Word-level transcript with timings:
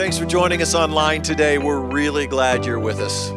Thanks 0.00 0.16
for 0.16 0.24
joining 0.24 0.62
us 0.62 0.74
online 0.74 1.20
today. 1.20 1.58
We're 1.58 1.78
really 1.78 2.26
glad 2.26 2.64
you're 2.64 2.78
with 2.78 3.00
us. 3.00 3.30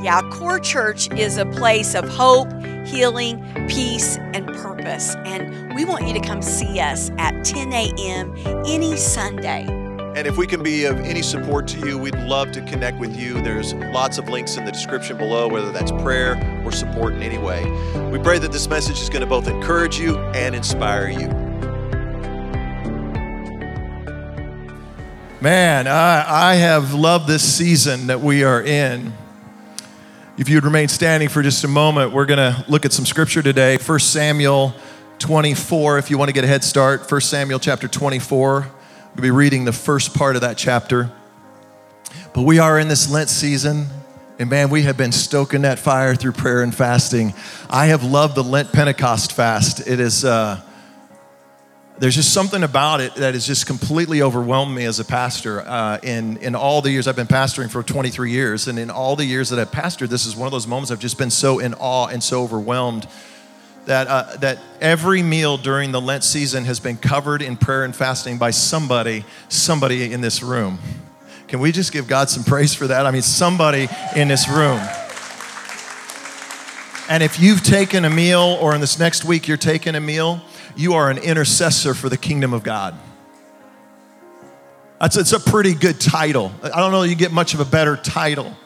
Yeah, 0.00 0.22
Core 0.30 0.60
Church 0.60 1.10
is 1.14 1.38
a 1.38 1.44
place 1.44 1.96
of 1.96 2.08
hope, 2.08 2.46
healing, 2.86 3.42
peace, 3.68 4.16
and 4.16 4.46
purpose. 4.46 5.16
And 5.24 5.74
we 5.74 5.84
want 5.84 6.06
you 6.06 6.14
to 6.14 6.20
come 6.20 6.40
see 6.40 6.78
us 6.78 7.10
at 7.18 7.44
10 7.44 7.72
a.m. 7.72 8.32
any 8.64 8.96
Sunday. 8.96 9.66
And 10.14 10.28
if 10.28 10.36
we 10.36 10.46
can 10.46 10.62
be 10.62 10.84
of 10.84 11.00
any 11.00 11.20
support 11.20 11.66
to 11.68 11.80
you, 11.80 11.98
we'd 11.98 12.14
love 12.14 12.52
to 12.52 12.60
connect 12.60 13.00
with 13.00 13.16
you. 13.16 13.42
There's 13.42 13.74
lots 13.74 14.16
of 14.16 14.28
links 14.28 14.56
in 14.56 14.64
the 14.64 14.70
description 14.70 15.16
below, 15.16 15.48
whether 15.48 15.72
that's 15.72 15.90
prayer 15.90 16.36
or 16.64 16.70
support 16.70 17.14
in 17.14 17.24
any 17.24 17.38
way. 17.38 17.64
We 18.12 18.20
pray 18.20 18.38
that 18.38 18.52
this 18.52 18.68
message 18.68 19.00
is 19.00 19.08
going 19.08 19.22
to 19.22 19.26
both 19.26 19.48
encourage 19.48 19.98
you 19.98 20.16
and 20.16 20.54
inspire 20.54 21.08
you. 21.08 21.43
Man, 25.44 25.86
I, 25.86 26.52
I 26.52 26.54
have 26.54 26.94
loved 26.94 27.28
this 27.28 27.42
season 27.42 28.06
that 28.06 28.22
we 28.22 28.44
are 28.44 28.62
in. 28.62 29.12
If 30.38 30.48
you'd 30.48 30.64
remain 30.64 30.88
standing 30.88 31.28
for 31.28 31.42
just 31.42 31.64
a 31.64 31.68
moment, 31.68 32.12
we're 32.12 32.24
going 32.24 32.38
to 32.38 32.64
look 32.66 32.86
at 32.86 32.94
some 32.94 33.04
scripture 33.04 33.42
today. 33.42 33.76
1 33.76 33.98
Samuel 33.98 34.74
24, 35.18 35.98
if 35.98 36.08
you 36.08 36.16
want 36.16 36.30
to 36.30 36.32
get 36.32 36.44
a 36.44 36.46
head 36.46 36.64
start. 36.64 37.12
1 37.12 37.20
Samuel 37.20 37.58
chapter 37.58 37.86
24. 37.88 38.70
We'll 39.14 39.22
be 39.22 39.30
reading 39.30 39.66
the 39.66 39.72
first 39.74 40.14
part 40.14 40.34
of 40.34 40.40
that 40.40 40.56
chapter. 40.56 41.12
But 42.32 42.44
we 42.44 42.58
are 42.58 42.78
in 42.78 42.88
this 42.88 43.10
Lent 43.10 43.28
season, 43.28 43.88
and 44.38 44.48
man, 44.48 44.70
we 44.70 44.84
have 44.84 44.96
been 44.96 45.12
stoking 45.12 45.60
that 45.60 45.78
fire 45.78 46.14
through 46.14 46.32
prayer 46.32 46.62
and 46.62 46.74
fasting. 46.74 47.34
I 47.68 47.88
have 47.88 48.02
loved 48.02 48.34
the 48.34 48.42
Lent 48.42 48.72
Pentecost 48.72 49.32
fast. 49.32 49.86
It 49.86 50.00
is, 50.00 50.24
uh, 50.24 50.62
there's 51.98 52.16
just 52.16 52.32
something 52.32 52.64
about 52.64 53.00
it 53.00 53.14
that 53.14 53.34
has 53.34 53.46
just 53.46 53.66
completely 53.66 54.20
overwhelmed 54.20 54.74
me 54.74 54.84
as 54.84 54.98
a 54.98 55.04
pastor. 55.04 55.60
Uh, 55.60 55.98
in, 56.02 56.38
in 56.38 56.54
all 56.56 56.82
the 56.82 56.90
years 56.90 57.06
I've 57.06 57.14
been 57.14 57.28
pastoring 57.28 57.70
for 57.70 57.82
23 57.82 58.32
years, 58.32 58.66
and 58.66 58.78
in 58.78 58.90
all 58.90 59.14
the 59.14 59.24
years 59.24 59.50
that 59.50 59.60
I've 59.60 59.70
pastored, 59.70 60.08
this 60.08 60.26
is 60.26 60.34
one 60.34 60.46
of 60.46 60.52
those 60.52 60.66
moments 60.66 60.90
I've 60.90 60.98
just 60.98 61.18
been 61.18 61.30
so 61.30 61.60
in 61.60 61.74
awe 61.74 62.08
and 62.08 62.22
so 62.22 62.42
overwhelmed 62.42 63.06
that, 63.86 64.08
uh, 64.08 64.36
that 64.36 64.58
every 64.80 65.22
meal 65.22 65.56
during 65.56 65.92
the 65.92 66.00
Lent 66.00 66.24
season 66.24 66.64
has 66.64 66.80
been 66.80 66.96
covered 66.96 67.42
in 67.42 67.56
prayer 67.56 67.84
and 67.84 67.94
fasting 67.94 68.38
by 68.38 68.50
somebody, 68.50 69.24
somebody 69.48 70.12
in 70.12 70.20
this 70.20 70.42
room. 70.42 70.78
Can 71.46 71.60
we 71.60 71.70
just 71.70 71.92
give 71.92 72.08
God 72.08 72.28
some 72.28 72.42
praise 72.42 72.74
for 72.74 72.88
that? 72.88 73.06
I 73.06 73.10
mean, 73.10 73.22
somebody 73.22 73.88
in 74.16 74.28
this 74.28 74.48
room. 74.48 74.80
And 77.08 77.22
if 77.22 77.38
you've 77.38 77.62
taken 77.62 78.04
a 78.06 78.10
meal, 78.10 78.58
or 78.60 78.74
in 78.74 78.80
this 78.80 78.98
next 78.98 79.24
week 79.24 79.46
you're 79.46 79.58
taking 79.58 79.94
a 79.94 80.00
meal, 80.00 80.40
you 80.76 80.94
are 80.94 81.10
an 81.10 81.18
intercessor 81.18 81.94
for 81.94 82.08
the 82.08 82.16
kingdom 82.16 82.52
of 82.52 82.62
God. 82.62 82.98
That's 85.00 85.16
it's 85.16 85.32
a 85.32 85.40
pretty 85.40 85.74
good 85.74 86.00
title. 86.00 86.52
I 86.62 86.80
don't 86.80 86.90
know 86.90 87.02
you 87.02 87.14
get 87.14 87.32
much 87.32 87.54
of 87.54 87.60
a 87.60 87.64
better 87.64 87.96
title 87.96 88.56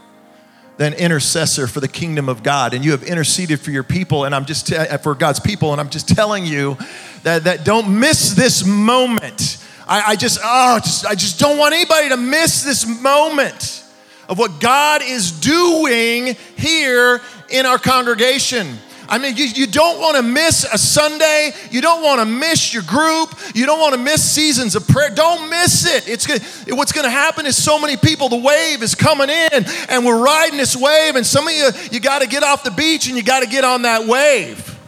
than 0.76 0.94
intercessor 0.94 1.66
for 1.66 1.80
the 1.80 1.88
kingdom 1.88 2.28
of 2.28 2.42
God. 2.42 2.72
And 2.72 2.84
you 2.84 2.92
have 2.92 3.02
interceded 3.02 3.60
for 3.60 3.72
your 3.72 3.82
people, 3.82 4.24
and 4.24 4.34
I'm 4.34 4.44
just 4.44 4.68
te- 4.68 4.76
uh, 4.76 4.98
for 4.98 5.14
God's 5.14 5.40
people, 5.40 5.72
and 5.72 5.80
I'm 5.80 5.90
just 5.90 6.08
telling 6.08 6.46
you 6.46 6.78
that, 7.24 7.44
that 7.44 7.64
don't 7.64 7.98
miss 7.98 8.34
this 8.34 8.64
moment. 8.64 9.58
I, 9.88 10.12
I 10.12 10.16
just, 10.16 10.38
oh, 10.42 10.78
just, 10.78 11.04
I 11.04 11.16
just 11.16 11.40
don't 11.40 11.58
want 11.58 11.74
anybody 11.74 12.10
to 12.10 12.16
miss 12.16 12.62
this 12.62 12.86
moment 12.86 13.84
of 14.28 14.38
what 14.38 14.60
God 14.60 15.02
is 15.02 15.32
doing 15.32 16.36
here 16.56 17.20
in 17.48 17.66
our 17.66 17.78
congregation. 17.78 18.78
I 19.08 19.16
mean, 19.16 19.36
you, 19.36 19.46
you 19.46 19.66
don't 19.66 20.00
want 20.00 20.16
to 20.16 20.22
miss 20.22 20.64
a 20.70 20.76
Sunday. 20.76 21.52
You 21.70 21.80
don't 21.80 22.02
want 22.02 22.20
to 22.20 22.26
miss 22.26 22.74
your 22.74 22.82
group. 22.82 23.34
You 23.54 23.64
don't 23.64 23.80
want 23.80 23.94
to 23.94 24.00
miss 24.00 24.22
seasons 24.22 24.76
of 24.76 24.86
prayer. 24.86 25.10
Don't 25.10 25.48
miss 25.48 25.86
it. 25.86 26.06
It's 26.06 26.26
good. 26.26 26.42
What's 26.76 26.92
going 26.92 27.04
to 27.04 27.10
happen 27.10 27.46
is 27.46 27.62
so 27.62 27.78
many 27.78 27.96
people, 27.96 28.28
the 28.28 28.36
wave 28.36 28.82
is 28.82 28.94
coming 28.94 29.30
in 29.30 29.64
and 29.88 30.04
we're 30.04 30.22
riding 30.22 30.58
this 30.58 30.76
wave. 30.76 31.16
And 31.16 31.26
some 31.26 31.48
of 31.48 31.54
you, 31.54 31.70
you 31.90 32.00
got 32.00 32.20
to 32.20 32.28
get 32.28 32.42
off 32.42 32.64
the 32.64 32.70
beach 32.70 33.08
and 33.08 33.16
you 33.16 33.22
got 33.22 33.42
to 33.42 33.48
get 33.48 33.64
on 33.64 33.82
that 33.82 34.06
wave. 34.06 34.78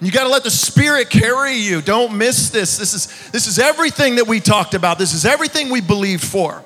You 0.00 0.10
got 0.10 0.24
to 0.24 0.30
let 0.30 0.42
the 0.42 0.50
Spirit 0.50 1.10
carry 1.10 1.54
you. 1.54 1.80
Don't 1.80 2.18
miss 2.18 2.50
this. 2.50 2.76
This 2.76 2.92
is, 2.92 3.30
this 3.30 3.46
is 3.46 3.58
everything 3.58 4.16
that 4.16 4.26
we 4.26 4.40
talked 4.40 4.74
about. 4.74 4.98
This 4.98 5.14
is 5.14 5.24
everything 5.24 5.70
we 5.70 5.80
believed 5.80 6.24
for. 6.24 6.62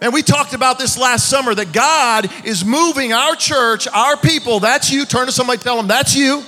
And 0.00 0.12
we 0.12 0.22
talked 0.22 0.54
about 0.54 0.78
this 0.78 0.96
last 0.96 1.28
summer 1.28 1.54
that 1.54 1.72
God 1.72 2.30
is 2.44 2.64
moving 2.64 3.12
our 3.12 3.34
church, 3.34 3.88
our 3.88 4.16
people, 4.16 4.60
that's 4.60 4.92
you. 4.92 5.04
Turn 5.04 5.26
to 5.26 5.32
somebody, 5.32 5.60
tell 5.60 5.76
them, 5.76 5.88
that's 5.88 6.14
you. 6.14 6.42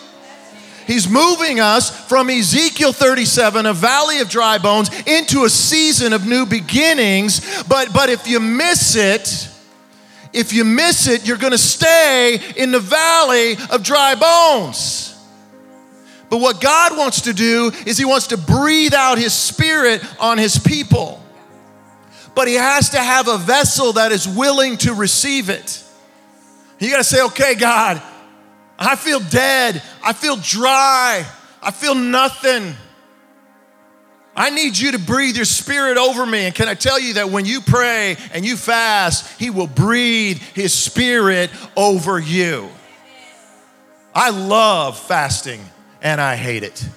He's 0.86 1.08
moving 1.08 1.60
us 1.60 2.08
from 2.08 2.30
Ezekiel 2.30 2.92
37, 2.92 3.66
a 3.66 3.72
valley 3.72 4.20
of 4.20 4.28
dry 4.28 4.58
bones, 4.58 4.90
into 5.06 5.44
a 5.44 5.50
season 5.50 6.12
of 6.12 6.26
new 6.26 6.46
beginnings. 6.46 7.62
But, 7.64 7.92
but 7.92 8.08
if 8.08 8.26
you 8.26 8.40
miss 8.40 8.96
it, 8.96 9.48
if 10.32 10.52
you 10.52 10.64
miss 10.64 11.08
it, 11.08 11.26
you're 11.26 11.36
going 11.36 11.52
to 11.52 11.58
stay 11.58 12.40
in 12.56 12.70
the 12.70 12.80
valley 12.80 13.56
of 13.70 13.82
dry 13.82 14.14
bones. 14.14 15.08
But 16.28 16.40
what 16.40 16.60
God 16.60 16.96
wants 16.96 17.22
to 17.22 17.32
do 17.32 17.72
is 17.84 17.98
He 17.98 18.04
wants 18.04 18.28
to 18.28 18.36
breathe 18.36 18.94
out 18.94 19.18
His 19.18 19.32
Spirit 19.32 20.02
on 20.20 20.38
His 20.38 20.56
people 20.56 21.20
but 22.40 22.48
he 22.48 22.54
has 22.54 22.88
to 22.88 22.98
have 22.98 23.28
a 23.28 23.36
vessel 23.36 23.92
that 23.92 24.12
is 24.12 24.26
willing 24.26 24.78
to 24.78 24.94
receive 24.94 25.50
it. 25.50 25.84
You 26.78 26.88
got 26.88 26.96
to 26.96 27.04
say, 27.04 27.22
okay, 27.24 27.54
God, 27.54 28.00
I 28.78 28.96
feel 28.96 29.20
dead. 29.20 29.82
I 30.02 30.14
feel 30.14 30.36
dry. 30.36 31.26
I 31.62 31.70
feel 31.70 31.94
nothing. 31.94 32.74
I 34.34 34.48
need 34.48 34.78
you 34.78 34.92
to 34.92 34.98
breathe 34.98 35.36
your 35.36 35.44
spirit 35.44 35.98
over 35.98 36.24
me. 36.24 36.46
And 36.46 36.54
can 36.54 36.66
I 36.66 36.72
tell 36.72 36.98
you 36.98 37.12
that 37.14 37.28
when 37.28 37.44
you 37.44 37.60
pray 37.60 38.16
and 38.32 38.42
you 38.42 38.56
fast, 38.56 39.38
he 39.38 39.50
will 39.50 39.66
breathe 39.66 40.38
his 40.38 40.72
spirit 40.72 41.50
over 41.76 42.18
you. 42.18 42.70
I 44.14 44.30
love 44.30 44.98
fasting 44.98 45.60
and 46.00 46.22
I 46.22 46.36
hate 46.36 46.62
it. 46.62 46.88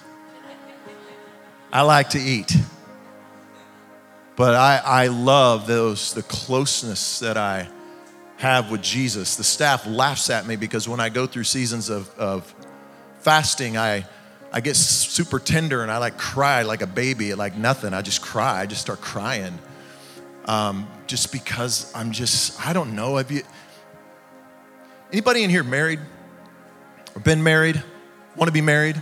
I 1.74 1.82
like 1.82 2.12
to 2.12 2.18
eat. 2.18 2.56
But 4.36 4.56
I, 4.56 4.82
I 4.84 5.08
love 5.08 5.68
those, 5.68 6.14
the 6.14 6.24
closeness 6.24 7.20
that 7.20 7.38
I 7.38 7.68
have 8.38 8.72
with 8.72 8.82
Jesus. 8.82 9.36
The 9.36 9.44
staff 9.44 9.86
laughs 9.86 10.30
at 10.30 10.48
me 10.48 10.56
because 10.56 10.90
when 10.90 11.00
I 11.00 11.10
go 11.10 11.28
through 11.28 11.44
seasons 11.44 11.90
of, 11.90 12.14
of 12.18 12.54
fasting, 13.20 13.78
I, 13.78 14.06
I 14.52 14.60
get 14.62 14.76
super 14.76 15.40
tender 15.40 15.82
and 15.84 15.92
I 15.92 15.98
like 15.98 16.18
cry 16.18 16.64
like 16.64 16.82
a 16.82 16.88
baby, 16.88 17.34
like 17.36 17.56
nothing. 17.56 17.94
I 17.94 18.02
just 18.02 18.22
cry. 18.22 18.60
I 18.62 18.66
just 18.66 18.82
start 18.82 19.02
crying. 19.02 19.58
Um, 20.46 20.88
just 21.08 21.32
because 21.32 21.92
I'm 21.96 22.12
just, 22.12 22.60
I 22.66 22.74
don't 22.74 22.96
know. 22.96 23.18
Have 23.18 23.32
you, 23.32 23.44
anybody 25.12 25.44
in 25.44 25.50
here 25.50 25.64
married 25.64 26.00
or 27.16 27.22
been 27.22 27.44
married? 27.44 27.82
Want 28.36 28.48
to 28.48 28.54
be 28.54 28.62
married? 28.62 29.00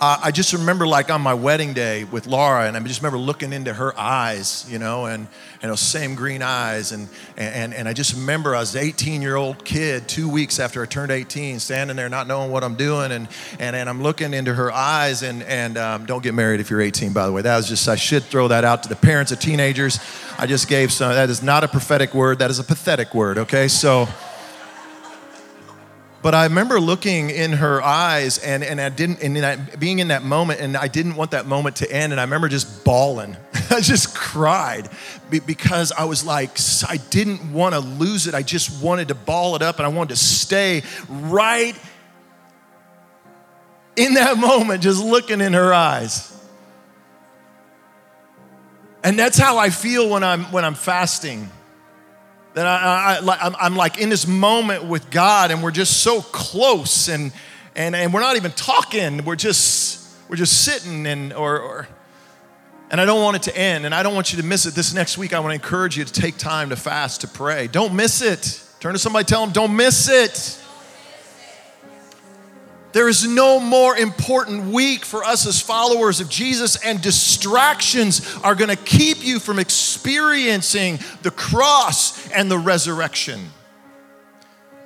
Uh, 0.00 0.18
I 0.24 0.32
just 0.32 0.52
remember 0.52 0.86
like 0.86 1.10
on 1.10 1.20
my 1.20 1.34
wedding 1.34 1.72
day 1.72 2.04
with 2.04 2.26
Laura, 2.26 2.66
and 2.66 2.76
I 2.76 2.80
just 2.80 3.00
remember 3.00 3.18
looking 3.18 3.52
into 3.52 3.72
her 3.72 3.96
eyes, 3.98 4.66
you 4.68 4.78
know, 4.78 5.06
and, 5.06 5.28
and 5.62 5.70
those 5.70 5.80
same 5.80 6.14
green 6.16 6.42
eyes. 6.42 6.90
And, 6.92 7.08
and, 7.36 7.72
and 7.72 7.88
I 7.88 7.92
just 7.92 8.14
remember 8.14 8.56
I 8.56 8.60
was 8.60 8.74
an 8.74 8.82
18 8.82 9.22
year 9.22 9.36
old 9.36 9.64
kid, 9.64 10.08
two 10.08 10.28
weeks 10.28 10.58
after 10.58 10.82
I 10.82 10.86
turned 10.86 11.12
18, 11.12 11.60
standing 11.60 11.96
there 11.96 12.08
not 12.08 12.26
knowing 12.26 12.50
what 12.50 12.64
I'm 12.64 12.74
doing. 12.74 13.12
And, 13.12 13.28
and, 13.60 13.76
and 13.76 13.88
I'm 13.88 14.02
looking 14.02 14.34
into 14.34 14.52
her 14.52 14.72
eyes, 14.72 15.22
and, 15.22 15.42
and 15.44 15.78
um, 15.78 16.06
don't 16.06 16.22
get 16.22 16.34
married 16.34 16.60
if 16.60 16.70
you're 16.70 16.82
18, 16.82 17.12
by 17.12 17.26
the 17.26 17.32
way. 17.32 17.42
That 17.42 17.56
was 17.56 17.68
just, 17.68 17.88
I 17.88 17.96
should 17.96 18.24
throw 18.24 18.48
that 18.48 18.64
out 18.64 18.82
to 18.82 18.88
the 18.88 18.96
parents 18.96 19.30
of 19.30 19.38
teenagers. 19.38 20.00
I 20.38 20.46
just 20.46 20.68
gave 20.68 20.92
some, 20.92 21.12
that 21.12 21.30
is 21.30 21.42
not 21.42 21.62
a 21.62 21.68
prophetic 21.68 22.14
word, 22.14 22.40
that 22.40 22.50
is 22.50 22.58
a 22.58 22.64
pathetic 22.64 23.14
word, 23.14 23.38
okay? 23.38 23.68
So, 23.68 24.08
but 26.24 26.34
I 26.34 26.44
remember 26.44 26.80
looking 26.80 27.28
in 27.28 27.52
her 27.52 27.82
eyes 27.82 28.38
and, 28.38 28.64
and 28.64 28.80
I 28.80 28.88
didn't, 28.88 29.22
and 29.22 29.78
being 29.78 29.98
in 29.98 30.08
that 30.08 30.22
moment, 30.22 30.58
and 30.58 30.74
I 30.74 30.88
didn't 30.88 31.16
want 31.16 31.32
that 31.32 31.44
moment 31.44 31.76
to 31.76 31.92
end. 31.92 32.14
And 32.14 32.20
I 32.20 32.24
remember 32.24 32.48
just 32.48 32.82
bawling. 32.82 33.36
I 33.70 33.82
just 33.82 34.16
cried 34.16 34.88
because 35.28 35.92
I 35.92 36.04
was 36.04 36.24
like, 36.24 36.58
I 36.88 36.96
didn't 36.96 37.52
want 37.52 37.74
to 37.74 37.80
lose 37.80 38.26
it. 38.26 38.32
I 38.32 38.40
just 38.40 38.82
wanted 38.82 39.08
to 39.08 39.14
ball 39.14 39.54
it 39.54 39.60
up 39.60 39.76
and 39.76 39.84
I 39.84 39.90
wanted 39.90 40.14
to 40.14 40.16
stay 40.16 40.82
right 41.10 41.78
in 43.94 44.14
that 44.14 44.38
moment, 44.38 44.82
just 44.82 45.04
looking 45.04 45.42
in 45.42 45.52
her 45.52 45.74
eyes. 45.74 46.34
And 49.02 49.18
that's 49.18 49.36
how 49.36 49.58
I 49.58 49.68
feel 49.68 50.08
when 50.08 50.24
I'm, 50.24 50.44
when 50.44 50.64
I'm 50.64 50.74
fasting 50.74 51.50
that 52.54 52.66
I, 52.66 53.66
am 53.66 53.76
like 53.76 53.98
in 53.98 54.08
this 54.08 54.26
moment 54.26 54.84
with 54.84 55.10
God 55.10 55.50
and 55.50 55.62
we're 55.62 55.72
just 55.72 56.02
so 56.02 56.22
close 56.22 57.08
and, 57.08 57.32
and, 57.74 57.96
and 57.96 58.14
we're 58.14 58.20
not 58.20 58.36
even 58.36 58.52
talking. 58.52 59.24
We're 59.24 59.36
just, 59.36 60.08
we're 60.28 60.36
just 60.36 60.64
sitting 60.64 61.04
and, 61.06 61.32
or, 61.32 61.58
or, 61.58 61.88
and 62.90 63.00
I 63.00 63.04
don't 63.04 63.22
want 63.22 63.36
it 63.36 63.42
to 63.42 63.56
end 63.56 63.86
and 63.86 63.94
I 63.94 64.04
don't 64.04 64.14
want 64.14 64.32
you 64.32 64.40
to 64.40 64.46
miss 64.46 64.66
it. 64.66 64.74
This 64.74 64.94
next 64.94 65.18
week, 65.18 65.32
I 65.32 65.40
want 65.40 65.50
to 65.50 65.54
encourage 65.54 65.98
you 65.98 66.04
to 66.04 66.12
take 66.12 66.36
time 66.36 66.70
to 66.70 66.76
fast, 66.76 67.22
to 67.22 67.28
pray. 67.28 67.66
Don't 67.66 67.94
miss 67.94 68.22
it. 68.22 68.62
Turn 68.78 68.92
to 68.92 68.98
somebody, 69.00 69.24
tell 69.24 69.44
them, 69.44 69.52
don't 69.52 69.74
miss 69.74 70.08
it. 70.08 70.63
There 72.94 73.08
is 73.08 73.26
no 73.26 73.58
more 73.58 73.96
important 73.96 74.72
week 74.72 75.04
for 75.04 75.24
us 75.24 75.48
as 75.48 75.60
followers 75.60 76.20
of 76.20 76.28
Jesus, 76.28 76.76
and 76.76 77.02
distractions 77.02 78.22
are 78.44 78.54
gonna 78.54 78.76
keep 78.76 79.24
you 79.24 79.40
from 79.40 79.58
experiencing 79.58 81.00
the 81.22 81.32
cross 81.32 82.28
and 82.30 82.48
the 82.48 82.56
resurrection. 82.56 83.50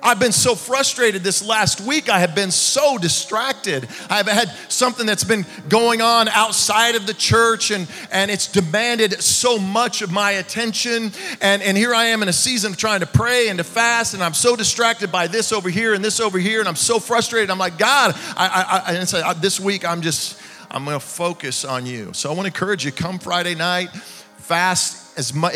I've 0.01 0.19
been 0.19 0.31
so 0.31 0.55
frustrated 0.55 1.23
this 1.23 1.43
last 1.45 1.81
week. 1.81 2.09
I 2.09 2.19
have 2.19 2.33
been 2.33 2.51
so 2.51 2.97
distracted. 2.97 3.87
I've 4.09 4.27
had 4.27 4.49
something 4.69 5.05
that's 5.05 5.25
been 5.25 5.45
going 5.67 6.01
on 6.01 6.29
outside 6.29 6.95
of 6.95 7.05
the 7.05 7.13
church, 7.13 7.71
and, 7.71 7.87
and 8.11 8.31
it's 8.31 8.47
demanded 8.47 9.21
so 9.21 9.59
much 9.59 10.01
of 10.01 10.11
my 10.11 10.31
attention. 10.31 11.11
And, 11.41 11.61
and 11.61 11.77
here 11.77 11.93
I 11.93 12.05
am 12.05 12.21
in 12.21 12.29
a 12.29 12.33
season 12.33 12.71
of 12.71 12.77
trying 12.77 13.01
to 13.01 13.05
pray 13.05 13.49
and 13.49 13.57
to 13.57 13.63
fast, 13.65 14.13
and 14.13 14.23
I'm 14.23 14.33
so 14.33 14.55
distracted 14.55 15.11
by 15.11 15.27
this 15.27 15.51
over 15.51 15.69
here 15.69 15.93
and 15.93 16.03
this 16.03 16.19
over 16.19 16.39
here, 16.39 16.59
and 16.59 16.69
I'm 16.69 16.75
so 16.75 16.99
frustrated. 16.99 17.49
I'm 17.49 17.59
like, 17.59 17.77
God, 17.77 18.15
I, 18.37 18.81
I, 18.87 18.93
I, 18.93 18.97
and 18.97 19.09
so 19.09 19.19
uh, 19.19 19.33
this 19.33 19.59
week 19.59 19.85
I'm 19.85 20.01
just, 20.01 20.39
I'm 20.71 20.85
gonna 20.85 20.99
focus 20.99 21.65
on 21.65 21.85
you. 21.85 22.13
So 22.13 22.31
I 22.31 22.33
wanna 22.33 22.47
encourage 22.47 22.85
you 22.85 22.93
come 22.93 23.19
Friday 23.19 23.55
night, 23.55 23.89
fast 24.37 25.17
as 25.17 25.33
much, 25.33 25.55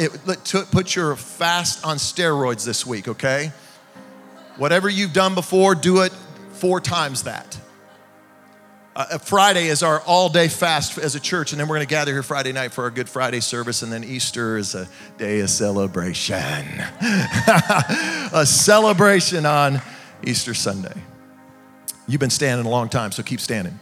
put 0.72 0.96
your 0.96 1.16
fast 1.16 1.86
on 1.86 1.96
steroids 1.96 2.66
this 2.66 2.86
week, 2.86 3.08
okay? 3.08 3.54
Whatever 4.58 4.90
you've 4.90 5.14
done 5.14 5.36
before, 5.36 5.76
do 5.76 6.02
it 6.02 6.12
four 6.52 6.80
times 6.80 7.24
that. 7.24 7.60
Uh, 8.96 9.18
Friday 9.18 9.68
is 9.68 9.82
our 9.82 10.02
all 10.02 10.30
day 10.30 10.48
fast 10.48 11.00
as 11.00 11.16
a 11.16 11.20
church, 11.20 11.52
and 11.52 11.60
then 11.60 11.68
we're 11.68 11.78
going 11.78 11.88
to 11.88 11.90
gather 11.90 12.12
here 12.12 12.22
Friday 12.22 12.52
night 12.52 12.72
for 12.72 12.84
our 12.84 12.92
Good 12.92 13.10
Friday 13.10 13.40
service, 13.40 13.82
and 13.82 13.92
then 13.92 14.04
Easter 14.04 14.58
is 14.58 14.76
a 14.76 14.88
day 15.18 15.40
of 15.40 15.50
celebration. 15.50 16.36
a 18.32 18.46
celebration 18.46 19.48
on 19.48 19.82
Easter 20.24 20.54
Sunday. 20.54 20.94
You've 22.08 22.22
been 22.22 22.30
standing 22.30 22.68
a 22.68 22.70
long 22.70 22.88
time, 22.88 23.12
so 23.12 23.24
keep 23.24 23.40
standing. 23.40 23.80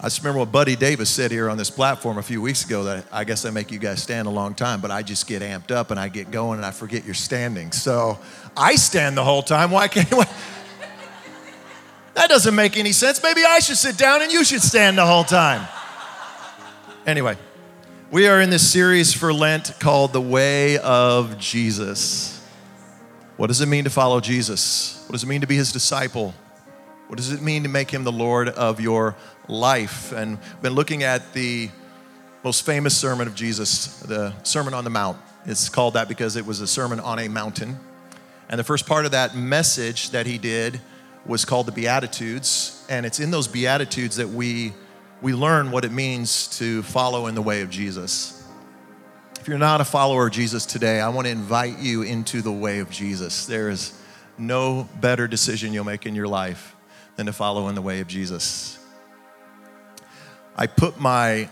I 0.00 0.02
just 0.02 0.20
remember 0.20 0.38
what 0.38 0.52
Buddy 0.52 0.76
Davis 0.76 1.10
said 1.10 1.32
here 1.32 1.50
on 1.50 1.58
this 1.58 1.70
platform 1.70 2.18
a 2.18 2.22
few 2.22 2.40
weeks 2.40 2.64
ago 2.64 2.84
that 2.84 3.04
I 3.10 3.24
guess 3.24 3.44
I 3.44 3.50
make 3.50 3.72
you 3.72 3.80
guys 3.80 4.00
stand 4.00 4.28
a 4.28 4.30
long 4.30 4.54
time, 4.54 4.80
but 4.80 4.92
I 4.92 5.02
just 5.02 5.26
get 5.26 5.42
amped 5.42 5.72
up 5.72 5.90
and 5.90 5.98
I 5.98 6.08
get 6.08 6.30
going 6.30 6.58
and 6.58 6.64
I 6.64 6.70
forget 6.70 7.04
you're 7.04 7.14
standing. 7.14 7.72
So 7.72 8.16
I 8.56 8.76
stand 8.76 9.16
the 9.16 9.24
whole 9.24 9.42
time. 9.42 9.72
Why 9.72 9.88
can't 9.88 10.10
you? 10.10 10.22
That 12.14 12.28
doesn't 12.28 12.56
make 12.56 12.76
any 12.76 12.90
sense. 12.90 13.22
Maybe 13.22 13.44
I 13.44 13.60
should 13.60 13.76
sit 13.76 13.96
down 13.96 14.22
and 14.22 14.32
you 14.32 14.42
should 14.42 14.60
stand 14.60 14.98
the 14.98 15.06
whole 15.06 15.22
time. 15.22 15.68
Anyway, 17.06 17.36
we 18.10 18.26
are 18.26 18.40
in 18.40 18.50
this 18.50 18.68
series 18.68 19.12
for 19.12 19.32
Lent 19.32 19.78
called 19.78 20.12
The 20.12 20.20
Way 20.20 20.78
of 20.78 21.38
Jesus. 21.38 22.44
What 23.36 23.46
does 23.46 23.60
it 23.60 23.66
mean 23.66 23.84
to 23.84 23.90
follow 23.90 24.18
Jesus? 24.18 25.04
What 25.06 25.12
does 25.12 25.22
it 25.22 25.28
mean 25.28 25.42
to 25.42 25.46
be 25.46 25.54
his 25.54 25.70
disciple? 25.70 26.34
What 27.06 27.18
does 27.18 27.30
it 27.30 27.40
mean 27.40 27.62
to 27.62 27.68
make 27.68 27.88
him 27.88 28.02
the 28.02 28.10
Lord 28.10 28.48
of 28.48 28.80
your 28.80 29.14
life? 29.48 30.12
And 30.12 30.38
been 30.62 30.74
looking 30.74 31.02
at 31.02 31.32
the 31.32 31.70
most 32.44 32.64
famous 32.64 32.96
sermon 32.96 33.26
of 33.26 33.34
Jesus, 33.34 34.00
the 34.00 34.32
Sermon 34.44 34.74
on 34.74 34.84
the 34.84 34.90
Mount. 34.90 35.18
It's 35.44 35.68
called 35.68 35.94
that 35.94 36.08
because 36.08 36.36
it 36.36 36.46
was 36.46 36.60
a 36.60 36.66
sermon 36.66 37.00
on 37.00 37.18
a 37.18 37.28
mountain. 37.28 37.78
And 38.48 38.58
the 38.58 38.64
first 38.64 38.86
part 38.86 39.04
of 39.04 39.10
that 39.10 39.36
message 39.36 40.10
that 40.10 40.26
he 40.26 40.38
did 40.38 40.80
was 41.26 41.44
called 41.44 41.66
the 41.66 41.72
Beatitudes. 41.72 42.86
And 42.88 43.04
it's 43.04 43.20
in 43.20 43.30
those 43.30 43.48
Beatitudes 43.48 44.16
that 44.16 44.28
we, 44.28 44.72
we 45.20 45.34
learn 45.34 45.70
what 45.70 45.84
it 45.84 45.92
means 45.92 46.46
to 46.58 46.82
follow 46.84 47.26
in 47.26 47.34
the 47.34 47.42
way 47.42 47.60
of 47.62 47.70
Jesus. 47.70 48.46
If 49.40 49.48
you're 49.48 49.58
not 49.58 49.80
a 49.80 49.84
follower 49.84 50.26
of 50.26 50.32
Jesus 50.32 50.66
today, 50.66 51.00
I 51.00 51.08
want 51.08 51.26
to 51.26 51.30
invite 51.30 51.78
you 51.78 52.02
into 52.02 52.42
the 52.42 52.52
way 52.52 52.78
of 52.80 52.90
Jesus. 52.90 53.46
There 53.46 53.68
is 53.68 53.98
no 54.38 54.88
better 55.00 55.26
decision 55.26 55.72
you'll 55.72 55.84
make 55.84 56.06
in 56.06 56.14
your 56.14 56.28
life 56.28 56.76
than 57.16 57.26
to 57.26 57.32
follow 57.32 57.68
in 57.68 57.74
the 57.74 57.82
way 57.82 58.00
of 58.00 58.06
Jesus. 58.06 58.77
I 60.60 60.66
put 60.66 60.98
my, 60.98 61.48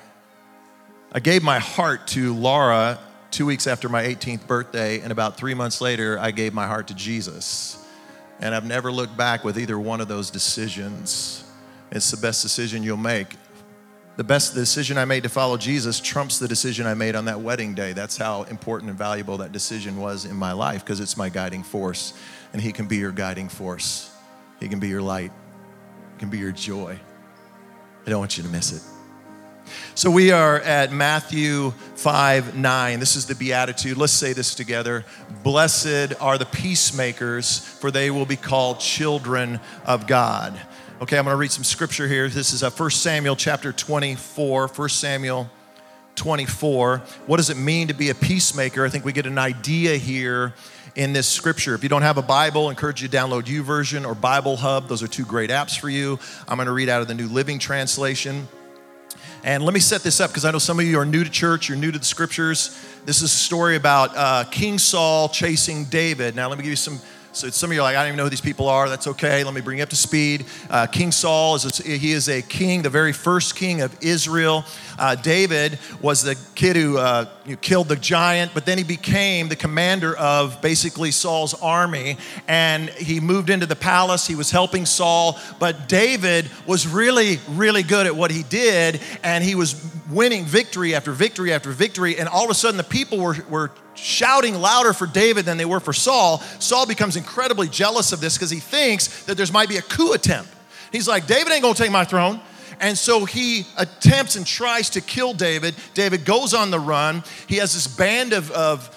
I 1.12 1.20
gave 1.20 1.44
my 1.44 1.60
heart 1.60 2.08
to 2.08 2.34
Laura 2.34 2.98
two 3.30 3.46
weeks 3.46 3.68
after 3.68 3.88
my 3.88 4.02
18th 4.02 4.48
birthday, 4.48 4.98
and 4.98 5.12
about 5.12 5.36
three 5.36 5.54
months 5.54 5.80
later, 5.80 6.18
I 6.18 6.32
gave 6.32 6.52
my 6.52 6.66
heart 6.66 6.88
to 6.88 6.94
Jesus. 6.94 7.80
And 8.40 8.52
I've 8.52 8.64
never 8.64 8.90
looked 8.90 9.16
back 9.16 9.44
with 9.44 9.60
either 9.60 9.78
one 9.78 10.00
of 10.00 10.08
those 10.08 10.28
decisions. 10.28 11.44
It's 11.92 12.10
the 12.10 12.16
best 12.16 12.42
decision 12.42 12.82
you'll 12.82 12.96
make. 12.96 13.28
The 14.16 14.24
best 14.24 14.54
decision 14.54 14.98
I 14.98 15.04
made 15.04 15.22
to 15.22 15.28
follow 15.28 15.56
Jesus 15.56 16.00
trumps 16.00 16.40
the 16.40 16.48
decision 16.48 16.84
I 16.84 16.94
made 16.94 17.14
on 17.14 17.26
that 17.26 17.40
wedding 17.40 17.74
day. 17.74 17.92
That's 17.92 18.16
how 18.16 18.42
important 18.44 18.90
and 18.90 18.98
valuable 18.98 19.36
that 19.36 19.52
decision 19.52 19.98
was 19.98 20.24
in 20.24 20.34
my 20.34 20.50
life 20.50 20.84
because 20.84 20.98
it's 20.98 21.16
my 21.16 21.28
guiding 21.28 21.62
force. 21.62 22.12
And 22.52 22.60
He 22.60 22.72
can 22.72 22.88
be 22.88 22.96
your 22.96 23.12
guiding 23.12 23.48
force, 23.48 24.10
He 24.58 24.66
can 24.66 24.80
be 24.80 24.88
your 24.88 25.02
light 25.02 25.30
He 26.14 26.18
can 26.18 26.28
be 26.28 26.38
your 26.38 26.50
joy. 26.50 26.98
I 28.04 28.10
don't 28.10 28.18
want 28.18 28.36
you 28.36 28.42
to 28.42 28.48
miss 28.48 28.72
it. 28.72 28.95
So 29.94 30.10
we 30.10 30.30
are 30.30 30.60
at 30.60 30.92
Matthew 30.92 31.70
5 31.96 32.56
9. 32.56 33.00
This 33.00 33.16
is 33.16 33.26
the 33.26 33.34
Beatitude. 33.34 33.96
Let's 33.96 34.12
say 34.12 34.32
this 34.32 34.54
together. 34.54 35.04
Blessed 35.42 36.14
are 36.20 36.38
the 36.38 36.46
peacemakers, 36.46 37.58
for 37.58 37.90
they 37.90 38.10
will 38.10 38.26
be 38.26 38.36
called 38.36 38.80
children 38.80 39.60
of 39.84 40.06
God. 40.06 40.58
Okay, 41.00 41.18
I'm 41.18 41.24
going 41.24 41.34
to 41.34 41.38
read 41.38 41.50
some 41.50 41.64
scripture 41.64 42.08
here. 42.08 42.28
This 42.28 42.52
is 42.52 42.62
1 42.62 42.72
uh, 42.72 42.90
Samuel 42.90 43.36
chapter 43.36 43.72
24. 43.72 44.68
1 44.68 44.88
Samuel 44.88 45.50
24. 46.14 46.98
What 47.26 47.36
does 47.36 47.50
it 47.50 47.56
mean 47.56 47.88
to 47.88 47.94
be 47.94 48.10
a 48.10 48.14
peacemaker? 48.14 48.84
I 48.84 48.88
think 48.88 49.04
we 49.04 49.12
get 49.12 49.26
an 49.26 49.38
idea 49.38 49.96
here 49.96 50.54
in 50.94 51.12
this 51.12 51.28
scripture. 51.28 51.74
If 51.74 51.82
you 51.82 51.88
don't 51.88 52.02
have 52.02 52.16
a 52.16 52.22
Bible, 52.22 52.68
I 52.68 52.70
encourage 52.70 53.02
you 53.02 53.08
to 53.08 53.16
download 53.16 53.42
YouVersion 53.42 54.06
or 54.06 54.14
Bible 54.14 54.56
Hub. 54.56 54.88
Those 54.88 55.02
are 55.02 55.08
two 55.08 55.24
great 55.24 55.50
apps 55.50 55.78
for 55.78 55.90
you. 55.90 56.18
I'm 56.48 56.56
going 56.56 56.66
to 56.66 56.72
read 56.72 56.88
out 56.88 57.02
of 57.02 57.08
the 57.08 57.14
New 57.14 57.28
Living 57.28 57.58
Translation. 57.58 58.48
And 59.44 59.64
let 59.64 59.74
me 59.74 59.80
set 59.80 60.02
this 60.02 60.20
up 60.20 60.30
because 60.30 60.44
I 60.44 60.50
know 60.50 60.58
some 60.58 60.80
of 60.80 60.86
you 60.86 60.98
are 60.98 61.06
new 61.06 61.22
to 61.22 61.30
church, 61.30 61.68
you're 61.68 61.78
new 61.78 61.92
to 61.92 61.98
the 61.98 62.04
scriptures. 62.04 62.76
This 63.04 63.18
is 63.18 63.24
a 63.24 63.28
story 63.28 63.76
about 63.76 64.16
uh, 64.16 64.44
King 64.50 64.78
Saul 64.78 65.28
chasing 65.28 65.84
David. 65.84 66.34
Now, 66.34 66.48
let 66.48 66.58
me 66.58 66.62
give 66.62 66.70
you 66.70 66.76
some 66.76 67.00
so 67.36 67.50
some 67.50 67.70
of 67.70 67.74
you 67.74 67.80
are 67.80 67.82
like, 67.82 67.96
I 67.96 68.00
don't 68.00 68.08
even 68.08 68.16
know 68.16 68.24
who 68.24 68.30
these 68.30 68.40
people 68.40 68.66
are. 68.66 68.88
That's 68.88 69.06
okay. 69.08 69.44
Let 69.44 69.52
me 69.52 69.60
bring 69.60 69.76
you 69.76 69.82
up 69.82 69.90
to 69.90 69.96
speed. 69.96 70.46
Uh, 70.70 70.86
king 70.86 71.12
Saul 71.12 71.54
is 71.56 71.80
a, 71.80 71.82
he 71.82 72.12
is 72.12 72.30
a 72.30 72.40
king, 72.40 72.80
the 72.80 72.88
very 72.88 73.12
first 73.12 73.56
king 73.56 73.82
of 73.82 73.94
Israel. 74.02 74.64
Uh, 74.98 75.16
David 75.16 75.78
was 76.00 76.22
the 76.22 76.34
kid 76.54 76.76
who 76.76 76.96
uh, 76.96 77.26
killed 77.60 77.88
the 77.88 77.96
giant, 77.96 78.54
but 78.54 78.64
then 78.64 78.78
he 78.78 78.84
became 78.84 79.48
the 79.48 79.56
commander 79.56 80.16
of 80.16 80.62
basically 80.62 81.10
Saul's 81.10 81.52
army, 81.52 82.16
and 82.48 82.88
he 82.88 83.20
moved 83.20 83.50
into 83.50 83.66
the 83.66 83.76
palace. 83.76 84.26
He 84.26 84.34
was 84.34 84.50
helping 84.50 84.86
Saul, 84.86 85.38
but 85.60 85.90
David 85.90 86.50
was 86.66 86.88
really, 86.88 87.38
really 87.50 87.82
good 87.82 88.06
at 88.06 88.16
what 88.16 88.30
he 88.30 88.44
did, 88.44 88.98
and 89.22 89.44
he 89.44 89.54
was 89.54 89.74
winning 90.10 90.46
victory 90.46 90.94
after 90.94 91.12
victory 91.12 91.52
after 91.52 91.70
victory. 91.70 92.18
And 92.18 92.30
all 92.30 92.44
of 92.44 92.50
a 92.50 92.54
sudden, 92.54 92.78
the 92.78 92.82
people 92.82 93.18
were 93.18 93.36
were 93.50 93.72
shouting 93.96 94.54
louder 94.54 94.92
for 94.92 95.06
David 95.06 95.44
than 95.44 95.56
they 95.56 95.64
were 95.64 95.80
for 95.80 95.92
Saul, 95.92 96.38
Saul 96.58 96.86
becomes 96.86 97.16
incredibly 97.16 97.68
jealous 97.68 98.12
of 98.12 98.20
this 98.20 98.36
because 98.36 98.50
he 98.50 98.60
thinks 98.60 99.24
that 99.24 99.36
there's 99.36 99.52
might 99.52 99.68
be 99.68 99.76
a 99.76 99.82
coup 99.82 100.12
attempt. 100.12 100.50
He's 100.92 101.08
like, 101.08 101.26
David 101.26 101.52
ain't 101.52 101.62
gonna 101.62 101.74
take 101.74 101.90
my 101.90 102.04
throne. 102.04 102.40
And 102.80 102.96
so 102.96 103.24
he 103.24 103.66
attempts 103.78 104.36
and 104.36 104.46
tries 104.46 104.90
to 104.90 105.00
kill 105.00 105.32
David. 105.32 105.74
David 105.94 106.24
goes 106.24 106.52
on 106.52 106.70
the 106.70 106.78
run. 106.78 107.24
He 107.46 107.56
has 107.56 107.72
this 107.72 107.86
band 107.86 108.32
of, 108.32 108.50
of 108.50 108.90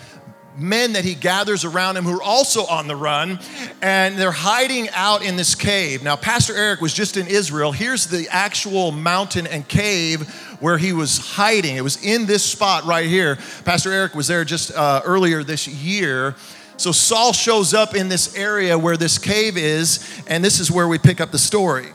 men 0.57 0.93
that 0.93 1.05
he 1.05 1.15
gathers 1.15 1.65
around 1.65 1.97
him 1.97 2.03
who 2.03 2.17
are 2.17 2.23
also 2.23 2.65
on 2.65 2.87
the 2.87 2.95
run, 2.95 3.39
and 3.81 4.17
they're 4.17 4.31
hiding 4.31 4.89
out 4.93 5.23
in 5.23 5.35
this 5.35 5.55
cave. 5.55 6.03
Now, 6.03 6.15
Pastor 6.15 6.55
Eric 6.55 6.81
was 6.81 6.93
just 6.93 7.17
in 7.17 7.27
Israel. 7.27 7.71
Here's 7.71 8.07
the 8.07 8.27
actual 8.29 8.91
mountain 8.91 9.47
and 9.47 9.67
cave 9.67 10.48
where 10.59 10.77
he 10.77 10.93
was 10.93 11.17
hiding. 11.17 11.75
It 11.75 11.81
was 11.81 12.03
in 12.03 12.25
this 12.25 12.43
spot 12.43 12.85
right 12.85 13.07
here. 13.07 13.37
Pastor 13.65 13.91
Eric 13.91 14.13
was 14.13 14.27
there 14.27 14.43
just 14.45 14.71
uh, 14.75 15.01
earlier 15.05 15.43
this 15.43 15.67
year. 15.67 16.35
So 16.77 16.91
Saul 16.91 17.33
shows 17.33 17.73
up 17.73 17.95
in 17.95 18.07
this 18.07 18.35
area 18.35 18.77
where 18.77 18.95
this 18.95 19.17
cave 19.17 19.57
is, 19.57 19.99
and 20.27 20.43
this 20.43 20.59
is 20.59 20.71
where 20.71 20.87
we 20.87 20.97
pick 20.97 21.19
up 21.19 21.31
the 21.31 21.39
story. 21.39 21.87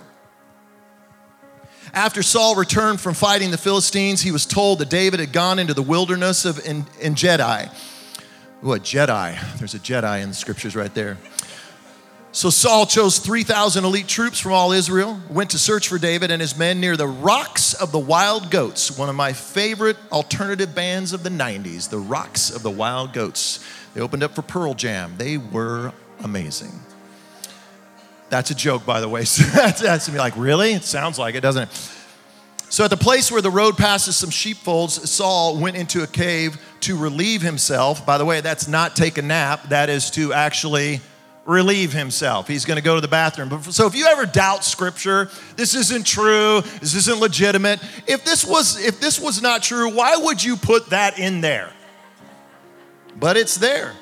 After 1.94 2.22
Saul 2.22 2.56
returned 2.56 3.00
from 3.00 3.14
fighting 3.14 3.50
the 3.50 3.56
Philistines, 3.58 4.20
he 4.20 4.32
was 4.32 4.44
told 4.44 4.80
that 4.80 4.90
David 4.90 5.20
had 5.20 5.32
gone 5.32 5.58
into 5.58 5.74
the 5.74 5.82
wilderness 5.82 6.44
of 6.44 6.60
En- 6.66 6.86
Engedi. 7.00 7.70
Ooh, 8.64 8.72
a 8.72 8.80
Jedi. 8.80 9.38
There's 9.58 9.74
a 9.74 9.78
Jedi 9.78 10.22
in 10.22 10.30
the 10.30 10.34
scriptures 10.34 10.74
right 10.74 10.92
there. 10.92 11.18
So 12.34 12.50
Saul 12.50 12.84
chose 12.84 13.20
3,000 13.20 13.84
elite 13.84 14.08
troops 14.08 14.40
from 14.40 14.54
all 14.54 14.72
Israel, 14.72 15.20
went 15.30 15.50
to 15.50 15.58
search 15.58 15.86
for 15.86 15.98
David 15.98 16.32
and 16.32 16.40
his 16.40 16.58
men 16.58 16.80
near 16.80 16.96
the 16.96 17.06
Rocks 17.06 17.74
of 17.74 17.92
the 17.92 17.98
Wild 18.00 18.50
Goats, 18.50 18.98
one 18.98 19.08
of 19.08 19.14
my 19.14 19.32
favorite 19.32 19.96
alternative 20.10 20.74
bands 20.74 21.12
of 21.12 21.22
the 21.22 21.30
90s, 21.30 21.88
the 21.90 21.98
Rocks 22.00 22.50
of 22.50 22.64
the 22.64 22.72
Wild 22.72 23.12
Goats. 23.12 23.64
They 23.94 24.00
opened 24.00 24.24
up 24.24 24.34
for 24.34 24.42
Pearl 24.42 24.74
Jam. 24.74 25.14
They 25.16 25.38
were 25.38 25.92
amazing. 26.24 26.72
That's 28.30 28.50
a 28.50 28.54
joke, 28.56 28.84
by 28.84 29.00
the 29.00 29.08
way. 29.08 29.20
So 29.24 29.44
that's, 29.44 29.80
that's 29.80 30.10
me 30.10 30.18
like, 30.18 30.36
really? 30.36 30.72
It 30.72 30.82
sounds 30.82 31.20
like 31.20 31.36
it, 31.36 31.40
doesn't 31.40 31.62
it? 31.62 31.90
So 32.68 32.82
at 32.82 32.90
the 32.90 32.96
place 32.96 33.30
where 33.30 33.42
the 33.42 33.50
road 33.50 33.76
passes 33.76 34.16
some 34.16 34.30
sheepfolds, 34.30 35.08
Saul 35.08 35.56
went 35.56 35.76
into 35.76 36.02
a 36.02 36.08
cave 36.08 36.60
to 36.80 36.98
relieve 36.98 37.42
himself. 37.42 38.04
By 38.04 38.18
the 38.18 38.24
way, 38.24 38.40
that's 38.40 38.66
not 38.66 38.96
take 38.96 39.18
a 39.18 39.22
nap, 39.22 39.68
that 39.68 39.88
is 39.88 40.10
to 40.10 40.32
actually 40.32 41.00
relieve 41.46 41.92
himself. 41.92 42.48
He's 42.48 42.64
going 42.64 42.76
to 42.76 42.82
go 42.82 42.94
to 42.94 43.00
the 43.00 43.08
bathroom. 43.08 43.48
But 43.48 43.62
So 43.64 43.86
if 43.86 43.94
you 43.94 44.06
ever 44.06 44.26
doubt 44.26 44.64
scripture, 44.64 45.28
this 45.56 45.74
isn't 45.74 46.06
true, 46.06 46.62
this 46.80 46.94
isn't 46.94 47.20
legitimate. 47.20 47.80
If 48.06 48.24
this 48.24 48.44
was 48.44 48.82
if 48.82 49.00
this 49.00 49.20
was 49.20 49.42
not 49.42 49.62
true, 49.62 49.94
why 49.94 50.16
would 50.16 50.42
you 50.42 50.56
put 50.56 50.90
that 50.90 51.18
in 51.18 51.40
there? 51.40 51.70
But 53.16 53.36
it's 53.36 53.56
there. 53.56 53.92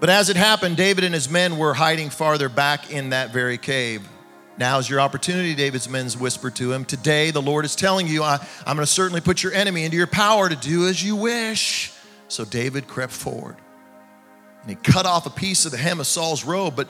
But 0.00 0.10
as 0.10 0.28
it 0.28 0.36
happened, 0.36 0.76
David 0.76 1.04
and 1.04 1.14
his 1.14 1.28
men 1.28 1.58
were 1.58 1.74
hiding 1.74 2.10
farther 2.10 2.48
back 2.48 2.92
in 2.92 3.10
that 3.10 3.32
very 3.32 3.58
cave. 3.58 4.06
Now's 4.56 4.90
your 4.90 5.00
opportunity, 5.00 5.54
David's 5.54 5.88
men 5.88 6.08
whispered 6.10 6.56
to 6.56 6.72
him. 6.72 6.84
Today, 6.84 7.30
the 7.30 7.42
Lord 7.42 7.64
is 7.64 7.76
telling 7.76 8.08
you, 8.08 8.24
I, 8.24 8.44
am 8.66 8.76
going 8.76 8.78
to 8.78 8.86
certainly 8.86 9.20
put 9.20 9.42
your 9.42 9.52
enemy 9.52 9.84
into 9.84 9.96
your 9.96 10.08
power 10.08 10.48
to 10.48 10.56
do 10.56 10.88
as 10.88 11.02
you 11.02 11.14
wish. 11.14 11.92
So 12.26 12.44
David 12.44 12.88
crept 12.88 13.12
forward 13.12 13.56
and 14.62 14.70
he 14.70 14.76
cut 14.76 15.06
off 15.06 15.26
a 15.26 15.30
piece 15.30 15.64
of 15.64 15.72
the 15.72 15.78
hem 15.78 16.00
of 16.00 16.06
Saul's 16.06 16.44
robe. 16.44 16.76
But, 16.76 16.88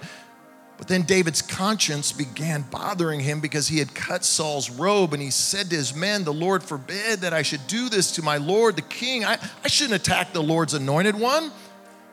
but 0.77 0.89
then 0.89 1.03
David's 1.03 1.43
conscience 1.43 2.13
began 2.13 2.63
bothering 2.63 3.21
him 3.21 3.41
because 3.41 3.69
he 3.69 3.79
had 3.79 3.95
cut 3.95 4.25
Saul's 4.25 4.71
robe. 4.71 5.13
And 5.13 5.23
he 5.23 5.31
said 5.31 5.71
to 5.71 5.77
his 5.77 5.95
men, 5.95 6.25
The 6.25 6.33
Lord 6.33 6.63
forbid 6.63 7.21
that 7.21 7.33
I 7.33 7.43
should 7.43 7.67
do 7.67 7.89
this 7.89 8.13
to 8.13 8.23
my 8.23 8.37
Lord 8.37 8.77
the 8.77 8.83
king. 8.83 9.25
I, 9.25 9.39
I 9.65 9.69
shouldn't 9.69 10.01
attack 10.01 10.33
the 10.33 10.43
Lord's 10.43 10.75
anointed 10.75 11.15
one 11.15 11.53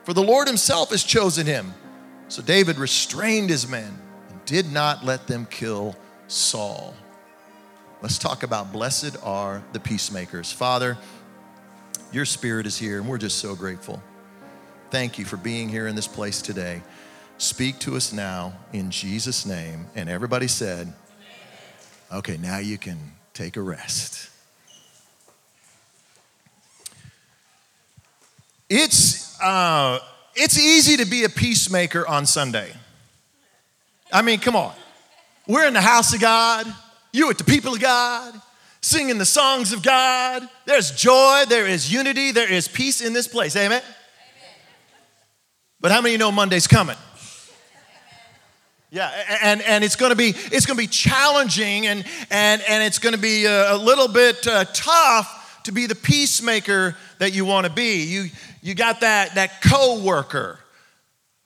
for 0.06 0.14
the 0.14 0.22
Lord 0.22 0.46
himself 0.46 0.90
has 0.90 1.02
chosen 1.02 1.46
him. 1.46 1.74
So 2.28 2.40
David 2.40 2.78
restrained 2.78 3.50
his 3.50 3.66
men 3.66 3.92
and 4.28 4.44
did 4.44 4.70
not 4.70 5.04
let 5.04 5.26
them 5.26 5.48
kill 5.50 5.96
Saul. 6.28 6.94
Let's 8.02 8.16
talk 8.16 8.44
about 8.44 8.72
blessed 8.72 9.16
are 9.24 9.64
the 9.72 9.80
peacemakers. 9.80 10.52
Father, 10.52 10.96
your 12.12 12.24
spirit 12.24 12.66
is 12.66 12.78
here, 12.78 13.00
and 13.00 13.08
we're 13.08 13.18
just 13.18 13.38
so 13.38 13.56
grateful. 13.56 14.00
Thank 14.90 15.18
you 15.18 15.24
for 15.24 15.36
being 15.36 15.68
here 15.68 15.88
in 15.88 15.96
this 15.96 16.06
place 16.06 16.40
today. 16.40 16.80
Speak 17.38 17.80
to 17.80 17.96
us 17.96 18.12
now 18.12 18.54
in 18.72 18.90
Jesus' 18.90 19.44
name. 19.44 19.86
And 19.96 20.08
everybody 20.08 20.46
said, 20.46 20.92
okay, 22.12 22.36
now 22.36 22.58
you 22.58 22.78
can 22.78 22.98
take 23.34 23.56
a 23.56 23.60
rest. 23.60 24.30
It's 28.68 29.40
uh, 29.40 29.98
it's 30.34 30.58
easy 30.58 30.96
to 30.98 31.04
be 31.04 31.24
a 31.24 31.28
peacemaker 31.28 32.06
on 32.06 32.24
Sunday. 32.26 32.72
I 34.12 34.22
mean, 34.22 34.38
come 34.38 34.54
on. 34.54 34.74
We're 35.48 35.66
in 35.66 35.74
the 35.74 35.80
house 35.80 36.14
of 36.14 36.20
God, 36.20 36.66
you 37.12 37.28
with 37.28 37.38
the 37.38 37.44
people 37.44 37.74
of 37.74 37.80
God, 37.80 38.40
singing 38.80 39.18
the 39.18 39.26
songs 39.26 39.72
of 39.72 39.82
God. 39.82 40.48
There's 40.64 40.90
joy, 40.90 41.44
there 41.48 41.66
is 41.66 41.92
unity, 41.92 42.32
there 42.32 42.50
is 42.50 42.66
peace 42.66 43.00
in 43.00 43.12
this 43.12 43.28
place. 43.28 43.56
Amen? 43.56 43.82
But 45.80 45.92
how 45.92 46.00
many 46.00 46.16
know 46.16 46.32
Monday's 46.32 46.66
coming? 46.66 46.96
Yeah, 48.90 49.10
and, 49.42 49.60
and 49.62 49.84
it's 49.84 49.96
going 49.96 50.10
to 50.10 50.16
be 50.16 50.28
it's 50.28 50.64
going 50.64 50.76
to 50.76 50.82
be 50.82 50.86
challenging 50.86 51.86
and 51.86 52.04
and 52.30 52.62
and 52.68 52.82
it's 52.82 52.98
going 52.98 53.14
to 53.14 53.20
be 53.20 53.44
a, 53.44 53.74
a 53.74 53.76
little 53.76 54.08
bit 54.08 54.46
uh, 54.46 54.64
tough 54.72 55.60
to 55.64 55.72
be 55.72 55.86
the 55.86 55.94
peacemaker 55.94 56.96
that 57.18 57.34
you 57.34 57.44
want 57.44 57.66
to 57.66 57.72
be. 57.72 58.04
You 58.04 58.30
you 58.66 58.74
got 58.74 59.02
that, 59.02 59.36
that 59.36 59.62
co 59.62 60.02
worker. 60.02 60.58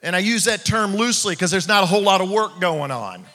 And 0.02 0.16
I 0.16 0.20
use 0.20 0.44
that 0.44 0.64
term 0.64 0.96
loosely 0.96 1.34
because 1.34 1.50
there's 1.50 1.68
not 1.68 1.82
a 1.82 1.86
whole 1.86 2.00
lot 2.00 2.22
of 2.22 2.30
work 2.30 2.58
going 2.60 2.90
on. 2.90 3.26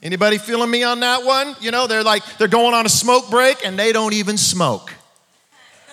Anybody 0.00 0.38
feeling 0.38 0.70
me 0.70 0.84
on 0.84 1.00
that 1.00 1.24
one? 1.24 1.56
You 1.60 1.72
know, 1.72 1.88
they're 1.88 2.04
like, 2.04 2.22
they're 2.38 2.46
going 2.46 2.72
on 2.72 2.86
a 2.86 2.88
smoke 2.88 3.28
break 3.28 3.66
and 3.66 3.76
they 3.76 3.92
don't 3.92 4.14
even 4.14 4.38
smoke. 4.38 4.94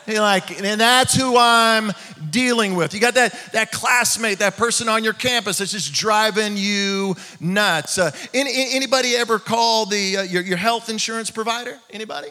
You're 0.07 0.21
like, 0.21 0.61
and 0.61 0.79
that's 0.79 1.13
who 1.13 1.35
I'm 1.37 1.91
dealing 2.29 2.75
with. 2.75 2.93
You 2.93 3.01
got 3.01 3.15
that, 3.15 3.37
that 3.51 3.73
classmate, 3.73 4.39
that 4.39 4.55
person 4.55 4.87
on 4.87 5.03
your 5.03 5.11
campus 5.11 5.57
that's 5.57 5.73
just 5.73 5.93
driving 5.93 6.55
you 6.55 7.17
nuts. 7.41 7.97
Uh, 7.97 8.11
any, 8.33 8.73
anybody 8.73 9.17
ever 9.17 9.37
call 9.37 9.85
the, 9.85 10.17
uh, 10.17 10.21
your, 10.21 10.43
your 10.43 10.55
health 10.55 10.89
insurance 10.89 11.29
provider? 11.29 11.77
Anybody? 11.89 12.29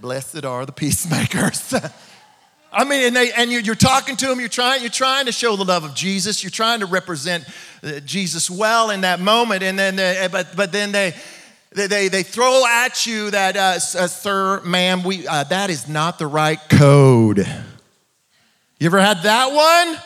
Blessed 0.00 0.44
are 0.44 0.66
the 0.66 0.72
peacemakers. 0.72 1.72
I 2.72 2.82
mean, 2.82 3.06
and, 3.06 3.14
they, 3.14 3.32
and 3.32 3.52
you're, 3.52 3.76
talking 3.76 4.16
to 4.16 4.26
them, 4.26 4.40
you're 4.40 4.48
trying, 4.48 4.80
you're 4.80 4.90
trying 4.90 5.26
to 5.26 5.32
show 5.32 5.54
the 5.54 5.64
love 5.64 5.84
of 5.84 5.94
Jesus, 5.94 6.42
you're 6.42 6.50
trying 6.50 6.80
to 6.80 6.86
represent 6.86 7.44
uh, 7.84 8.00
Jesus 8.00 8.50
well 8.50 8.90
in 8.90 9.02
that 9.02 9.20
moment, 9.20 9.62
and 9.62 9.78
then, 9.78 9.94
they, 9.94 10.28
but, 10.30 10.56
but 10.56 10.72
then 10.72 10.90
they, 10.90 11.14
they, 11.74 11.86
they 11.86 12.08
they 12.08 12.22
throw 12.22 12.64
at 12.66 13.06
you 13.06 13.30
that, 13.30 13.56
uh, 13.56 13.60
uh, 13.60 13.78
sir, 13.78 14.60
ma'am, 14.62 15.02
we, 15.02 15.26
uh, 15.26 15.44
that 15.44 15.70
is 15.70 15.88
not 15.88 16.18
the 16.18 16.26
right 16.26 16.60
code. 16.70 17.38
You 18.78 18.86
ever 18.86 19.00
had 19.00 19.22
that 19.22 19.52
one? 19.52 20.00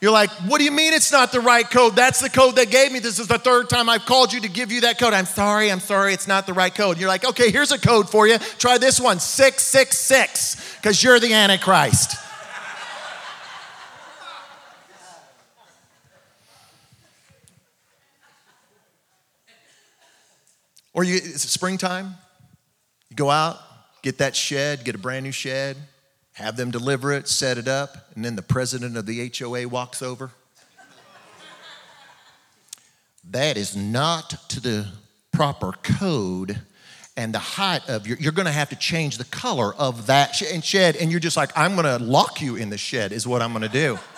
You're 0.00 0.12
like, 0.12 0.30
what 0.48 0.58
do 0.58 0.64
you 0.64 0.70
mean 0.70 0.92
it's 0.92 1.12
not 1.12 1.32
the 1.32 1.40
right 1.40 1.68
code? 1.68 1.96
That's 1.96 2.20
the 2.20 2.28
code 2.28 2.56
they 2.56 2.66
gave 2.66 2.92
me. 2.92 2.98
This 2.98 3.18
is 3.18 3.26
the 3.26 3.38
third 3.38 3.70
time 3.70 3.88
I've 3.88 4.04
called 4.04 4.34
you 4.34 4.40
to 4.40 4.48
give 4.48 4.70
you 4.70 4.82
that 4.82 4.98
code. 4.98 5.14
I'm 5.14 5.24
sorry, 5.24 5.72
I'm 5.72 5.80
sorry, 5.80 6.12
it's 6.12 6.28
not 6.28 6.46
the 6.46 6.52
right 6.52 6.74
code. 6.74 6.98
You're 6.98 7.08
like, 7.08 7.24
okay, 7.24 7.50
here's 7.50 7.72
a 7.72 7.78
code 7.78 8.10
for 8.10 8.26
you. 8.26 8.36
Try 8.58 8.76
this 8.76 9.00
one 9.00 9.18
666, 9.18 10.76
because 10.76 11.02
you're 11.02 11.20
the 11.20 11.32
Antichrist. 11.32 12.16
Or 20.94 21.04
you, 21.04 21.16
it's 21.16 21.48
springtime, 21.50 22.14
you 23.10 23.16
go 23.16 23.28
out, 23.28 23.58
get 24.02 24.18
that 24.18 24.34
shed, 24.34 24.84
get 24.84 24.94
a 24.94 24.98
brand 24.98 25.24
new 25.24 25.32
shed 25.32 25.76
have 26.34 26.56
them 26.56 26.70
deliver 26.70 27.12
it, 27.12 27.28
set 27.28 27.58
it 27.58 27.68
up, 27.68 28.08
and 28.14 28.24
then 28.24 28.36
the 28.36 28.42
president 28.42 28.96
of 28.96 29.06
the 29.06 29.32
HOA 29.36 29.68
walks 29.68 30.02
over. 30.02 30.30
that 33.30 33.56
is 33.56 33.76
not 33.76 34.30
to 34.48 34.60
the 34.60 34.86
proper 35.32 35.72
code 35.82 36.60
and 37.16 37.32
the 37.32 37.38
height 37.38 37.88
of 37.88 38.08
your, 38.08 38.16
you're 38.18 38.32
gonna 38.32 38.50
have 38.50 38.68
to 38.70 38.76
change 38.76 39.16
the 39.18 39.24
color 39.24 39.72
of 39.76 40.06
that 40.06 40.34
shed, 40.34 40.96
and 40.96 41.12
you're 41.12 41.20
just 41.20 41.36
like, 41.36 41.56
I'm 41.56 41.76
gonna 41.76 41.98
lock 41.98 42.42
you 42.42 42.56
in 42.56 42.68
the 42.70 42.78
shed, 42.78 43.12
is 43.12 43.26
what 43.26 43.40
I'm 43.40 43.52
gonna 43.52 43.68
do. 43.68 43.98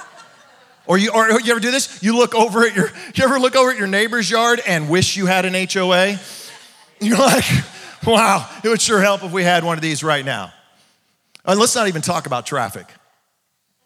Or 0.88 0.97
you, 0.97 1.11
or 1.12 1.28
you 1.40 1.50
ever 1.50 1.59
do 1.59 1.73
this? 1.73 2.00
You 2.00 2.16
look 2.16 2.33
over 2.37 2.64
at 2.64 2.76
your, 2.76 2.92
you 3.16 3.25
ever 3.25 3.40
look 3.40 3.56
over 3.56 3.73
at 3.73 3.76
your 3.76 3.88
neighbor's 3.88 4.30
yard 4.30 4.62
and 4.68 4.88
wish 4.88 5.16
you 5.16 5.26
had 5.26 5.45
an 5.45 5.66
HOA? 5.68 6.16
You're 7.00 7.19
like, 7.19 7.45
wow, 8.07 8.49
it 8.65 8.69
would 8.69 8.81
sure 8.81 9.00
help 9.00 9.23
if 9.23 9.33
we 9.33 9.43
had 9.43 9.65
one 9.65 9.76
of 9.76 9.83
these 9.83 10.03
right 10.03 10.25
now. 10.25 10.53
And 11.45 11.61
let's 11.61 11.75
not 11.75 11.88
even 11.88 12.03
talk 12.03 12.26
about 12.26 12.47
traffic. 12.47 12.87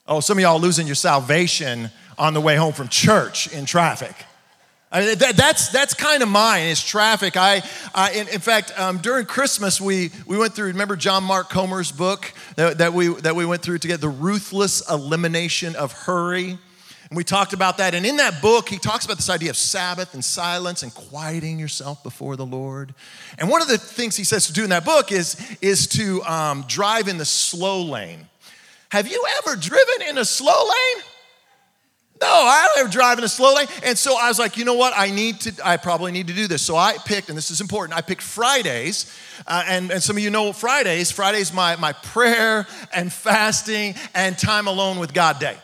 Oh, 0.07 0.21
some 0.21 0.39
of 0.39 0.43
y'all 0.43 0.61
losing 0.61 0.87
your 0.87 0.97
salvation 0.97 1.91
on 2.19 2.35
the 2.35 2.41
way 2.41 2.57
home 2.57 2.73
from 2.73 2.89
church 2.89 3.53
in 3.53 3.65
traffic. 3.65 4.15
I 4.93 5.01
mean, 5.01 5.19
that, 5.19 5.37
that's 5.37 5.69
that's 5.69 5.95
kind 5.95 6.23
of 6.23 6.29
mine 6.29 6.65
is 6.65 6.83
traffic. 6.83 7.37
I, 7.37 7.63
I 7.95 8.13
in, 8.13 8.29
in, 8.29 8.41
fact, 8.41 8.73
um, 8.77 8.99
during 8.99 9.25
Christmas 9.25 9.81
we 9.81 10.11
we 10.27 10.37
went 10.37 10.55
through. 10.55 10.67
Remember 10.67 10.97
John 10.97 11.23
Mark 11.23 11.49
Comer's 11.49 11.93
book 11.93 12.33
that, 12.57 12.79
that 12.79 12.93
we 12.93 13.09
that 13.21 13.37
we 13.37 13.47
went 13.47 13.63
through 13.63 13.79
together, 13.79 14.01
the 14.01 14.09
ruthless 14.09 14.89
elimination 14.91 15.77
of 15.77 15.93
hurry. 15.93 16.59
And 17.11 17.17
we 17.17 17.25
talked 17.25 17.53
about 17.53 17.79
that. 17.79 17.95
And 17.95 18.07
in 18.07 18.19
that 18.19 18.41
book, 18.41 18.69
he 18.69 18.79
talks 18.79 19.05
about 19.05 19.17
this 19.17 19.29
idea 19.29 19.51
of 19.51 19.57
Sabbath 19.57 20.15
and 20.15 20.25
silence 20.25 20.85
and 20.85 20.95
quieting 20.95 21.59
yourself 21.59 22.05
before 22.05 22.37
the 22.37 22.47
Lord. 22.47 22.95
And 23.37 23.49
one 23.49 23.61
of 23.61 23.67
the 23.69 23.79
things 23.79 24.17
he 24.17 24.23
says 24.23 24.47
to 24.47 24.53
do 24.53 24.63
in 24.63 24.71
that 24.71 24.85
book 24.85 25.11
is, 25.11 25.37
is 25.61 25.89
to 25.89 26.23
um, 26.23 26.65
drive 26.69 27.09
in 27.09 27.19
the 27.19 27.25
slow 27.25 27.83
lane. 27.83 28.29
Have 28.91 29.09
you 29.09 29.25
ever 29.39 29.57
driven 29.57 30.09
in 30.09 30.19
a 30.19 30.25
slow 30.25 30.53
lane? 30.53 31.05
No, 32.21 32.29
I 32.29 32.67
don't 32.69 32.85
ever 32.85 32.93
drive 32.93 33.19
in 33.19 33.25
a 33.25 33.29
slow 33.29 33.55
lane. 33.55 33.67
And 33.83 33.99
so 33.99 34.17
I 34.17 34.29
was 34.29 34.39
like, 34.39 34.57
you 34.57 34.65
know 34.65 34.75
what? 34.75 34.93
I 34.95 35.11
need 35.11 35.41
to, 35.41 35.67
I 35.67 35.79
probably 35.79 36.13
need 36.13 36.29
to 36.29 36.35
do 36.35 36.47
this. 36.47 36.63
So 36.63 36.77
I 36.77 36.97
picked, 37.07 37.29
and 37.29 37.37
this 37.37 37.51
is 37.51 37.61
important, 37.61 37.97
I 37.97 38.03
picked 38.03 38.23
Fridays. 38.23 39.13
Uh, 39.49 39.65
and, 39.67 39.91
and 39.91 40.01
some 40.01 40.17
of 40.17 40.23
you 40.23 40.31
know 40.31 40.53
Fridays. 40.53 41.11
Fridays, 41.11 41.53
my, 41.53 41.75
my 41.75 41.93
prayer 41.93 42.69
and 42.95 43.13
fasting 43.13 43.97
and 44.15 44.39
time 44.39 44.69
alone 44.69 45.01
with 45.01 45.13
God 45.13 45.41
day. 45.41 45.57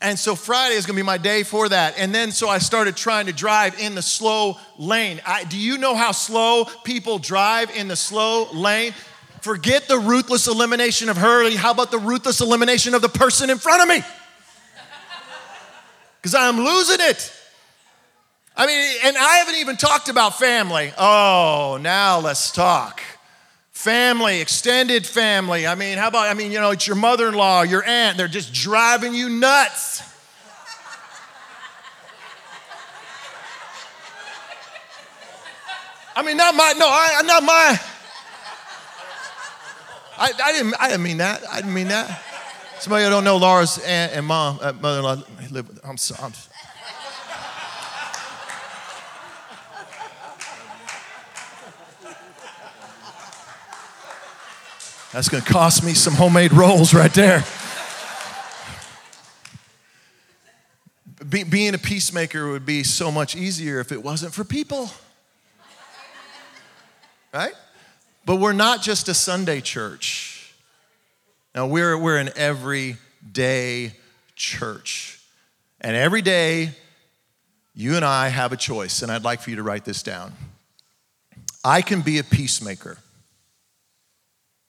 And 0.00 0.18
so 0.18 0.34
Friday 0.34 0.74
is 0.74 0.86
gonna 0.86 0.96
be 0.96 1.02
my 1.02 1.18
day 1.18 1.42
for 1.42 1.68
that. 1.68 1.94
And 1.98 2.14
then 2.14 2.32
so 2.32 2.48
I 2.48 2.58
started 2.58 2.96
trying 2.96 3.26
to 3.26 3.32
drive 3.32 3.78
in 3.78 3.94
the 3.94 4.02
slow 4.02 4.58
lane. 4.78 5.20
I, 5.26 5.44
do 5.44 5.58
you 5.58 5.78
know 5.78 5.94
how 5.94 6.12
slow 6.12 6.64
people 6.84 7.18
drive 7.18 7.70
in 7.76 7.88
the 7.88 7.96
slow 7.96 8.50
lane? 8.52 8.94
Forget 9.40 9.88
the 9.88 9.98
ruthless 9.98 10.46
elimination 10.46 11.08
of 11.08 11.16
hurry. 11.16 11.54
How 11.54 11.70
about 11.70 11.90
the 11.90 11.98
ruthless 11.98 12.40
elimination 12.40 12.94
of 12.94 13.02
the 13.02 13.10
person 13.10 13.50
in 13.50 13.58
front 13.58 13.82
of 13.82 13.88
me? 13.88 14.02
Because 16.16 16.34
I'm 16.34 16.56
losing 16.56 17.00
it. 17.00 17.32
I 18.56 18.66
mean, 18.66 18.98
and 19.04 19.16
I 19.18 19.36
haven't 19.36 19.56
even 19.56 19.76
talked 19.76 20.08
about 20.08 20.38
family. 20.38 20.92
Oh, 20.96 21.78
now 21.82 22.20
let's 22.20 22.50
talk 22.50 23.02
family, 23.84 24.40
extended 24.40 25.06
family. 25.06 25.66
I 25.66 25.74
mean, 25.74 25.98
how 25.98 26.08
about, 26.08 26.26
I 26.28 26.32
mean, 26.32 26.50
you 26.50 26.58
know, 26.58 26.70
it's 26.70 26.86
your 26.86 26.96
mother 26.96 27.28
in 27.28 27.34
law, 27.34 27.60
your 27.60 27.84
aunt, 27.84 28.16
they're 28.16 28.28
just 28.28 28.54
driving 28.54 29.12
you 29.12 29.28
nuts. 29.28 30.02
I 36.16 36.22
mean, 36.22 36.38
not 36.38 36.54
my, 36.54 36.72
no, 36.78 36.86
I, 36.88 37.22
not 37.26 37.42
my. 37.42 37.78
I, 40.16 40.32
I, 40.42 40.52
didn't, 40.52 40.74
I 40.80 40.88
didn't 40.88 41.02
mean 41.02 41.18
that. 41.18 41.42
I 41.50 41.56
didn't 41.56 41.74
mean 41.74 41.88
that. 41.88 42.22
Somebody 42.78 43.04
who 43.04 43.10
don't 43.10 43.24
know 43.24 43.36
Laura's 43.36 43.78
aunt 43.84 44.12
and 44.12 44.24
mom, 44.24 44.60
uh, 44.62 44.72
mother-in-law, 44.72 45.22
live 45.50 45.68
with 45.68 45.80
I'm 45.84 45.98
sorry. 45.98 46.32
That's 55.14 55.28
going 55.28 55.44
to 55.44 55.52
cost 55.52 55.84
me 55.84 55.94
some 55.94 56.14
homemade 56.14 56.52
rolls 56.52 56.92
right 56.92 57.14
there. 57.14 57.44
Be, 61.28 61.44
being 61.44 61.72
a 61.72 61.78
peacemaker 61.78 62.50
would 62.50 62.66
be 62.66 62.82
so 62.82 63.12
much 63.12 63.36
easier 63.36 63.78
if 63.78 63.92
it 63.92 64.02
wasn't 64.02 64.34
for 64.34 64.42
people. 64.42 64.90
Right? 67.32 67.52
But 68.26 68.40
we're 68.40 68.54
not 68.54 68.82
just 68.82 69.08
a 69.08 69.14
Sunday 69.14 69.60
church. 69.60 70.52
Now, 71.54 71.68
we're, 71.68 71.96
we're 71.96 72.18
an 72.18 72.30
everyday 72.34 73.92
church. 74.34 75.20
And 75.80 75.94
every 75.94 76.22
day, 76.22 76.72
you 77.72 77.94
and 77.94 78.04
I 78.04 78.30
have 78.30 78.52
a 78.52 78.56
choice, 78.56 79.02
and 79.02 79.12
I'd 79.12 79.22
like 79.22 79.42
for 79.42 79.50
you 79.50 79.56
to 79.56 79.62
write 79.62 79.84
this 79.84 80.02
down. 80.02 80.32
I 81.64 81.82
can 81.82 82.00
be 82.00 82.18
a 82.18 82.24
peacemaker. 82.24 82.98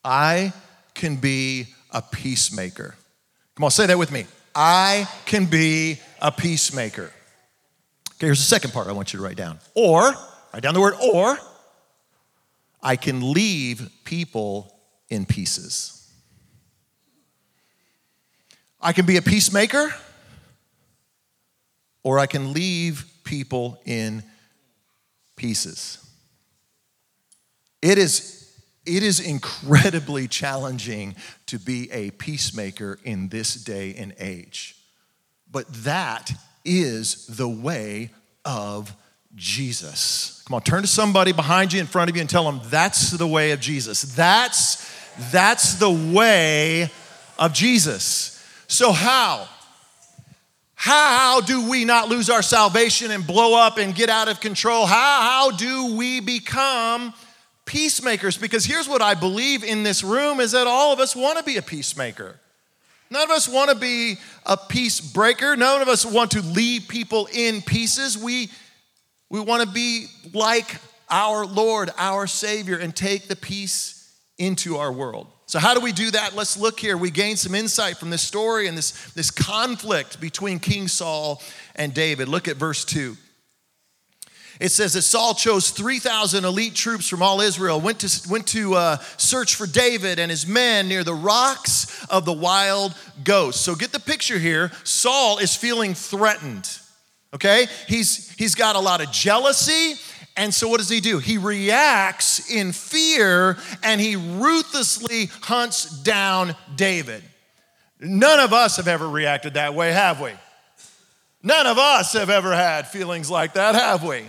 I 0.05 0.53
can 0.93 1.15
be 1.15 1.67
a 1.89 2.01
peacemaker. 2.01 2.95
Come 3.55 3.63
on, 3.63 3.71
say 3.71 3.87
that 3.87 3.97
with 3.97 4.11
me. 4.11 4.25
I 4.53 5.09
can 5.25 5.45
be 5.45 5.99
a 6.21 6.31
peacemaker. 6.31 7.11
Okay, 8.13 8.27
here's 8.27 8.39
the 8.39 8.45
second 8.45 8.71
part 8.71 8.87
I 8.87 8.91
want 8.91 9.11
you 9.11 9.17
to 9.19 9.25
write 9.25 9.35
down. 9.35 9.59
Or, 9.73 10.13
write 10.53 10.61
down 10.61 10.75
the 10.75 10.79
word 10.79 10.93
or, 11.01 11.37
I 12.81 12.95
can 12.95 13.33
leave 13.33 13.89
people 14.03 14.79
in 15.09 15.25
pieces. 15.25 16.07
I 18.79 18.93
can 18.93 19.07
be 19.07 19.17
a 19.17 19.23
peacemaker, 19.23 19.93
or 22.03 22.19
I 22.19 22.27
can 22.27 22.53
leave 22.53 23.05
people 23.23 23.81
in 23.85 24.23
pieces. 25.35 25.97
It 27.81 27.97
is 27.97 28.34
it 28.85 29.03
is 29.03 29.19
incredibly 29.19 30.27
challenging 30.27 31.15
to 31.47 31.59
be 31.59 31.91
a 31.91 32.11
peacemaker 32.11 32.99
in 33.03 33.29
this 33.29 33.55
day 33.55 33.95
and 33.95 34.13
age. 34.19 34.75
But 35.51 35.71
that 35.83 36.31
is 36.63 37.27
the 37.27 37.47
way 37.47 38.11
of 38.43 38.95
Jesus. 39.35 40.43
Come 40.47 40.55
on, 40.55 40.61
turn 40.61 40.81
to 40.81 40.87
somebody 40.87 41.31
behind 41.31 41.73
you 41.73 41.79
in 41.79 41.87
front 41.87 42.09
of 42.09 42.15
you 42.15 42.21
and 42.21 42.29
tell 42.29 42.43
them 42.43 42.61
that's 42.65 43.11
the 43.11 43.27
way 43.27 43.51
of 43.51 43.59
Jesus. 43.59 44.01
That's 44.15 44.93
that's 45.31 45.75
the 45.75 45.89
way 45.89 46.89
of 47.39 47.53
Jesus. 47.53 48.43
So 48.67 48.91
how? 48.91 49.47
How 50.75 51.41
do 51.41 51.69
we 51.69 51.85
not 51.85 52.09
lose 52.09 52.29
our 52.29 52.41
salvation 52.41 53.09
and 53.11 53.25
blow 53.25 53.57
up 53.57 53.77
and 53.77 53.95
get 53.95 54.09
out 54.09 54.27
of 54.27 54.39
control? 54.39 54.85
How, 54.85 55.21
how 55.21 55.51
do 55.51 55.95
we 55.95 56.19
become 56.19 57.13
peacemakers 57.65 58.37
because 58.37 58.65
here's 58.65 58.87
what 58.87 59.01
I 59.01 59.13
believe 59.13 59.63
in 59.63 59.83
this 59.83 60.03
room 60.03 60.39
is 60.39 60.51
that 60.51 60.67
all 60.67 60.93
of 60.93 60.99
us 60.99 61.15
want 61.15 61.37
to 61.37 61.43
be 61.43 61.57
a 61.57 61.61
peacemaker. 61.61 62.39
None 63.09 63.23
of 63.23 63.29
us 63.29 63.47
want 63.47 63.69
to 63.69 63.75
be 63.75 64.17
a 64.45 64.57
peace 64.57 64.99
breaker. 64.99 65.55
None 65.55 65.81
of 65.81 65.87
us 65.87 66.05
want 66.05 66.31
to 66.31 66.41
leave 66.41 66.87
people 66.87 67.27
in 67.33 67.61
pieces. 67.61 68.17
We, 68.17 68.49
we 69.29 69.39
want 69.39 69.63
to 69.63 69.69
be 69.69 70.07
like 70.33 70.77
our 71.09 71.45
Lord, 71.45 71.91
our 71.97 72.27
Savior, 72.27 72.77
and 72.77 72.95
take 72.95 73.27
the 73.27 73.35
peace 73.35 74.11
into 74.37 74.77
our 74.77 74.91
world. 74.91 75.27
So, 75.47 75.59
how 75.59 75.75
do 75.75 75.79
we 75.79 75.91
do 75.91 76.09
that? 76.11 76.35
Let's 76.35 76.57
look 76.57 76.79
here. 76.79 76.97
We 76.97 77.11
gain 77.11 77.37
some 77.37 77.53
insight 77.53 77.97
from 77.97 78.09
this 78.09 78.23
story 78.23 78.67
and 78.67 78.75
this, 78.75 79.13
this 79.13 79.29
conflict 79.29 80.19
between 80.19 80.59
King 80.59 80.87
Saul 80.87 81.41
and 81.75 81.93
David. 81.93 82.27
Look 82.27 82.47
at 82.47 82.57
verse 82.57 82.83
2. 82.83 83.15
It 84.59 84.69
says 84.69 84.93
that 84.93 85.01
Saul 85.01 85.33
chose 85.33 85.69
3,000 85.69 86.45
elite 86.45 86.75
troops 86.75 87.09
from 87.09 87.21
all 87.21 87.41
Israel, 87.41 87.81
went 87.81 87.99
to, 87.99 88.29
went 88.29 88.47
to 88.47 88.75
uh, 88.75 88.97
search 89.17 89.55
for 89.55 89.67
David 89.67 90.17
and 90.17 90.31
his 90.31 90.47
men 90.47 90.87
near 90.87 91.03
the 91.03 91.13
rocks 91.13 92.05
of 92.05 92.23
the 92.23 92.33
wild 92.33 92.95
goats. 93.23 93.59
So 93.59 93.75
get 93.75 93.91
the 93.91 93.99
picture 93.99 94.39
here. 94.39 94.71
Saul 94.83 95.39
is 95.39 95.55
feeling 95.55 95.93
threatened, 95.93 96.69
okay? 97.33 97.67
He's, 97.87 98.31
he's 98.35 98.55
got 98.55 98.77
a 98.77 98.79
lot 98.79 99.01
of 99.01 99.11
jealousy. 99.11 99.99
And 100.37 100.53
so 100.53 100.69
what 100.69 100.77
does 100.77 100.89
he 100.89 101.01
do? 101.01 101.19
He 101.19 101.37
reacts 101.37 102.49
in 102.49 102.71
fear 102.71 103.57
and 103.83 103.99
he 103.99 104.15
ruthlessly 104.15 105.29
hunts 105.41 106.01
down 106.01 106.55
David. 106.75 107.23
None 107.99 108.39
of 108.39 108.53
us 108.53 108.77
have 108.77 108.87
ever 108.87 109.07
reacted 109.07 109.55
that 109.55 109.73
way, 109.73 109.91
have 109.91 110.21
we? 110.21 110.31
None 111.43 111.67
of 111.67 111.77
us 111.77 112.13
have 112.13 112.29
ever 112.29 112.53
had 112.55 112.87
feelings 112.87 113.29
like 113.29 113.53
that, 113.53 113.75
have 113.75 114.03
we? 114.03 114.23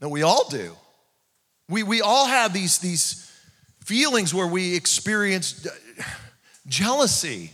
No, 0.00 0.08
we 0.08 0.22
all 0.22 0.48
do. 0.48 0.76
We, 1.68 1.82
we 1.82 2.00
all 2.00 2.26
have 2.26 2.52
these, 2.52 2.78
these 2.78 3.30
feelings 3.84 4.32
where 4.32 4.46
we 4.46 4.74
experience 4.76 5.66
jealousy, 6.66 7.52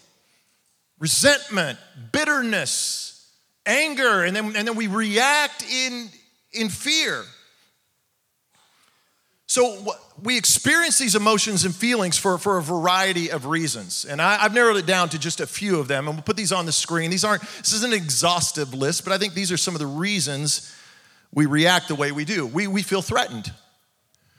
resentment, 0.99 1.79
bitterness, 2.13 3.33
anger, 3.67 4.25
and 4.25 4.37
then, 4.37 4.57
and 4.57 4.69
then 4.69 4.77
we 4.77 4.87
react 4.87 5.65
in, 5.65 6.09
in 6.53 6.69
fear. 6.69 7.25
So 9.47 9.95
we 10.23 10.37
experience 10.37 10.99
these 10.99 11.15
emotions 11.15 11.65
and 11.65 11.75
feelings 11.75 12.19
for, 12.19 12.39
for 12.39 12.59
a 12.59 12.63
variety 12.63 13.31
of 13.31 13.47
reasons. 13.47 14.05
And 14.05 14.21
I, 14.21 14.37
have 14.39 14.55
narrowed 14.55 14.77
it 14.77 14.87
down 14.87 15.11
to 15.11 15.19
just 15.19 15.41
a 15.41 15.47
few 15.47 15.79
of 15.79 15.87
them, 15.87 16.09
and 16.09 16.17
we'll 16.17 16.23
put 16.23 16.37
these 16.37 16.53
on 16.53 16.67
the 16.67 16.73
screen. 16.73 17.11
These 17.11 17.25
aren't, 17.25 17.43
this 17.43 17.73
isn't 17.75 17.93
an 17.93 17.97
exhaustive 17.97 18.75
list, 18.75 19.05
but 19.05 19.13
I 19.13 19.19
think 19.19 19.35
these 19.35 19.53
are 19.53 19.57
some 19.57 19.75
of 19.75 19.81
the 19.81 19.87
reasons 19.87 20.75
we 21.35 21.47
react 21.47 21.89
the 21.89 21.95
way 21.95 22.13
we 22.13 22.25
do. 22.25 22.47
We, 22.47 22.67
we 22.67 22.83
feel 22.83 23.03
threatened. 23.03 23.53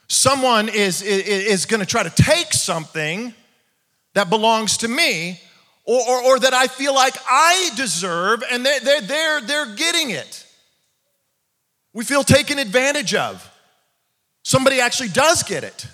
Someone 0.07 0.69
is, 0.69 1.01
is, 1.01 1.27
is 1.27 1.65
going 1.65 1.81
to 1.81 1.85
try 1.85 2.03
to 2.03 2.09
take 2.09 2.53
something 2.53 3.33
that 4.13 4.29
belongs 4.29 4.77
to 4.77 4.87
me 4.87 5.39
or, 5.83 6.01
or, 6.01 6.23
or, 6.23 6.39
that 6.39 6.53
I 6.53 6.67
feel 6.67 6.95
like 6.95 7.15
I 7.29 7.69
deserve, 7.75 8.43
and 8.49 8.65
they're, 8.65 8.79
they're, 8.79 9.01
they're, 9.01 9.41
they're 9.41 9.75
getting 9.75 10.09
it. 10.09 10.45
We 11.93 12.03
feel 12.03 12.23
taken 12.23 12.57
advantage 12.57 13.13
of. 13.13 13.47
Somebody 14.41 14.79
actually 14.79 15.09
does 15.09 15.43
get 15.43 15.63
it. 15.63 15.85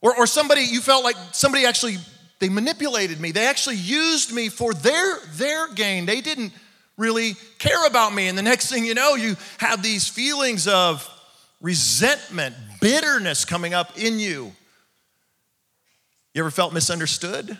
Or, 0.00 0.16
or 0.16 0.26
somebody, 0.26 0.62
you 0.62 0.80
felt 0.80 1.04
like 1.04 1.16
somebody 1.32 1.66
actually, 1.66 1.96
they 2.38 2.48
manipulated 2.48 3.20
me. 3.20 3.32
They 3.32 3.46
actually 3.46 3.76
used 3.76 4.32
me 4.32 4.48
for 4.48 4.72
their, 4.72 5.18
their 5.34 5.68
gain. 5.74 6.06
They 6.06 6.22
didn't 6.22 6.52
really 7.02 7.34
care 7.58 7.84
about 7.86 8.14
me. 8.14 8.28
And 8.28 8.38
the 8.38 8.42
next 8.42 8.70
thing 8.70 8.84
you 8.84 8.94
know, 8.94 9.14
you 9.14 9.36
have 9.58 9.82
these 9.82 10.08
feelings 10.08 10.68
of 10.68 11.08
resentment, 11.60 12.54
bitterness 12.80 13.44
coming 13.44 13.74
up 13.74 13.98
in 13.98 14.18
you. 14.18 14.52
You 16.32 16.42
ever 16.42 16.50
felt 16.50 16.72
misunderstood? 16.72 17.58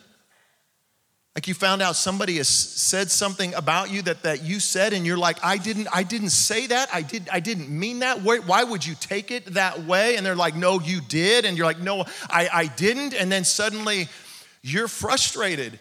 Like 1.34 1.48
you 1.48 1.54
found 1.54 1.80
out 1.80 1.96
somebody 1.96 2.36
has 2.36 2.48
said 2.48 3.10
something 3.10 3.54
about 3.54 3.90
you 3.90 4.02
that, 4.02 4.22
that 4.22 4.42
you 4.44 4.60
said, 4.60 4.92
and 4.92 5.06
you're 5.06 5.16
like, 5.16 5.38
I 5.42 5.56
didn't, 5.56 5.88
I 5.92 6.02
didn't 6.02 6.30
say 6.30 6.66
that. 6.66 6.90
I 6.92 7.00
did, 7.02 7.28
I 7.32 7.40
didn't 7.40 7.70
mean 7.70 8.00
that. 8.00 8.20
Why, 8.20 8.38
why 8.38 8.64
would 8.64 8.84
you 8.84 8.94
take 9.00 9.30
it 9.30 9.46
that 9.54 9.84
way? 9.84 10.16
And 10.16 10.24
they're 10.26 10.36
like, 10.36 10.54
No, 10.54 10.78
you 10.78 11.00
did. 11.00 11.46
And 11.46 11.56
you're 11.56 11.66
like, 11.66 11.80
No, 11.80 12.04
I, 12.28 12.48
I 12.52 12.66
didn't. 12.66 13.14
And 13.14 13.32
then 13.32 13.44
suddenly 13.44 14.08
you're 14.62 14.88
frustrated. 14.88 15.78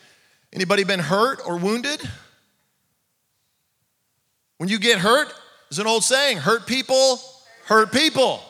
Anybody 0.54 0.86
been 0.86 1.00
hurt 1.00 1.42
or 1.46 1.58
wounded? 1.58 2.02
When 4.62 4.70
you 4.70 4.78
get 4.78 5.00
hurt, 5.00 5.34
there's 5.72 5.80
an 5.80 5.88
old 5.88 6.04
saying 6.04 6.38
hurt 6.38 6.68
people 6.68 7.20
hurt 7.66 7.92
people. 7.92 8.44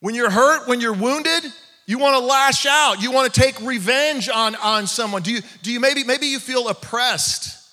When 0.00 0.14
you're 0.14 0.30
hurt, 0.30 0.66
when 0.66 0.80
you're 0.80 0.94
wounded, 0.94 1.44
you 1.84 1.98
want 1.98 2.14
to 2.18 2.24
lash 2.24 2.64
out. 2.64 3.02
You 3.02 3.12
want 3.12 3.30
to 3.30 3.38
take 3.38 3.60
revenge 3.60 4.30
on, 4.30 4.54
on 4.54 4.86
someone. 4.86 5.20
Do 5.20 5.30
you, 5.30 5.42
do 5.60 5.70
you 5.70 5.78
maybe, 5.78 6.04
maybe 6.04 6.28
you 6.28 6.38
feel 6.38 6.68
oppressed? 6.68 7.70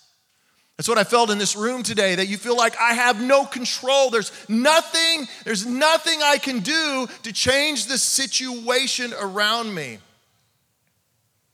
That's 0.76 0.89
what 0.89 0.98
I 0.98 1.06
felt 1.06 1.30
in 1.30 1.38
this 1.38 1.56
room 1.56 1.84
today, 1.84 2.15
that 2.15 2.28
you 2.28 2.36
feel 2.36 2.58
like 2.58 2.76
I 2.78 2.96
have 2.96 3.22
no 3.22 3.46
control. 3.46 4.10
There's 4.10 4.34
nothing, 4.50 5.30
there's 5.46 5.65
nothing 5.65 6.19
I 6.22 6.38
can 6.38 6.60
do 6.60 7.08
to 7.24 7.32
change 7.32 7.86
the 7.86 7.98
situation 7.98 9.13
around 9.17 9.74
me. 9.74 10.00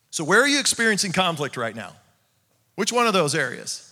So, 0.09 0.23
where 0.23 0.41
are 0.41 0.47
you 0.47 0.59
experiencing 0.59 1.11
conflict 1.11 1.55
right 1.55 1.75
now? 1.75 1.91
Which 2.73 2.91
one 2.91 3.05
of 3.05 3.13
those 3.13 3.35
areas? 3.35 3.88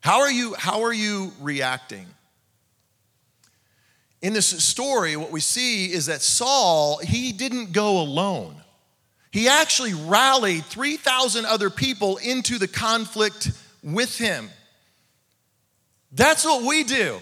How 0.00 0.20
are 0.20 0.30
you, 0.30 0.54
how 0.54 0.82
are 0.82 0.92
you 0.92 1.32
reacting? 1.40 2.06
In 4.22 4.32
this 4.32 4.46
story, 4.46 5.16
what 5.16 5.30
we 5.30 5.40
see 5.40 5.92
is 5.92 6.06
that 6.06 6.22
Saul, 6.22 6.98
he 6.98 7.32
didn't 7.32 7.72
go 7.72 8.00
alone. 8.00 8.56
He 9.30 9.48
actually 9.48 9.94
rallied 9.94 10.64
3,000 10.66 11.46
other 11.46 11.70
people 11.70 12.16
into 12.18 12.58
the 12.58 12.68
conflict 12.68 13.50
with 13.82 14.18
him. 14.18 14.50
That's 16.12 16.44
what 16.44 16.64
we 16.64 16.84
do. 16.84 17.18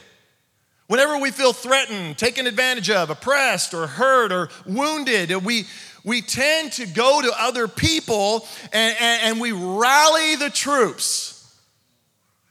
Whenever 0.86 1.18
we 1.18 1.30
feel 1.30 1.52
threatened, 1.52 2.16
taken 2.16 2.46
advantage 2.46 2.88
of, 2.88 3.10
oppressed, 3.10 3.74
or 3.74 3.86
hurt, 3.86 4.32
or 4.32 4.48
wounded, 4.64 5.30
we, 5.44 5.66
we 6.02 6.22
tend 6.22 6.72
to 6.72 6.86
go 6.86 7.20
to 7.20 7.30
other 7.38 7.68
people 7.68 8.46
and, 8.72 8.96
and, 8.98 9.22
and 9.24 9.40
we 9.40 9.52
rally 9.52 10.36
the 10.36 10.50
troops. 10.50 11.37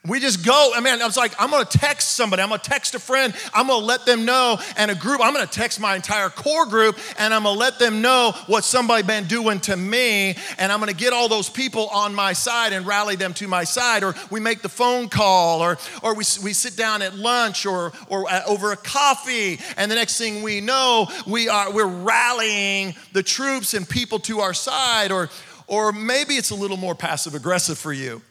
We 0.07 0.19
just 0.19 0.45
go. 0.45 0.71
I 0.73 0.79
mean, 0.79 1.01
I 1.01 1.05
was 1.05 1.17
like, 1.17 1.33
I'm 1.39 1.51
gonna 1.51 1.65
text 1.65 2.15
somebody, 2.15 2.41
I'm 2.41 2.49
gonna 2.49 2.61
text 2.61 2.95
a 2.95 2.99
friend, 2.99 3.33
I'm 3.53 3.67
gonna 3.67 3.85
let 3.85 4.05
them 4.05 4.25
know, 4.25 4.57
and 4.77 4.89
a 4.89 4.95
group, 4.95 5.19
I'm 5.21 5.33
gonna 5.33 5.47
text 5.47 5.79
my 5.79 5.95
entire 5.95 6.29
core 6.29 6.65
group, 6.65 6.97
and 7.17 7.33
I'm 7.33 7.43
gonna 7.43 7.59
let 7.59 7.77
them 7.77 8.01
know 8.01 8.33
what 8.47 8.63
somebody 8.63 9.03
been 9.03 9.25
doing 9.25 9.59
to 9.61 9.75
me, 9.75 10.37
and 10.57 10.71
I'm 10.71 10.79
gonna 10.79 10.93
get 10.93 11.11
all 11.11 11.27
those 11.27 11.49
people 11.49 11.87
on 11.89 12.15
my 12.15 12.33
side 12.33 12.73
and 12.73 12.85
rally 12.85 13.15
them 13.15 13.33
to 13.35 13.47
my 13.47 13.65
side. 13.65 14.03
Or 14.03 14.15
we 14.31 14.39
make 14.39 14.61
the 14.61 14.69
phone 14.69 15.09
call, 15.09 15.61
or, 15.61 15.77
or 16.01 16.13
we, 16.13 16.23
we 16.43 16.53
sit 16.53 16.77
down 16.77 17.01
at 17.01 17.15
lunch 17.15 17.65
or, 17.65 17.91
or 18.07 18.27
over 18.47 18.71
a 18.71 18.77
coffee, 18.77 19.59
and 19.75 19.91
the 19.91 19.95
next 19.95 20.17
thing 20.17 20.41
we 20.41 20.61
know, 20.61 21.09
we 21.25 21.49
are, 21.49 21.71
we're 21.71 21.85
rallying 21.85 22.95
the 23.11 23.23
troops 23.23 23.73
and 23.73 23.87
people 23.87 24.19
to 24.19 24.39
our 24.39 24.53
side, 24.53 25.11
or, 25.11 25.29
or 25.67 25.91
maybe 25.91 26.35
it's 26.35 26.51
a 26.51 26.55
little 26.55 26.77
more 26.77 26.95
passive 26.95 27.35
aggressive 27.35 27.77
for 27.77 27.91
you. 27.91 28.21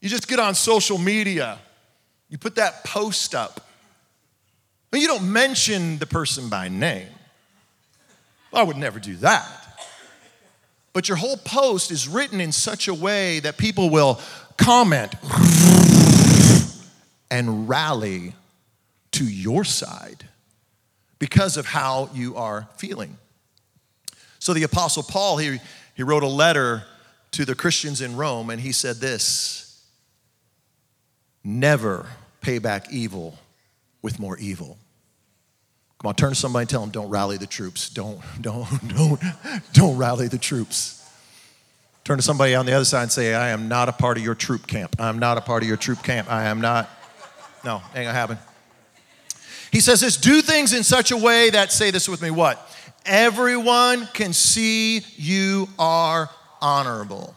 You 0.00 0.08
just 0.08 0.28
get 0.28 0.38
on 0.38 0.54
social 0.54 0.98
media, 0.98 1.58
you 2.28 2.38
put 2.38 2.56
that 2.56 2.84
post 2.84 3.34
up. 3.34 3.68
But 4.90 5.00
you 5.00 5.06
don't 5.06 5.30
mention 5.30 5.98
the 5.98 6.06
person 6.06 6.48
by 6.48 6.68
name. 6.68 7.08
I 8.52 8.62
would 8.62 8.76
never 8.76 8.98
do 8.98 9.16
that. 9.16 9.46
But 10.92 11.08
your 11.08 11.18
whole 11.18 11.36
post 11.36 11.90
is 11.90 12.08
written 12.08 12.40
in 12.40 12.52
such 12.52 12.88
a 12.88 12.94
way 12.94 13.40
that 13.40 13.58
people 13.58 13.90
will 13.90 14.18
comment 14.56 15.14
and 17.30 17.68
rally 17.68 18.34
to 19.12 19.24
your 19.24 19.64
side 19.64 20.24
because 21.18 21.56
of 21.56 21.66
how 21.66 22.08
you 22.14 22.36
are 22.36 22.68
feeling. 22.76 23.18
So 24.38 24.54
the 24.54 24.62
Apostle 24.62 25.02
Paul, 25.02 25.36
he, 25.36 25.58
he 25.94 26.02
wrote 26.02 26.22
a 26.22 26.28
letter 26.28 26.84
to 27.32 27.44
the 27.44 27.54
Christians 27.54 28.00
in 28.00 28.16
Rome 28.16 28.50
and 28.50 28.60
he 28.60 28.72
said 28.72 28.96
this 28.96 29.67
never 31.48 32.06
pay 32.40 32.58
back 32.58 32.92
evil 32.92 33.38
with 34.02 34.18
more 34.18 34.36
evil. 34.38 34.76
Come 35.98 36.10
on, 36.10 36.14
turn 36.14 36.30
to 36.30 36.34
somebody 36.36 36.62
and 36.62 36.70
tell 36.70 36.82
them, 36.82 36.90
don't 36.90 37.08
rally 37.08 37.38
the 37.38 37.46
troops. 37.46 37.88
Don't, 37.88 38.20
don't, 38.40 38.68
don't, 38.88 39.20
don't 39.72 39.96
rally 39.96 40.28
the 40.28 40.38
troops. 40.38 40.94
Turn 42.04 42.18
to 42.18 42.22
somebody 42.22 42.54
on 42.54 42.64
the 42.66 42.72
other 42.72 42.84
side 42.84 43.02
and 43.02 43.12
say, 43.12 43.34
I 43.34 43.48
am 43.48 43.68
not 43.68 43.88
a 43.88 43.92
part 43.92 44.16
of 44.16 44.24
your 44.24 44.34
troop 44.34 44.66
camp. 44.66 44.96
I'm 44.98 45.18
not 45.18 45.36
a 45.36 45.40
part 45.40 45.62
of 45.62 45.68
your 45.68 45.76
troop 45.76 46.02
camp. 46.02 46.30
I 46.30 46.44
am 46.44 46.60
not. 46.60 46.88
No, 47.64 47.82
ain't 47.94 48.06
gonna 48.06 48.12
happen. 48.12 48.38
He 49.70 49.80
says 49.80 50.00
this 50.00 50.16
do 50.16 50.40
things 50.40 50.72
in 50.72 50.84
such 50.84 51.10
a 51.10 51.16
way 51.16 51.50
that, 51.50 51.72
say 51.72 51.90
this 51.90 52.08
with 52.08 52.22
me, 52.22 52.30
what? 52.30 52.64
Everyone 53.04 54.06
can 54.14 54.32
see 54.32 55.02
you 55.16 55.68
are 55.78 56.30
honorable. 56.60 57.34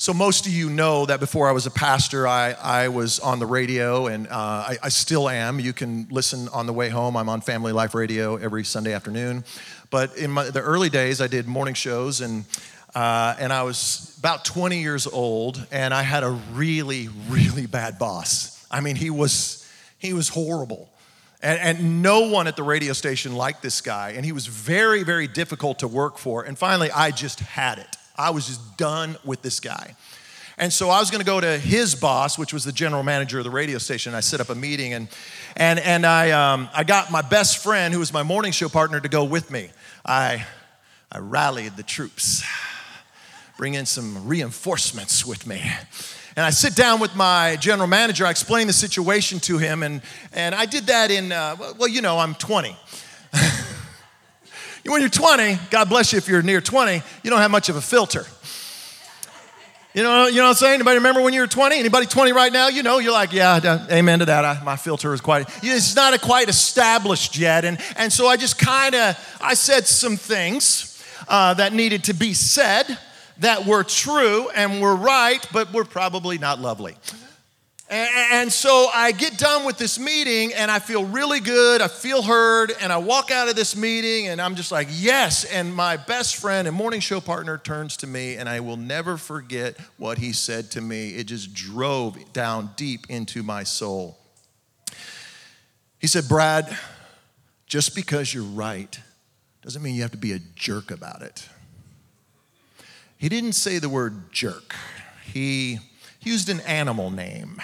So, 0.00 0.14
most 0.14 0.46
of 0.46 0.52
you 0.52 0.70
know 0.70 1.04
that 1.04 1.20
before 1.20 1.46
I 1.46 1.52
was 1.52 1.66
a 1.66 1.70
pastor, 1.70 2.26
I, 2.26 2.52
I 2.52 2.88
was 2.88 3.20
on 3.20 3.38
the 3.38 3.44
radio, 3.44 4.06
and 4.06 4.28
uh, 4.28 4.30
I, 4.30 4.78
I, 4.84 4.88
still 4.88 5.28
am. 5.28 5.60
You 5.60 5.74
can 5.74 6.06
listen 6.10 6.48
on 6.54 6.64
the 6.64 6.72
way 6.72 6.88
home. 6.88 7.18
I'm 7.18 7.28
on 7.28 7.42
Family 7.42 7.72
Life 7.72 7.94
Radio 7.94 8.36
every 8.36 8.64
Sunday 8.64 8.94
afternoon. 8.94 9.44
But 9.90 10.16
in 10.16 10.30
my, 10.30 10.48
the 10.48 10.62
early 10.62 10.88
days, 10.88 11.20
I 11.20 11.26
did 11.26 11.46
morning 11.46 11.74
shows, 11.74 12.22
and, 12.22 12.46
uh, 12.94 13.36
and 13.38 13.52
I 13.52 13.62
was 13.64 14.16
about 14.20 14.46
20 14.46 14.80
years 14.80 15.06
old, 15.06 15.66
and 15.70 15.92
I 15.92 16.00
had 16.00 16.22
a 16.22 16.30
really, 16.30 17.10
really 17.28 17.66
bad 17.66 17.98
boss. 17.98 18.66
I 18.70 18.80
mean, 18.80 18.96
he 18.96 19.10
was, 19.10 19.70
he 19.98 20.14
was 20.14 20.30
horrible. 20.30 20.88
And, 21.42 21.60
and, 21.60 22.02
no 22.02 22.30
one 22.30 22.46
at 22.46 22.56
the 22.56 22.62
radio 22.62 22.94
station 22.94 23.34
liked 23.34 23.60
this 23.60 23.82
guy, 23.82 24.12
and 24.12 24.24
he 24.24 24.32
was 24.32 24.46
very, 24.46 25.02
very 25.02 25.28
difficult 25.28 25.80
to 25.80 25.88
work 25.88 26.16
for. 26.16 26.42
And 26.42 26.56
finally, 26.56 26.90
I 26.90 27.10
just 27.10 27.40
had 27.40 27.78
it. 27.78 27.96
I 28.20 28.30
was 28.30 28.46
just 28.46 28.76
done 28.76 29.16
with 29.24 29.40
this 29.40 29.60
guy. 29.60 29.94
And 30.58 30.70
so 30.70 30.90
I 30.90 31.00
was 31.00 31.10
going 31.10 31.22
to 31.22 31.26
go 31.26 31.40
to 31.40 31.56
his 31.58 31.94
boss, 31.94 32.38
which 32.38 32.52
was 32.52 32.64
the 32.64 32.72
general 32.72 33.02
manager 33.02 33.38
of 33.38 33.44
the 33.44 33.50
radio 33.50 33.78
station. 33.78 34.14
I 34.14 34.20
set 34.20 34.40
up 34.40 34.50
a 34.50 34.54
meeting, 34.54 34.92
and 34.92 35.08
and 35.56 35.80
and 35.80 36.04
I 36.04 36.32
um, 36.32 36.68
I 36.74 36.84
got 36.84 37.10
my 37.10 37.22
best 37.22 37.62
friend, 37.62 37.94
who 37.94 38.00
was 38.00 38.12
my 38.12 38.22
morning 38.22 38.52
show 38.52 38.68
partner, 38.68 39.00
to 39.00 39.08
go 39.08 39.24
with 39.24 39.50
me. 39.50 39.70
I 40.04 40.44
I 41.10 41.20
rallied 41.20 41.76
the 41.78 41.82
troops, 41.82 42.44
bring 43.56 43.72
in 43.72 43.86
some 43.86 44.28
reinforcements 44.28 45.24
with 45.24 45.46
me. 45.46 45.62
And 46.36 46.44
I 46.44 46.50
sit 46.50 46.76
down 46.76 47.00
with 47.00 47.16
my 47.16 47.56
general 47.56 47.88
manager. 47.88 48.26
I 48.26 48.30
explain 48.30 48.66
the 48.66 48.74
situation 48.74 49.40
to 49.40 49.56
him, 49.56 49.82
and 49.82 50.02
and 50.34 50.54
I 50.54 50.66
did 50.66 50.88
that 50.88 51.10
in 51.10 51.32
uh, 51.32 51.56
well, 51.78 51.88
you 51.88 52.02
know, 52.02 52.18
I'm 52.18 52.34
20. 52.34 52.76
When 54.84 55.00
you're 55.00 55.10
20, 55.10 55.58
God 55.70 55.88
bless 55.88 56.12
you 56.12 56.18
if 56.18 56.28
you're 56.28 56.42
near 56.42 56.60
20, 56.60 57.02
you 57.22 57.30
don't 57.30 57.40
have 57.40 57.50
much 57.50 57.68
of 57.68 57.76
a 57.76 57.80
filter. 57.80 58.24
You 59.92 60.04
know, 60.04 60.28
you 60.28 60.36
know 60.36 60.44
what 60.44 60.50
I'm 60.50 60.54
saying? 60.54 60.74
Anybody 60.74 60.98
remember 60.98 61.20
when 61.20 61.34
you 61.34 61.40
were 61.40 61.48
20? 61.48 61.76
Anybody 61.76 62.06
20 62.06 62.32
right 62.32 62.52
now? 62.52 62.68
You 62.68 62.84
know, 62.84 62.98
you're 62.98 63.12
like, 63.12 63.32
yeah, 63.32 63.86
amen 63.90 64.20
to 64.20 64.24
that. 64.26 64.44
I, 64.44 64.62
my 64.62 64.76
filter 64.76 65.12
is 65.12 65.20
quite, 65.20 65.48
it's 65.64 65.96
not 65.96 66.18
quite 66.20 66.48
established 66.48 67.36
yet. 67.36 67.64
And, 67.64 67.78
and 67.96 68.12
so 68.12 68.28
I 68.28 68.36
just 68.36 68.56
kind 68.56 68.94
of, 68.94 69.38
I 69.40 69.54
said 69.54 69.88
some 69.88 70.16
things 70.16 71.04
uh, 71.26 71.54
that 71.54 71.72
needed 71.72 72.04
to 72.04 72.14
be 72.14 72.34
said 72.34 72.98
that 73.38 73.66
were 73.66 73.82
true 73.82 74.48
and 74.50 74.80
were 74.80 74.94
right, 74.94 75.44
but 75.52 75.72
were 75.72 75.84
probably 75.84 76.38
not 76.38 76.60
lovely. 76.60 76.96
And 77.90 78.52
so 78.52 78.88
I 78.94 79.10
get 79.10 79.36
done 79.36 79.64
with 79.64 79.76
this 79.76 79.98
meeting 79.98 80.54
and 80.54 80.70
I 80.70 80.78
feel 80.78 81.04
really 81.04 81.40
good. 81.40 81.82
I 81.82 81.88
feel 81.88 82.22
heard. 82.22 82.72
And 82.80 82.92
I 82.92 82.98
walk 82.98 83.32
out 83.32 83.48
of 83.48 83.56
this 83.56 83.74
meeting 83.74 84.28
and 84.28 84.40
I'm 84.40 84.54
just 84.54 84.70
like, 84.70 84.86
yes. 84.92 85.42
And 85.42 85.74
my 85.74 85.96
best 85.96 86.36
friend 86.36 86.68
and 86.68 86.76
morning 86.76 87.00
show 87.00 87.20
partner 87.20 87.58
turns 87.58 87.96
to 87.98 88.06
me 88.06 88.36
and 88.36 88.48
I 88.48 88.60
will 88.60 88.76
never 88.76 89.16
forget 89.16 89.76
what 89.96 90.18
he 90.18 90.32
said 90.32 90.70
to 90.72 90.80
me. 90.80 91.10
It 91.10 91.24
just 91.24 91.52
drove 91.52 92.32
down 92.32 92.70
deep 92.76 93.06
into 93.08 93.42
my 93.42 93.64
soul. 93.64 94.18
He 95.98 96.06
said, 96.06 96.28
Brad, 96.28 96.78
just 97.66 97.96
because 97.96 98.32
you're 98.32 98.44
right 98.44 99.00
doesn't 99.62 99.82
mean 99.82 99.96
you 99.96 100.02
have 100.02 100.12
to 100.12 100.16
be 100.16 100.32
a 100.32 100.38
jerk 100.54 100.92
about 100.92 101.22
it. 101.22 101.48
He 103.18 103.28
didn't 103.28 103.52
say 103.52 103.78
the 103.78 103.88
word 103.88 104.32
jerk, 104.32 104.76
he 105.32 105.80
used 106.20 106.48
an 106.48 106.60
animal 106.60 107.10
name. 107.10 107.60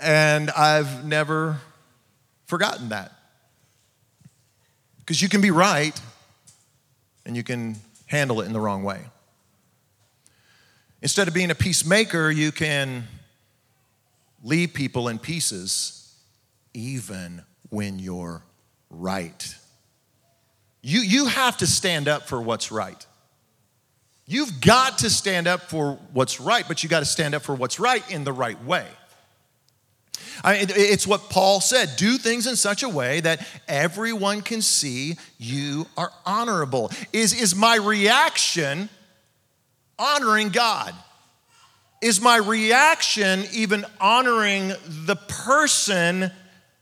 And 0.00 0.50
I've 0.50 1.04
never 1.04 1.60
forgotten 2.46 2.90
that. 2.90 3.12
Because 4.98 5.20
you 5.20 5.28
can 5.28 5.40
be 5.40 5.50
right 5.50 5.98
and 7.24 7.36
you 7.36 7.42
can 7.42 7.76
handle 8.06 8.40
it 8.40 8.46
in 8.46 8.52
the 8.52 8.60
wrong 8.60 8.82
way. 8.82 9.00
Instead 11.02 11.28
of 11.28 11.34
being 11.34 11.50
a 11.50 11.54
peacemaker, 11.54 12.30
you 12.30 12.52
can 12.52 13.06
leave 14.42 14.72
people 14.72 15.08
in 15.08 15.18
pieces 15.18 16.14
even 16.74 17.42
when 17.70 17.98
you're 17.98 18.42
right. 18.90 19.54
You, 20.82 21.00
you 21.00 21.26
have 21.26 21.56
to 21.58 21.66
stand 21.66 22.08
up 22.08 22.28
for 22.28 22.40
what's 22.40 22.70
right. 22.70 23.04
You've 24.30 24.60
got 24.60 24.98
to 24.98 25.08
stand 25.08 25.46
up 25.46 25.62
for 25.62 25.98
what's 26.12 26.38
right, 26.38 26.68
but 26.68 26.82
you 26.82 26.88
got 26.90 27.00
to 27.00 27.06
stand 27.06 27.34
up 27.34 27.40
for 27.40 27.54
what's 27.54 27.80
right 27.80 28.08
in 28.10 28.24
the 28.24 28.32
right 28.32 28.62
way. 28.62 28.86
I 30.44 30.58
mean, 30.58 30.66
it's 30.70 31.06
what 31.06 31.30
Paul 31.30 31.62
said 31.62 31.94
do 31.96 32.18
things 32.18 32.46
in 32.46 32.54
such 32.54 32.82
a 32.82 32.90
way 32.90 33.20
that 33.20 33.46
everyone 33.66 34.42
can 34.42 34.60
see 34.60 35.16
you 35.38 35.86
are 35.96 36.12
honorable. 36.26 36.90
Is, 37.10 37.40
is 37.40 37.56
my 37.56 37.76
reaction 37.76 38.90
honoring 39.98 40.50
God? 40.50 40.94
Is 42.02 42.20
my 42.20 42.36
reaction 42.36 43.44
even 43.52 43.86
honoring 43.98 44.74
the 44.86 45.16
person 45.16 46.30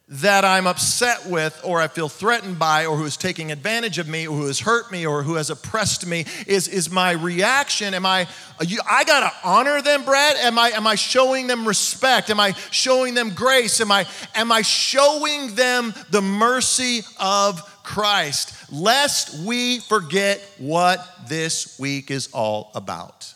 that 0.08 0.44
I'm 0.44 0.68
upset 0.68 1.26
with 1.26 1.60
or 1.64 1.80
I 1.80 1.88
feel 1.88 2.08
threatened 2.08 2.60
by 2.60 2.86
or 2.86 2.96
who 2.96 3.04
is 3.04 3.16
taking 3.16 3.50
advantage 3.50 3.98
of 3.98 4.06
me 4.06 4.28
or 4.28 4.36
who 4.36 4.46
has 4.46 4.60
hurt 4.60 4.92
me 4.92 5.04
or 5.04 5.24
who 5.24 5.34
has 5.34 5.50
oppressed 5.50 6.06
me 6.06 6.26
is, 6.46 6.68
is 6.68 6.92
my 6.92 7.10
reaction. 7.10 7.92
Am 7.92 8.06
I 8.06 8.28
you, 8.64 8.78
I 8.88 9.02
got 9.02 9.20
to 9.28 9.48
honor 9.48 9.82
them 9.82 10.04
Brad? 10.04 10.36
Am 10.36 10.60
I 10.60 10.70
am 10.70 10.86
I 10.86 10.94
showing 10.94 11.48
them 11.48 11.66
respect? 11.66 12.30
Am 12.30 12.38
I 12.38 12.52
showing 12.70 13.14
them 13.14 13.30
grace? 13.30 13.80
Am 13.80 13.90
I 13.90 14.06
am 14.36 14.52
I 14.52 14.62
showing 14.62 15.56
them 15.56 15.92
the 16.10 16.22
mercy 16.22 17.00
of 17.18 17.60
Christ? 17.82 18.72
Lest 18.72 19.44
we 19.44 19.80
forget 19.80 20.40
what 20.58 21.04
this 21.28 21.80
week 21.80 22.12
is 22.12 22.28
all 22.32 22.70
about. 22.76 23.34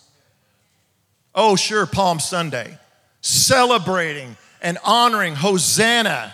Oh 1.35 1.57
sure 1.57 1.85
Palm 1.85 2.21
Sunday. 2.21 2.79
Celebrating 3.23 4.37
and 4.63 4.79
honoring 4.85 5.35
Hosanna 5.35 6.33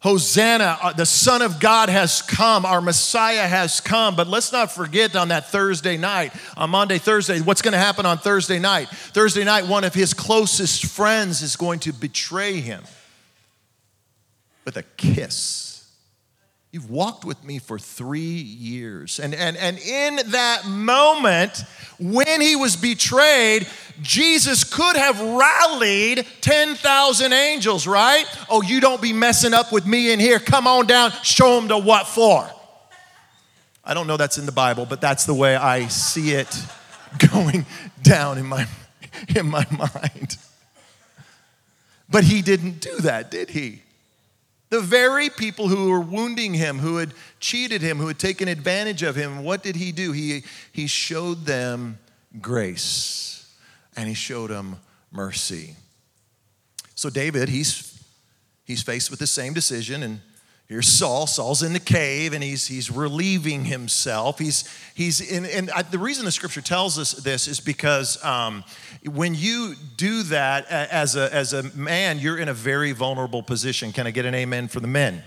Hosanna, 0.00 0.78
uh, 0.80 0.92
the 0.92 1.06
Son 1.06 1.42
of 1.42 1.58
God 1.58 1.88
has 1.88 2.22
come, 2.22 2.64
our 2.64 2.80
Messiah 2.80 3.48
has 3.48 3.80
come. 3.80 4.14
But 4.14 4.28
let's 4.28 4.52
not 4.52 4.70
forget 4.70 5.16
on 5.16 5.28
that 5.28 5.48
Thursday 5.48 5.96
night, 5.96 6.32
on 6.56 6.70
Monday, 6.70 6.98
Thursday, 6.98 7.40
what's 7.40 7.62
going 7.62 7.72
to 7.72 7.78
happen 7.78 8.06
on 8.06 8.18
Thursday 8.18 8.60
night? 8.60 8.88
Thursday 8.88 9.42
night, 9.42 9.66
one 9.66 9.82
of 9.82 9.94
his 9.94 10.14
closest 10.14 10.86
friends 10.86 11.42
is 11.42 11.56
going 11.56 11.80
to 11.80 11.92
betray 11.92 12.60
him 12.60 12.84
with 14.64 14.76
a 14.76 14.84
kiss. 14.96 15.77
You've 16.70 16.90
walked 16.90 17.24
with 17.24 17.42
me 17.44 17.58
for 17.58 17.78
three 17.78 18.20
years. 18.20 19.18
And, 19.18 19.34
and, 19.34 19.56
and 19.56 19.78
in 19.78 20.20
that 20.32 20.66
moment, 20.66 21.64
when 21.98 22.42
he 22.42 22.56
was 22.56 22.76
betrayed, 22.76 23.66
Jesus 24.02 24.64
could 24.64 24.96
have 24.96 25.18
rallied 25.18 26.26
10,000 26.42 27.32
angels, 27.32 27.86
right? 27.86 28.26
Oh, 28.50 28.60
you 28.60 28.80
don't 28.80 29.00
be 29.00 29.14
messing 29.14 29.54
up 29.54 29.72
with 29.72 29.86
me 29.86 30.12
in 30.12 30.20
here. 30.20 30.38
Come 30.38 30.66
on 30.66 30.86
down, 30.86 31.10
show 31.22 31.58
them 31.58 31.68
to 31.68 31.78
what 31.78 32.06
for. 32.06 32.48
I 33.82 33.94
don't 33.94 34.06
know 34.06 34.18
that's 34.18 34.36
in 34.36 34.44
the 34.44 34.52
Bible, 34.52 34.84
but 34.84 35.00
that's 35.00 35.24
the 35.24 35.32
way 35.32 35.56
I 35.56 35.86
see 35.86 36.32
it 36.32 36.54
going 37.32 37.64
down 38.02 38.36
in 38.36 38.44
my, 38.44 38.66
in 39.34 39.48
my 39.48 39.66
mind. 39.70 40.36
But 42.10 42.24
he 42.24 42.42
didn't 42.42 42.80
do 42.80 42.98
that, 42.98 43.30
did 43.30 43.48
he? 43.48 43.82
The 44.70 44.80
very 44.80 45.30
people 45.30 45.68
who 45.68 45.90
were 45.90 46.00
wounding 46.00 46.54
him, 46.54 46.78
who 46.78 46.98
had 46.98 47.14
cheated 47.40 47.80
him, 47.80 47.98
who 47.98 48.08
had 48.08 48.18
taken 48.18 48.48
advantage 48.48 49.02
of 49.02 49.16
him, 49.16 49.42
what 49.42 49.62
did 49.62 49.76
he 49.76 49.92
do? 49.92 50.12
He, 50.12 50.44
he 50.72 50.86
showed 50.86 51.46
them 51.46 51.98
grace 52.40 53.28
and 53.96 54.08
he 54.08 54.14
showed 54.14 54.50
them 54.50 54.76
mercy. 55.10 55.74
So, 56.94 57.08
David, 57.10 57.48
he's, 57.48 58.02
he's 58.64 58.82
faced 58.82 59.10
with 59.10 59.20
the 59.20 59.26
same 59.26 59.54
decision, 59.54 60.02
and 60.02 60.20
Here's 60.68 60.86
Saul. 60.86 61.26
Saul's 61.26 61.62
in 61.62 61.72
the 61.72 61.80
cave 61.80 62.34
and 62.34 62.44
he's, 62.44 62.66
he's 62.66 62.90
relieving 62.90 63.64
himself. 63.64 64.38
He's, 64.38 64.68
he's 64.94 65.22
in, 65.22 65.46
and 65.46 65.70
I, 65.70 65.80
the 65.80 65.98
reason 65.98 66.26
the 66.26 66.30
scripture 66.30 66.60
tells 66.60 66.98
us 66.98 67.12
this 67.12 67.48
is 67.48 67.58
because 67.58 68.22
um, 68.22 68.64
when 69.06 69.34
you 69.34 69.76
do 69.96 70.24
that 70.24 70.66
as 70.66 71.16
a, 71.16 71.34
as 71.34 71.54
a 71.54 71.62
man, 71.74 72.18
you're 72.18 72.36
in 72.36 72.50
a 72.50 72.54
very 72.54 72.92
vulnerable 72.92 73.42
position. 73.42 73.92
Can 73.92 74.06
I 74.06 74.10
get 74.10 74.26
an 74.26 74.34
amen 74.34 74.68
for 74.68 74.80
the 74.80 74.86
men? 74.86 75.22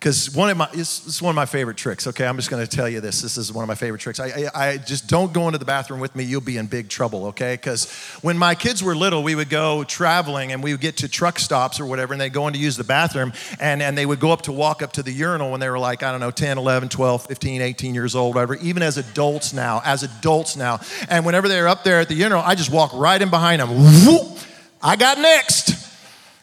Because 0.00 0.34
one 0.34 0.48
of 0.48 0.56
my 0.56 0.66
is 0.72 1.20
one 1.20 1.28
of 1.28 1.36
my 1.36 1.44
favorite 1.44 1.76
tricks 1.76 2.06
okay? 2.06 2.26
I'm 2.26 2.36
just 2.36 2.48
going 2.48 2.66
to 2.66 2.76
tell 2.76 2.88
you 2.88 3.02
this. 3.02 3.20
This 3.20 3.36
is 3.36 3.52
one 3.52 3.62
of 3.62 3.68
my 3.68 3.74
favorite 3.74 4.00
tricks. 4.00 4.18
I, 4.18 4.48
I, 4.54 4.68
I 4.68 4.76
just 4.78 5.08
don't 5.08 5.30
go 5.30 5.46
into 5.46 5.58
the 5.58 5.66
bathroom 5.66 6.00
with 6.00 6.16
me 6.16 6.24
you'll 6.24 6.40
be 6.40 6.56
in 6.56 6.66
big 6.66 6.88
trouble 6.88 7.26
okay? 7.26 7.52
Because 7.52 7.92
when 8.22 8.38
my 8.38 8.54
kids 8.54 8.82
were 8.82 8.96
little 8.96 9.22
we 9.22 9.34
would 9.34 9.50
go 9.50 9.84
traveling 9.84 10.52
and 10.52 10.62
we 10.62 10.72
would 10.72 10.80
get 10.80 10.96
to 10.98 11.08
truck 11.08 11.38
stops 11.38 11.78
or 11.78 11.84
whatever 11.84 12.14
and 12.14 12.20
they'd 12.20 12.32
go 12.32 12.46
in 12.46 12.54
to 12.54 12.58
use 12.58 12.78
the 12.78 12.84
bathroom 12.84 13.34
and, 13.60 13.82
and 13.82 13.96
they 13.96 14.06
would 14.06 14.20
go 14.20 14.32
up 14.32 14.40
to 14.42 14.52
walk 14.52 14.80
up 14.80 14.92
to 14.92 15.02
the 15.02 15.12
urinal 15.12 15.50
when 15.50 15.60
they 15.60 15.68
were 15.68 15.78
like 15.78 16.02
i 16.02 16.10
don't 16.10 16.20
know 16.20 16.30
10 16.30 16.56
11 16.56 16.88
12 16.88 17.26
15 17.26 17.60
18 17.60 17.94
years 17.94 18.14
old 18.14 18.34
whatever 18.34 18.54
even 18.56 18.82
as 18.82 18.96
adults 18.96 19.52
now 19.52 19.82
as 19.84 20.02
adults 20.02 20.56
now. 20.56 20.80
And 21.10 21.26
whenever 21.26 21.46
they're 21.46 21.68
up 21.68 21.84
there 21.84 22.00
at 22.00 22.08
the 22.08 22.14
urinal 22.14 22.40
i 22.40 22.54
just 22.54 22.72
walk 22.72 22.92
right 22.94 23.20
in 23.20 23.28
behind 23.28 23.60
them 23.60 23.68
Whoop, 23.68 24.38
i 24.82 24.96
got 24.96 25.18
next. 25.18 25.74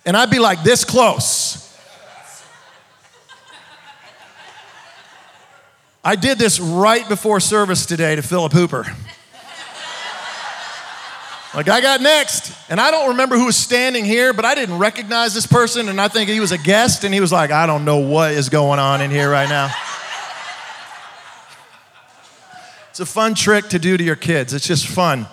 And 0.05 0.15
i'd 0.15 0.29
be 0.29 0.37
like 0.37 0.61
this 0.61 0.85
close 0.85 1.66
I 6.03 6.15
did 6.15 6.37
this 6.37 6.59
right 6.59 7.07
before 7.07 7.39
service 7.39 7.85
today 7.85 8.15
to 8.15 8.21
Philip 8.21 8.53
Hooper. 8.53 8.85
Like, 11.57 11.69
I 11.69 11.81
got 11.81 12.01
next. 12.01 12.55
And 12.69 12.79
I 12.79 12.91
don't 12.91 13.09
remember 13.09 13.35
who 13.35 13.45
was 13.45 13.57
standing 13.57 14.05
here, 14.05 14.31
but 14.31 14.45
I 14.45 14.53
didn't 14.53 14.77
recognize 14.77 15.33
this 15.33 15.47
person. 15.47 15.89
And 15.89 15.99
I 15.99 16.07
think 16.07 16.29
he 16.29 16.39
was 16.39 16.51
a 16.51 16.57
guest. 16.57 17.03
And 17.03 17.13
he 17.13 17.19
was 17.19 17.31
like, 17.31 17.49
I 17.49 17.65
don't 17.65 17.83
know 17.83 17.97
what 17.97 18.33
is 18.33 18.49
going 18.49 18.79
on 18.79 19.01
in 19.01 19.09
here 19.09 19.29
right 19.29 19.49
now. 19.49 19.71
It's 22.91 22.99
a 22.99 23.05
fun 23.05 23.33
trick 23.33 23.69
to 23.69 23.79
do 23.79 23.97
to 23.97 24.03
your 24.03 24.15
kids. 24.15 24.53
It's 24.53 24.67
just 24.67 24.87
fun. 24.87 25.27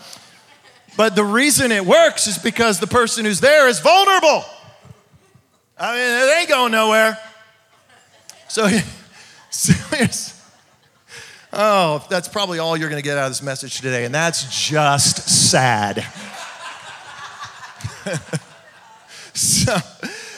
But 0.97 1.17
the 1.17 1.25
reason 1.25 1.73
it 1.73 1.85
works 1.85 2.27
is 2.27 2.39
because 2.39 2.81
the 2.81 2.87
person 2.87 3.25
who's 3.25 3.41
there 3.41 3.69
is 3.69 3.81
vulnerable. 3.81 4.45
I 5.77 5.97
mean, 5.97 6.29
they 6.29 6.37
ain't 6.41 6.49
going 6.49 6.73
nowhere. 6.73 7.19
So, 8.49 8.69
so 9.51 9.73
here's, 9.97 10.34
Oh, 11.57 12.05
that's 12.11 12.27
probably 12.27 12.59
all 12.59 12.77
you're 12.77 12.89
going 12.89 13.01
to 13.01 13.09
get 13.09 13.17
out 13.17 13.27
of 13.27 13.31
this 13.31 13.43
message 13.43 13.81
today, 13.81 14.05
and 14.05 14.15
that's 14.15 14.69
just 14.69 15.29
sad. 15.29 16.05
so, 19.35 19.77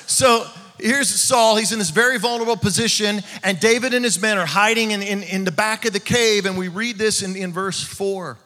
so 0.06 0.46
here's 0.78 1.08
Saul. 1.08 1.56
He's 1.56 1.72
in 1.72 1.78
this 1.78 1.90
very 1.90 2.18
vulnerable 2.18 2.56
position, 2.56 3.22
and 3.42 3.58
David 3.58 3.94
and 3.94 4.04
his 4.04 4.20
men 4.20 4.36
are 4.36 4.46
hiding 4.46 4.90
in, 4.90 5.02
in, 5.02 5.22
in 5.22 5.44
the 5.44 5.52
back 5.52 5.86
of 5.86 5.92
the 5.92 6.00
cave. 6.00 6.44
And 6.44 6.58
we 6.58 6.68
read 6.68 6.98
this 6.98 7.22
in, 7.22 7.34
in 7.34 7.52
verse 7.52 7.82
4. 7.82 8.36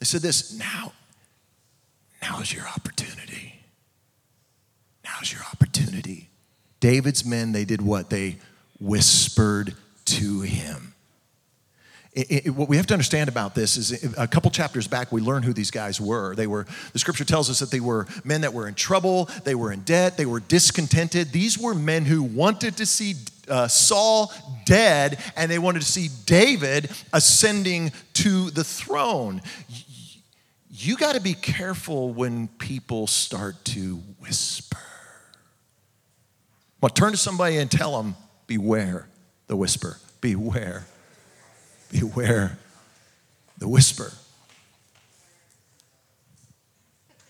They 0.00 0.04
said 0.04 0.22
this 0.22 0.52
now, 0.52 0.92
now 2.22 2.40
is 2.40 2.52
your 2.52 2.66
opportunity. 2.66 3.62
Now's 5.04 5.32
your 5.32 5.42
opportunity. 5.52 6.28
David's 6.80 7.24
men, 7.24 7.52
they 7.52 7.64
did 7.64 7.82
what? 7.82 8.10
They 8.10 8.38
whispered 8.80 9.74
to 10.06 10.40
him. 10.40 10.89
It, 12.12 12.46
it, 12.46 12.50
what 12.50 12.68
we 12.68 12.76
have 12.76 12.86
to 12.88 12.94
understand 12.94 13.28
about 13.28 13.54
this 13.54 13.76
is 13.76 14.14
a 14.18 14.26
couple 14.26 14.50
chapters 14.50 14.88
back, 14.88 15.12
we 15.12 15.20
learned 15.20 15.44
who 15.44 15.52
these 15.52 15.70
guys 15.70 16.00
were. 16.00 16.34
They 16.34 16.48
were, 16.48 16.66
the 16.92 16.98
scripture 16.98 17.24
tells 17.24 17.48
us 17.48 17.60
that 17.60 17.70
they 17.70 17.78
were 17.78 18.08
men 18.24 18.40
that 18.40 18.52
were 18.52 18.66
in 18.66 18.74
trouble, 18.74 19.30
they 19.44 19.54
were 19.54 19.70
in 19.70 19.82
debt, 19.82 20.16
they 20.16 20.26
were 20.26 20.40
discontented. 20.40 21.30
These 21.30 21.56
were 21.56 21.72
men 21.72 22.04
who 22.04 22.24
wanted 22.24 22.78
to 22.78 22.86
see 22.86 23.14
uh, 23.48 23.68
Saul 23.68 24.32
dead 24.64 25.20
and 25.36 25.48
they 25.48 25.58
wanted 25.60 25.82
to 25.82 25.86
see 25.86 26.08
David 26.26 26.90
ascending 27.12 27.92
to 28.14 28.50
the 28.50 28.64
throne. 28.64 29.40
You 30.68 30.96
got 30.96 31.14
to 31.14 31.20
be 31.20 31.34
careful 31.34 32.12
when 32.12 32.48
people 32.48 33.06
start 33.06 33.64
to 33.66 33.96
whisper. 34.18 34.78
Well, 36.80 36.88
turn 36.88 37.12
to 37.12 37.18
somebody 37.18 37.58
and 37.58 37.70
tell 37.70 38.02
them, 38.02 38.16
beware 38.48 39.06
the 39.46 39.56
whisper, 39.56 39.98
beware 40.20 40.86
beware 41.90 42.58
the 43.58 43.68
whisper. 43.68 44.12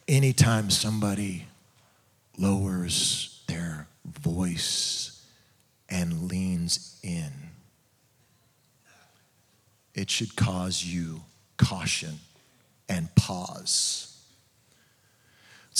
Anytime 0.06 0.70
somebody 0.70 1.46
lowers 2.36 3.42
their 3.46 3.86
voice 4.04 5.24
and 5.88 6.28
leans 6.28 6.98
in, 7.02 7.30
it 9.94 10.10
should 10.10 10.36
cause 10.36 10.84
you 10.84 11.20
caution 11.56 12.18
and 12.88 13.14
pause. 13.14 14.09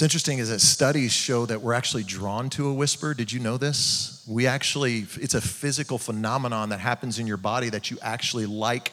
What's 0.01 0.15
interesting 0.15 0.39
is 0.39 0.49
that 0.49 0.63
studies 0.63 1.13
show 1.13 1.45
that 1.45 1.61
we're 1.61 1.75
actually 1.75 2.05
drawn 2.05 2.49
to 2.51 2.69
a 2.69 2.73
whisper. 2.73 3.13
Did 3.13 3.31
you 3.31 3.39
know 3.39 3.59
this? 3.59 4.25
We 4.27 4.47
actually, 4.47 5.05
it's 5.17 5.35
a 5.35 5.43
physical 5.43 5.99
phenomenon 5.99 6.71
that 6.71 6.81
happens 6.81 7.19
in 7.19 7.27
your 7.27 7.37
body 7.37 7.69
that 7.69 7.91
you 7.91 7.99
actually 8.01 8.47
like 8.47 8.93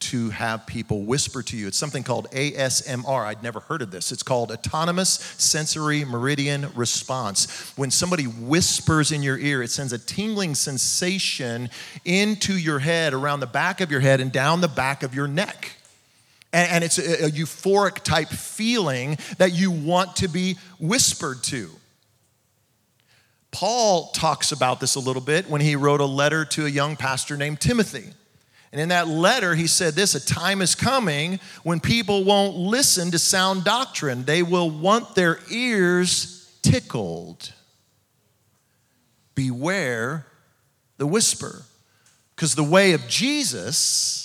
to 0.00 0.30
have 0.30 0.66
people 0.66 1.04
whisper 1.04 1.44
to 1.44 1.56
you. 1.56 1.68
It's 1.68 1.76
something 1.76 2.02
called 2.02 2.28
ASMR. 2.32 3.26
I'd 3.26 3.44
never 3.44 3.60
heard 3.60 3.80
of 3.80 3.92
this. 3.92 4.10
It's 4.10 4.24
called 4.24 4.50
Autonomous 4.50 5.10
Sensory 5.38 6.04
Meridian 6.04 6.66
Response. 6.74 7.72
When 7.76 7.92
somebody 7.92 8.24
whispers 8.24 9.12
in 9.12 9.22
your 9.22 9.38
ear, 9.38 9.62
it 9.62 9.70
sends 9.70 9.92
a 9.92 9.98
tingling 9.98 10.56
sensation 10.56 11.70
into 12.04 12.58
your 12.58 12.80
head, 12.80 13.14
around 13.14 13.38
the 13.38 13.46
back 13.46 13.80
of 13.80 13.92
your 13.92 14.00
head, 14.00 14.20
and 14.20 14.32
down 14.32 14.62
the 14.62 14.66
back 14.66 15.04
of 15.04 15.14
your 15.14 15.28
neck. 15.28 15.76
And, 16.52 16.70
and 16.70 16.84
it's 16.84 16.98
a, 16.98 17.26
a 17.26 17.30
euphoric 17.30 18.02
type 18.02 18.28
feeling 18.28 19.18
that 19.38 19.52
you 19.52 19.70
want 19.70 20.16
to 20.16 20.28
be 20.28 20.56
whispered 20.78 21.42
to. 21.44 21.70
Paul 23.52 24.10
talks 24.12 24.52
about 24.52 24.80
this 24.80 24.94
a 24.94 25.00
little 25.00 25.22
bit 25.22 25.48
when 25.48 25.60
he 25.60 25.74
wrote 25.76 26.00
a 26.00 26.06
letter 26.06 26.44
to 26.46 26.66
a 26.66 26.68
young 26.68 26.96
pastor 26.96 27.36
named 27.36 27.60
Timothy. 27.60 28.04
And 28.72 28.80
in 28.80 28.90
that 28.90 29.08
letter, 29.08 29.56
he 29.56 29.66
said 29.66 29.94
this 29.94 30.14
a 30.14 30.24
time 30.24 30.62
is 30.62 30.76
coming 30.76 31.40
when 31.64 31.80
people 31.80 32.22
won't 32.24 32.56
listen 32.56 33.10
to 33.10 33.18
sound 33.18 33.64
doctrine. 33.64 34.24
They 34.24 34.44
will 34.44 34.70
want 34.70 35.16
their 35.16 35.40
ears 35.50 36.48
tickled. 36.62 37.52
Beware 39.34 40.26
the 40.98 41.06
whisper. 41.06 41.62
Because 42.36 42.54
the 42.54 42.62
way 42.62 42.92
of 42.92 43.08
Jesus 43.08 44.19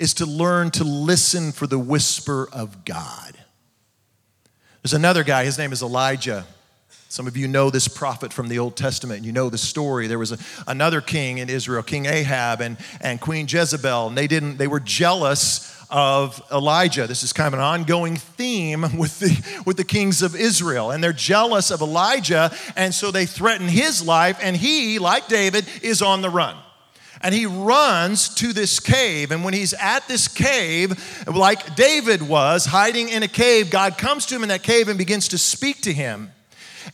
is 0.00 0.14
to 0.14 0.26
learn 0.26 0.70
to 0.70 0.82
listen 0.82 1.52
for 1.52 1.66
the 1.66 1.78
whisper 1.78 2.48
of 2.52 2.86
God. 2.86 3.36
There's 4.82 4.94
another 4.94 5.22
guy, 5.22 5.44
his 5.44 5.58
name 5.58 5.72
is 5.72 5.82
Elijah. 5.82 6.46
Some 7.10 7.26
of 7.26 7.36
you 7.36 7.46
know 7.46 7.68
this 7.68 7.86
prophet 7.86 8.32
from 8.32 8.48
the 8.48 8.58
Old 8.58 8.76
Testament, 8.76 9.18
and 9.18 9.26
you 9.26 9.32
know 9.32 9.50
the 9.50 9.58
story. 9.58 10.06
There 10.06 10.18
was 10.18 10.32
a, 10.32 10.38
another 10.66 11.02
king 11.02 11.36
in 11.36 11.50
Israel, 11.50 11.82
King 11.82 12.06
Ahab 12.06 12.62
and, 12.62 12.78
and 13.02 13.20
Queen 13.20 13.46
Jezebel, 13.46 14.08
and 14.08 14.16
they 14.16 14.26
didn't, 14.26 14.56
they 14.56 14.68
were 14.68 14.80
jealous 14.80 15.76
of 15.90 16.40
Elijah. 16.50 17.06
This 17.06 17.22
is 17.22 17.34
kind 17.34 17.48
of 17.48 17.54
an 17.54 17.60
ongoing 17.60 18.16
theme 18.16 18.82
with 18.96 19.18
the, 19.18 19.62
with 19.66 19.76
the 19.76 19.84
kings 19.84 20.22
of 20.22 20.34
Israel. 20.34 20.92
And 20.92 21.04
they're 21.04 21.12
jealous 21.12 21.70
of 21.70 21.82
Elijah, 21.82 22.56
and 22.74 22.94
so 22.94 23.10
they 23.10 23.26
threaten 23.26 23.68
his 23.68 24.02
life, 24.02 24.38
and 24.40 24.56
he, 24.56 24.98
like 24.98 25.28
David, 25.28 25.66
is 25.82 26.00
on 26.00 26.22
the 26.22 26.30
run 26.30 26.56
and 27.22 27.34
he 27.34 27.46
runs 27.46 28.28
to 28.36 28.52
this 28.52 28.80
cave. 28.80 29.30
And 29.30 29.44
when 29.44 29.54
he's 29.54 29.74
at 29.74 30.06
this 30.08 30.28
cave, 30.28 31.26
like 31.26 31.76
David 31.76 32.22
was 32.22 32.66
hiding 32.66 33.08
in 33.08 33.22
a 33.22 33.28
cave, 33.28 33.70
God 33.70 33.98
comes 33.98 34.26
to 34.26 34.36
him 34.36 34.42
in 34.42 34.48
that 34.48 34.62
cave 34.62 34.88
and 34.88 34.96
begins 34.96 35.28
to 35.28 35.38
speak 35.38 35.82
to 35.82 35.92
him. 35.92 36.32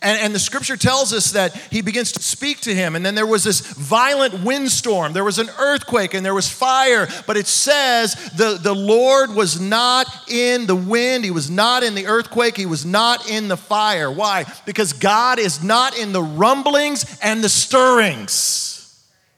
And, 0.03 0.21
and, 0.21 0.35
the 0.35 0.41
scripture 0.41 0.77
tells 0.77 1.13
us 1.13 1.31
that 1.33 1.55
he 1.71 1.81
begins 1.81 2.13
to 2.13 2.23
speak 2.23 2.61
to 2.63 2.75
him. 2.75 2.97
And 2.97 3.07
then 3.07 3.15
there 3.15 3.25
was 3.25 3.45
this 3.45 3.61
violent 3.61 4.45
windstorm, 4.45 5.13
there 5.13 5.25
was 5.25 5.39
an 5.39 5.49
earthquake, 5.59 6.13
and 6.13 6.27
there 6.27 6.35
was 6.35 6.51
fire. 6.51 7.09
But 7.27 7.37
it 7.37 7.47
says 7.47 8.15
the, 8.37 8.59
the 8.61 8.75
Lord 8.75 9.35
was 9.35 9.61
not 9.61 10.07
in 10.29 10.67
the 10.67 10.77
wind, 10.77 11.25
he 11.25 11.31
was 11.31 11.49
not 11.49 11.83
in 11.83 11.95
the 11.95 12.09
earthquake, 12.09 12.57
he 12.57 12.67
was 12.67 12.85
not 12.85 13.31
in 13.31 13.49
the 13.49 13.57
fire. 13.57 14.11
Why? 14.11 14.45
Because 14.67 14.93
God 14.93 15.39
is 15.39 15.63
not 15.63 15.97
in 15.97 16.13
the 16.13 16.23
rumblings 16.23 17.19
and 17.23 17.43
the 17.43 17.49
stirrings. 17.49 18.76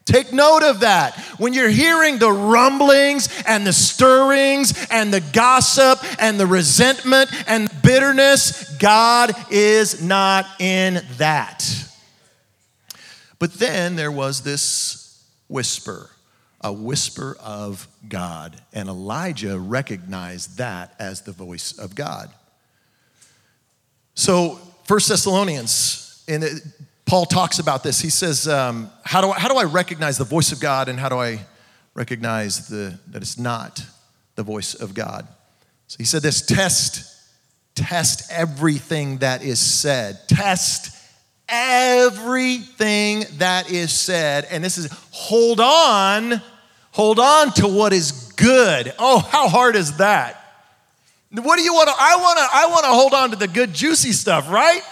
Take 0.09 0.33
note 0.33 0.63
of 0.63 0.81
that. 0.81 1.19
When 1.37 1.53
you're 1.53 1.69
hearing 1.69 2.19
the 2.19 2.33
rumblings 2.33 3.29
and 3.47 3.67
the 3.67 3.75
stirrings 3.75 4.87
and 4.91 5.13
the 5.13 5.21
gossip 5.21 5.99
and 6.19 6.41
the 6.41 6.47
resentment 6.47 7.31
and 7.47 7.71
bitterness, 7.83 8.75
God 8.79 9.33
is 9.51 10.03
not 10.03 10.47
in 10.61 11.03
that. 11.19 11.63
But 13.39 13.53
then 13.53 13.97
there 13.97 14.11
was 14.11 14.41
this 14.41 15.23
whisper, 15.47 16.09
a 16.63 16.73
whisper 16.73 17.37
of 17.39 17.87
God. 18.09 18.59
And 18.73 18.89
Elijah 18.89 19.59
recognized 19.59 20.57
that 20.57 20.95
as 20.99 21.21
the 21.21 21.33
voice 21.33 21.79
of 21.79 21.95
God. 21.95 22.31
So, 24.15 24.59
First 24.85 25.11
Thessalonians, 25.11 26.25
in 26.27 26.43
Paul 27.09 27.25
talks 27.25 27.59
about 27.59 27.83
this. 27.83 28.03
He 28.03 28.11
says, 28.11 28.47
um, 28.47 28.91
how, 29.03 29.23
do 29.23 29.31
I, 29.31 29.39
how 29.39 29.49
do 29.49 29.57
I 29.57 29.65
recognize 29.65 30.19
the 30.19 30.25
voice 30.25 30.53
of 30.53 30.61
God 30.61 30.91
and 30.91 31.01
how 31.01 31.09
do 31.09 31.17
I 31.17 31.41
recognize 31.95 32.69
the, 32.69 32.99
that 33.09 33.23
it's 33.23 33.39
not 33.39 33.83
the 34.35 34.43
voice 34.43 34.75
of 34.75 34.93
God? 34.93 35.27
So 35.87 35.97
he 35.97 36.05
said 36.05 36.21
this 36.21 36.45
test, 36.45 37.11
test 37.75 38.31
everything 38.31 39.19
that 39.19 39.43
is 39.43 39.59
said. 39.59 40.21
Test 40.29 40.95
everything 41.49 43.25
that 43.39 43.71
is 43.71 43.91
said. 43.91 44.47
And 44.51 44.63
this 44.63 44.77
is 44.77 44.93
hold 45.11 45.61
on, 45.61 46.43
hold 46.91 47.19
on 47.19 47.55
to 47.55 47.69
what 47.69 47.95
is 47.95 48.33
good. 48.37 48.93
Oh, 48.99 49.21
how 49.21 49.49
hard 49.49 49.77
is 49.77 49.97
that? 49.97 50.35
What 51.31 51.57
do 51.57 51.63
you 51.63 51.73
want 51.73 51.89
to? 51.89 51.95
I 51.99 52.17
want 52.17 52.39
to. 52.39 52.49
I 52.53 52.67
want 52.67 52.85
to 52.85 52.91
hold 52.91 53.15
on 53.15 53.31
to 53.31 53.37
the 53.37 53.49
good, 53.49 53.73
juicy 53.73 54.13
stuff, 54.13 54.51
right? 54.51 54.83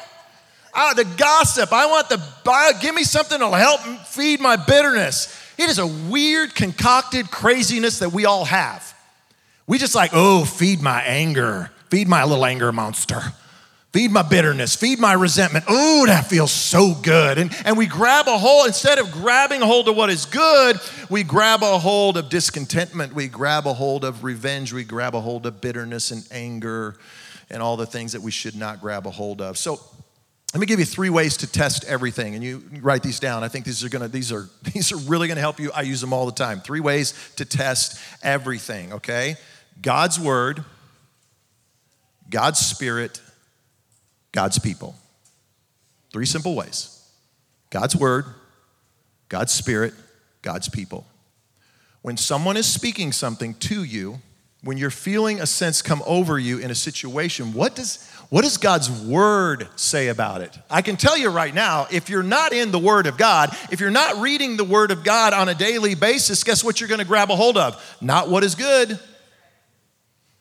I, 0.77 0.93
the 0.95 1.05
gossip. 1.05 1.73
I 1.73 1.87
want 1.87 2.09
the, 2.11 2.79
give 2.81 2.95
me 2.95 3.03
something 3.03 3.39
that'll 3.39 3.55
help 3.55 3.81
feed 4.07 4.41
my 4.41 4.57
bitterness. 4.57 5.35
It 5.59 5.71
is 5.71 5.79
a 5.79 5.87
weird, 5.87 6.55
concocted 6.55 7.31
craziness 7.31 8.01
that 8.01 8.12
we 8.12 8.27
all 8.27 8.45
have. 8.45 8.95
We 9.67 9.79
just 9.79 9.95
like, 9.95 10.11
oh, 10.12 10.45
feed 10.45 10.83
my 10.83 11.03
anger, 11.03 11.71
feed 11.91 12.09
my 12.09 12.25
little 12.25 12.45
anger 12.45 12.71
monster, 12.73 13.21
feed 13.93 14.11
my 14.11 14.23
bitterness, 14.23 14.77
feed 14.77 14.99
my 14.99 15.15
resentment. 15.15 15.65
Oh, 15.67 16.05
that 16.07 16.27
feels 16.27 16.53
so 16.53 16.95
good. 16.95 17.39
And, 17.39 17.51
and 17.65 17.79
we 17.79 17.87
grab 17.87 18.29
a 18.29 18.37
hold, 18.37 18.67
instead 18.67 18.99
of 18.99 19.11
grabbing 19.11 19.62
a 19.62 19.67
hold 19.67 19.89
of 19.89 19.97
what 19.97 20.11
is 20.11 20.27
good, 20.27 20.79
we 21.09 21.23
grab 21.25 21.62
a 21.62 21.79
hold 21.79 22.19
of 22.19 22.29
discontentment, 22.29 23.15
we 23.15 23.29
grab 23.29 23.67
a 23.67 23.73
hold 23.73 24.05
of 24.05 24.23
revenge, 24.23 24.73
we 24.75 24.85
grab 24.85 25.15
a 25.15 25.21
hold 25.21 25.47
of 25.47 25.61
bitterness 25.62 26.11
and 26.11 26.29
anger 26.31 26.97
and 27.49 27.62
all 27.62 27.77
the 27.77 27.87
things 27.87 28.12
that 28.12 28.21
we 28.21 28.31
should 28.31 28.57
not 28.57 28.81
grab 28.81 29.07
a 29.07 29.11
hold 29.11 29.41
of. 29.41 29.57
So, 29.57 29.81
let 30.57 30.61
me 30.61 30.64
give 30.64 30.79
you 30.79 30.87
three 30.87 31.11
ways 31.11 31.37
to 31.37 31.47
test 31.47 31.85
everything, 31.85 32.35
and 32.35 32.42
you 32.42 32.62
write 32.81 33.03
these 33.03 33.21
down. 33.21 33.45
I 33.45 33.49
think 33.49 33.66
these 33.66 33.85
are 33.85 33.90
gonna, 33.90 34.09
these 34.09 34.33
are, 34.33 34.49
these 34.73 34.90
are 34.90 34.97
really 34.97 35.29
gonna 35.29 35.42
help 35.42 35.61
you. 35.61 35.71
I 35.71 35.83
use 35.83 36.01
them 36.01 36.14
all 36.14 36.25
the 36.25 36.33
time. 36.33 36.62
Three 36.62 36.81
ways 36.81 37.12
to 37.37 37.45
test 37.45 38.01
everything, 38.23 38.95
okay? 38.95 39.37
God's 39.83 40.19
word, 40.19 40.64
God's 42.31 42.59
spirit, 42.59 43.21
God's 44.33 44.59
people. 44.59 44.97
Three 46.11 46.25
simple 46.25 46.55
ways 46.55 47.07
God's 47.69 47.95
word, 47.95 48.25
God's 49.29 49.53
spirit, 49.53 49.92
God's 50.40 50.71
people. 50.71 51.07
When 52.01 52.16
someone 52.16 52.57
is 52.57 52.66
speaking 52.66 53.12
something 53.12 53.53
to 53.57 53.85
you, 53.85 54.23
when 54.62 54.79
you're 54.79 54.90
feeling 54.90 55.40
a 55.40 55.47
sense 55.47 55.83
come 55.83 56.03
over 56.07 56.38
you 56.38 56.59
in 56.59 56.71
a 56.71 56.75
situation, 56.75 57.53
what 57.53 57.75
does 57.77 58.11
what 58.29 58.42
does 58.42 58.57
God's 58.57 58.90
word 58.90 59.69
say 59.77 60.09
about 60.09 60.40
it? 60.40 60.59
I 60.69 60.83
can 60.83 60.97
tell 60.97 61.16
you 61.16 61.31
right 61.31 61.55
now, 61.55 61.87
if 61.92 62.09
you're 62.09 62.25
not 62.25 62.53
in 62.53 62.73
the 62.73 62.79
word 62.79 63.07
of 63.07 63.16
God, 63.16 63.57
if 63.71 63.79
you're 63.79 63.90
not 63.90 64.21
reading 64.21 64.57
the 64.57 64.64
word 64.64 64.90
of 64.90 65.05
God 65.05 65.33
on 65.33 65.49
a 65.49 65.55
daily 65.55 65.95
basis, 65.95 66.42
guess 66.42 66.64
what 66.64 66.81
you're 66.81 66.88
going 66.88 66.99
to 66.99 67.07
grab 67.07 67.31
a 67.31 67.37
hold 67.37 67.57
of? 67.57 67.81
Not 68.01 68.29
what 68.29 68.42
is 68.42 68.57
good. 68.57 68.99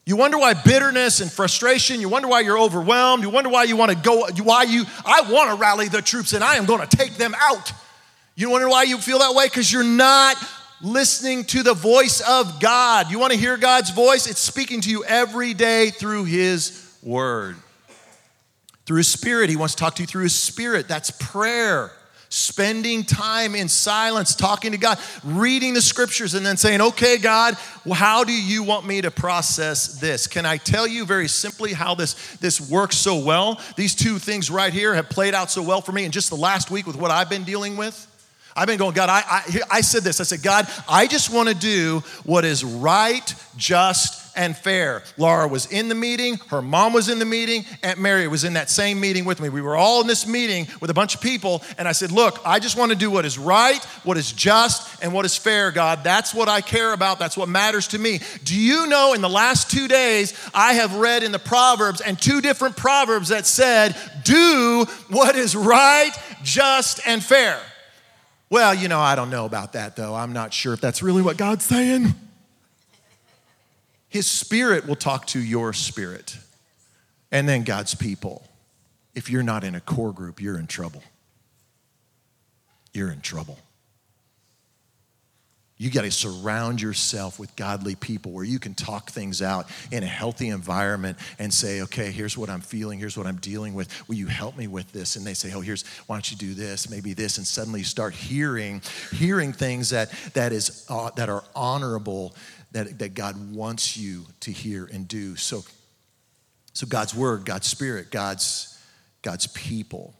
You 0.03 0.15
wonder 0.15 0.37
why 0.37 0.53
bitterness 0.53 1.19
and 1.19 1.31
frustration, 1.31 2.01
you 2.01 2.09
wonder 2.09 2.27
why 2.27 2.41
you're 2.41 2.59
overwhelmed, 2.59 3.23
you 3.23 3.29
wonder 3.29 3.49
why 3.49 3.63
you 3.63 3.75
want 3.75 3.91
to 3.91 3.97
go, 3.97 4.27
why 4.43 4.63
you, 4.63 4.85
I 5.05 5.21
want 5.31 5.51
to 5.51 5.55
rally 5.55 5.87
the 5.87 6.01
troops 6.01 6.33
and 6.33 6.43
I 6.43 6.55
am 6.55 6.65
going 6.65 6.87
to 6.87 6.97
take 6.97 7.15
them 7.15 7.35
out. 7.39 7.71
You 8.35 8.49
wonder 8.49 8.67
why 8.67 8.83
you 8.83 8.97
feel 8.97 9.19
that 9.19 9.33
way? 9.33 9.45
Because 9.45 9.71
you're 9.71 9.83
not 9.83 10.37
listening 10.81 11.43
to 11.45 11.63
the 11.63 11.73
voice 11.73 12.21
of 12.21 12.59
God. 12.59 13.11
You 13.11 13.19
want 13.19 13.33
to 13.33 13.39
hear 13.39 13.57
God's 13.57 13.91
voice? 13.91 14.27
It's 14.27 14.39
speaking 14.39 14.81
to 14.81 14.89
you 14.89 15.03
every 15.05 15.53
day 15.53 15.89
through 15.89 16.25
His 16.25 16.97
Word. 17.01 17.57
Through 18.85 18.97
His 18.97 19.07
Spirit, 19.07 19.49
He 19.49 19.55
wants 19.55 19.75
to 19.75 19.79
talk 19.79 19.95
to 19.95 20.03
you 20.03 20.07
through 20.07 20.23
His 20.23 20.35
Spirit. 20.35 20.87
That's 20.87 21.11
prayer. 21.11 21.91
Spending 22.29 23.03
time 23.03 23.55
in 23.55 23.69
silence, 23.69 24.35
talking 24.35 24.71
to 24.73 24.77
God, 24.77 24.99
reading 25.23 25.73
the 25.73 25.81
scriptures, 25.81 26.33
and 26.33 26.45
then 26.45 26.57
saying, 26.57 26.81
Okay, 26.81 27.17
God, 27.17 27.55
how 27.93 28.23
do 28.23 28.33
you 28.33 28.63
want 28.63 28.85
me 28.85 28.99
to 29.01 29.11
process 29.11 29.99
this? 29.99 30.27
Can 30.27 30.45
I 30.45 30.57
tell 30.57 30.85
you 30.87 31.05
very 31.05 31.29
simply 31.29 31.71
how 31.71 31.95
this, 31.95 32.35
this 32.37 32.59
works 32.59 32.97
so 32.97 33.17
well? 33.17 33.61
These 33.77 33.95
two 33.95 34.17
things 34.19 34.49
right 34.51 34.73
here 34.73 34.95
have 34.95 35.07
played 35.07 35.33
out 35.33 35.49
so 35.49 35.61
well 35.61 35.81
for 35.81 35.91
me 35.93 36.03
in 36.03 36.11
just 36.11 36.29
the 36.29 36.35
last 36.35 36.71
week 36.71 36.87
with 36.87 36.97
what 36.97 37.11
I've 37.11 37.29
been 37.29 37.43
dealing 37.43 37.77
with. 37.77 38.11
I've 38.55 38.67
been 38.67 38.77
going, 38.77 38.93
God, 38.93 39.09
I, 39.09 39.21
I, 39.27 39.61
I 39.69 39.81
said 39.81 40.03
this. 40.03 40.21
I 40.21 40.23
said, 40.23 40.41
God, 40.41 40.67
I 40.87 41.07
just 41.07 41.29
want 41.29 41.49
to 41.49 41.55
do 41.55 42.01
what 42.23 42.45
is 42.45 42.63
right, 42.63 43.33
just, 43.57 44.25
and 44.35 44.55
fair. 44.55 45.03
Laura 45.17 45.47
was 45.47 45.65
in 45.71 45.89
the 45.89 45.95
meeting, 45.95 46.37
her 46.49 46.61
mom 46.61 46.93
was 46.93 47.09
in 47.09 47.19
the 47.19 47.25
meeting, 47.25 47.65
Aunt 47.83 47.99
Mary 47.99 48.27
was 48.27 48.43
in 48.43 48.53
that 48.53 48.69
same 48.69 48.99
meeting 48.99 49.25
with 49.25 49.41
me. 49.41 49.49
We 49.49 49.61
were 49.61 49.75
all 49.75 50.01
in 50.01 50.07
this 50.07 50.25
meeting 50.25 50.67
with 50.79 50.89
a 50.89 50.93
bunch 50.93 51.15
of 51.15 51.21
people, 51.21 51.63
and 51.77 51.87
I 51.87 51.91
said, 51.91 52.11
Look, 52.11 52.39
I 52.45 52.59
just 52.59 52.77
want 52.77 52.91
to 52.91 52.97
do 52.97 53.09
what 53.11 53.25
is 53.25 53.37
right, 53.37 53.83
what 54.03 54.17
is 54.17 54.31
just, 54.31 55.03
and 55.03 55.13
what 55.13 55.25
is 55.25 55.35
fair, 55.35 55.71
God. 55.71 56.03
That's 56.03 56.33
what 56.33 56.47
I 56.47 56.61
care 56.61 56.93
about. 56.93 57.19
That's 57.19 57.37
what 57.37 57.49
matters 57.49 57.89
to 57.89 57.99
me. 57.99 58.19
Do 58.43 58.59
you 58.59 58.87
know 58.87 59.13
in 59.13 59.21
the 59.21 59.29
last 59.29 59.69
two 59.69 59.87
days, 59.87 60.33
I 60.53 60.73
have 60.73 60.95
read 60.95 61.23
in 61.23 61.31
the 61.31 61.39
Proverbs 61.39 62.01
and 62.01 62.19
two 62.19 62.41
different 62.41 62.77
Proverbs 62.77 63.29
that 63.29 63.45
said, 63.45 63.95
Do 64.23 64.85
what 65.09 65.35
is 65.35 65.55
right, 65.55 66.11
just, 66.43 67.05
and 67.05 67.23
fair. 67.23 67.59
Well, 68.49 68.73
you 68.73 68.87
know, 68.87 68.99
I 68.99 69.15
don't 69.15 69.29
know 69.29 69.45
about 69.45 69.73
that 69.73 69.95
though. 69.95 70.13
I'm 70.15 70.33
not 70.33 70.53
sure 70.53 70.73
if 70.73 70.81
that's 70.81 71.01
really 71.01 71.21
what 71.21 71.37
God's 71.37 71.65
saying. 71.65 72.13
His 74.07 74.29
spirit 74.29 74.87
will 74.87 74.95
talk 74.95 75.27
to 75.27 75.39
your 75.39 75.73
spirit. 75.73 76.37
And 77.31 77.49
then 77.49 77.63
God's 77.63 77.95
people. 77.95 78.47
If 79.13 79.29
you're 79.29 79.43
not 79.43 79.63
in 79.63 79.75
a 79.75 79.81
core 79.81 80.13
group, 80.13 80.41
you're 80.41 80.57
in 80.57 80.67
trouble. 80.67 81.03
You're 82.93 83.11
in 83.11 83.19
trouble. 83.19 83.57
You 85.77 85.91
got 85.91 86.03
to 86.03 86.11
surround 86.11 86.81
yourself 86.81 87.37
with 87.37 87.53
godly 87.57 87.95
people 87.95 88.31
where 88.31 88.45
you 88.45 88.59
can 88.59 88.73
talk 88.73 89.09
things 89.09 89.41
out 89.41 89.67
in 89.91 90.03
a 90.03 90.07
healthy 90.07 90.47
environment 90.47 91.17
and 91.37 91.53
say, 91.53 91.81
okay, 91.81 92.11
here's 92.11 92.37
what 92.37 92.49
I'm 92.49 92.61
feeling, 92.61 92.97
here's 92.97 93.17
what 93.17 93.27
I'm 93.27 93.35
dealing 93.37 93.73
with. 93.73 94.07
Will 94.07 94.15
you 94.15 94.27
help 94.27 94.57
me 94.57 94.67
with 94.67 94.89
this? 94.93 95.17
And 95.17 95.27
they 95.27 95.33
say, 95.33 95.51
oh, 95.53 95.59
here's, 95.59 95.85
why 96.07 96.15
don't 96.15 96.31
you 96.31 96.37
do 96.37 96.53
this, 96.53 96.89
maybe 96.89 97.13
this, 97.13 97.37
and 97.37 97.45
suddenly 97.45 97.81
you 97.81 97.85
start 97.85 98.13
hearing, 98.13 98.81
hearing 99.11 99.51
things 99.51 99.89
that, 99.89 100.11
that, 100.33 100.53
is, 100.53 100.85
uh, 100.89 101.09
that 101.17 101.27
are 101.27 101.43
honorable, 101.53 102.33
that, 102.71 102.97
that 102.99 103.13
God 103.13 103.53
wants 103.53 103.97
you 103.97 104.25
to 104.41 104.51
hear 104.51 104.89
and 104.93 105.05
do. 105.09 105.35
So, 105.35 105.65
so 106.71 106.87
God's 106.87 107.13
word, 107.13 107.43
God's 107.43 107.67
spirit, 107.67 108.11
God's, 108.11 108.81
God's 109.21 109.47
people. 109.47 110.13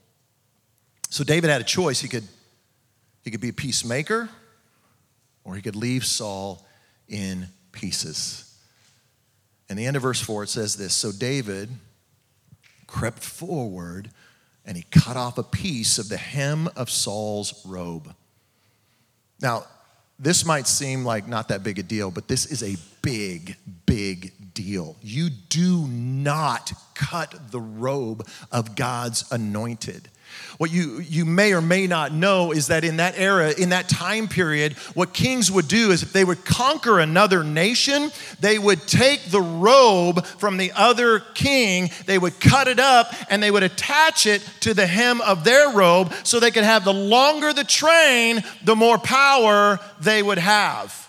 So 1.10 1.24
David 1.24 1.50
had 1.50 1.62
a 1.62 1.66
choice. 1.66 2.02
He 2.02 2.10
could, 2.10 2.28
he 3.24 3.32
could 3.32 3.40
be 3.40 3.50
a 3.50 3.54
peacemaker 3.54 4.30
or 5.46 5.56
he 5.56 5.62
could 5.62 5.76
leave 5.76 6.04
Saul 6.04 6.66
in 7.08 7.48
pieces. 7.72 8.54
And 9.70 9.80
the 9.80 9.86
end 9.86 9.96
of 9.96 10.02
verse 10.02 10.20
4, 10.20 10.44
it 10.44 10.50
says 10.50 10.76
this 10.76 10.94
So 10.94 11.12
David 11.12 11.70
crept 12.88 13.24
forward 13.24 14.10
and 14.66 14.76
he 14.76 14.84
cut 14.92 15.16
off 15.16 15.38
a 15.38 15.44
piece 15.44 15.98
of 15.98 16.10
the 16.10 16.18
hem 16.18 16.68
of 16.76 16.90
Saul's 16.90 17.66
robe. 17.66 18.14
Now, 19.40 19.66
this 20.18 20.46
might 20.46 20.66
seem 20.66 21.04
like 21.04 21.28
not 21.28 21.50
that 21.50 21.62
big 21.62 21.78
a 21.78 21.84
deal, 21.84 22.10
but 22.10 22.28
this 22.28 22.46
is 22.46 22.64
a 22.64 22.76
big, 23.02 23.58
big 23.86 24.54
deal. 24.54 24.96
You 25.02 25.30
do 25.30 25.86
not 25.88 26.72
cut 26.96 27.52
the 27.52 27.60
robe 27.60 28.26
of 28.52 28.76
God's 28.76 29.30
anointed. 29.32 30.10
What 30.58 30.72
you, 30.72 31.00
you 31.00 31.26
may 31.26 31.54
or 31.54 31.62
may 31.62 31.86
not 31.86 32.14
know 32.14 32.52
is 32.52 32.68
that 32.68 32.86
in 32.86 32.98
that 32.98 33.16
era, 33.18 33.52
in 33.52 33.70
that 33.70 33.90
time 33.90 34.28
period, 34.28 34.74
what 34.94 35.14
kings 35.14 35.52
would 35.52 35.68
do 35.68 35.92
is 35.92 36.02
if 36.02 36.14
they 36.14 36.24
would 36.24 36.46
conquer 36.46 37.00
another 37.00 37.44
nation, 37.44 38.12
they 38.40 38.58
would 38.58 38.88
take 38.88 39.26
the 39.26 39.42
robe 39.42 40.26
from 40.26 40.58
the 40.58 40.72
other 40.74 41.20
king, 41.34 41.90
they 42.06 42.18
would 42.18 42.40
cut 42.40 42.68
it 42.68 42.80
up, 42.80 43.14
and 43.30 43.44
they 43.44 43.52
would 43.52 43.64
attach 43.64 44.26
it 44.26 44.42
to 44.62 44.74
the 44.74 44.88
hem 44.88 45.20
of 45.22 45.44
their 45.44 45.72
robe 45.72 46.14
so 46.24 46.40
they 46.40 46.52
could 46.52 46.64
have 46.64 46.86
the 46.86 46.94
longer 46.94 47.52
the 47.52 47.66
train, 47.66 48.42
the 48.64 48.76
more 48.76 48.98
power 48.98 49.80
they 50.00 50.24
would 50.24 50.40
have. 50.40 51.02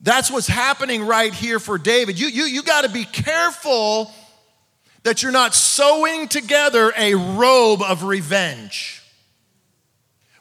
That's 0.00 0.30
what's 0.30 0.46
happening 0.46 1.06
right 1.06 1.32
here 1.32 1.58
for 1.58 1.78
David. 1.78 2.18
You, 2.18 2.28
you, 2.28 2.44
you 2.44 2.62
got 2.62 2.84
to 2.84 2.90
be 2.90 3.04
careful 3.04 4.12
that 5.04 5.22
you're 5.22 5.32
not 5.32 5.54
sewing 5.54 6.28
together 6.28 6.92
a 6.96 7.14
robe 7.14 7.82
of 7.82 8.04
revenge. 8.04 9.02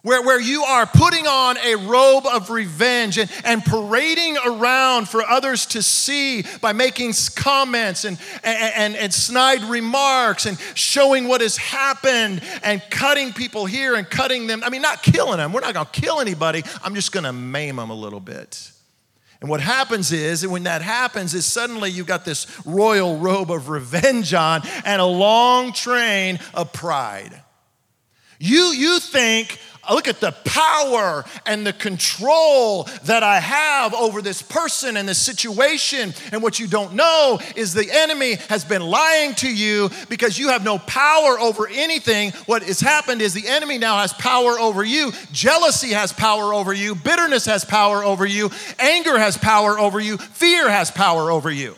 Where, 0.01 0.21
where 0.21 0.39
you 0.39 0.63
are 0.63 0.85
putting 0.85 1.27
on 1.27 1.57
a 1.59 1.75
robe 1.75 2.25
of 2.25 2.49
revenge 2.49 3.17
and, 3.17 3.31
and 3.45 3.63
parading 3.63 4.35
around 4.45 5.07
for 5.07 5.23
others 5.23 5.65
to 5.67 5.81
see 5.81 6.43
by 6.59 6.73
making 6.73 7.13
comments 7.37 8.03
and, 8.03 8.19
and, 8.43 8.73
and, 8.75 8.95
and 8.97 9.13
snide 9.13 9.61
remarks 9.61 10.45
and 10.45 10.59
showing 10.75 11.29
what 11.29 11.39
has 11.39 11.55
happened 11.55 12.41
and 12.63 12.81
cutting 12.89 13.31
people 13.31 13.65
here 13.65 13.95
and 13.95 14.09
cutting 14.09 14.45
them. 14.45 14.61
I 14.65 14.69
mean, 14.69 14.81
not 14.81 15.03
killing 15.03 15.37
them. 15.37 15.53
We're 15.53 15.61
not 15.61 15.73
going 15.73 15.85
to 15.85 16.01
kill 16.01 16.19
anybody. 16.19 16.63
I'm 16.83 16.95
just 16.95 17.13
going 17.13 17.23
to 17.23 17.31
maim 17.31 17.77
them 17.77 17.89
a 17.89 17.95
little 17.95 18.19
bit. 18.19 18.72
And 19.43 19.49
what 19.49 19.59
happens 19.59 20.13
is, 20.13 20.43
and 20.43 20.53
when 20.53 20.63
that 20.63 20.81
happens, 20.81 21.33
is 21.33 21.45
suddenly 21.45 21.91
you've 21.91 22.07
got 22.07 22.23
this 22.23 22.47
royal 22.65 23.17
robe 23.17 23.51
of 23.51 23.67
revenge 23.67 24.33
on 24.33 24.61
and 24.85 25.01
a 25.01 25.05
long 25.05 25.73
train 25.73 26.39
of 26.53 26.71
pride. 26.71 27.43
You, 28.39 28.67
you 28.67 29.01
think, 29.01 29.59
look 29.91 30.07
at 30.07 30.19
the 30.19 30.31
power 30.45 31.25
and 31.45 31.65
the 31.65 31.73
control 31.73 32.83
that 33.03 33.23
I 33.23 33.39
have 33.39 33.93
over 33.93 34.21
this 34.21 34.41
person 34.41 34.97
and 34.97 35.07
this 35.07 35.21
situation. 35.21 36.13
And 36.31 36.41
what 36.41 36.59
you 36.59 36.67
don't 36.67 36.93
know 36.93 37.39
is 37.55 37.73
the 37.73 37.89
enemy 37.91 38.35
has 38.49 38.63
been 38.63 38.81
lying 38.81 39.35
to 39.35 39.53
you 39.53 39.89
because 40.09 40.37
you 40.39 40.49
have 40.49 40.63
no 40.63 40.77
power 40.79 41.39
over 41.39 41.67
anything. 41.67 42.31
What 42.45 42.63
has 42.63 42.79
happened 42.79 43.21
is 43.21 43.33
the 43.33 43.47
enemy 43.47 43.77
now 43.77 43.97
has 43.97 44.13
power 44.13 44.59
over 44.59 44.83
you. 44.83 45.11
Jealousy 45.31 45.89
has 45.89 46.13
power 46.13 46.53
over 46.53 46.73
you. 46.73 46.95
Bitterness 46.95 47.45
has 47.45 47.65
power 47.65 48.03
over 48.03 48.25
you. 48.25 48.51
Anger 48.79 49.17
has 49.17 49.37
power 49.37 49.77
over 49.79 49.99
you. 49.99 50.17
Fear 50.17 50.69
has 50.69 50.91
power 50.91 51.31
over 51.31 51.51
you 51.51 51.75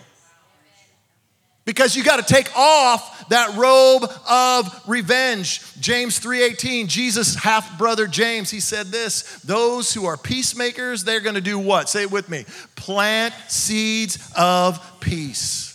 because 1.66 1.95
you 1.95 2.03
got 2.03 2.26
to 2.26 2.34
take 2.34 2.55
off 2.55 3.28
that 3.30 3.55
robe 3.57 4.09
of 4.30 4.84
revenge. 4.88 5.61
James 5.80 6.20
3.18 6.20 6.88
jesus 6.88 7.36
half 7.36 7.78
brother 7.78 8.07
james 8.07 8.51
he 8.51 8.59
said 8.59 8.88
this 8.88 9.39
those 9.41 9.93
who 9.93 10.05
are 10.05 10.16
peacemakers 10.16 11.03
they're 11.03 11.20
going 11.20 11.36
to 11.36 11.41
do 11.41 11.57
what? 11.59 11.89
Say 11.89 12.03
it 12.03 12.11
with 12.11 12.30
me. 12.30 12.45
Plant 12.76 13.34
seeds 13.47 14.32
of 14.38 14.80
peace. 14.99 15.72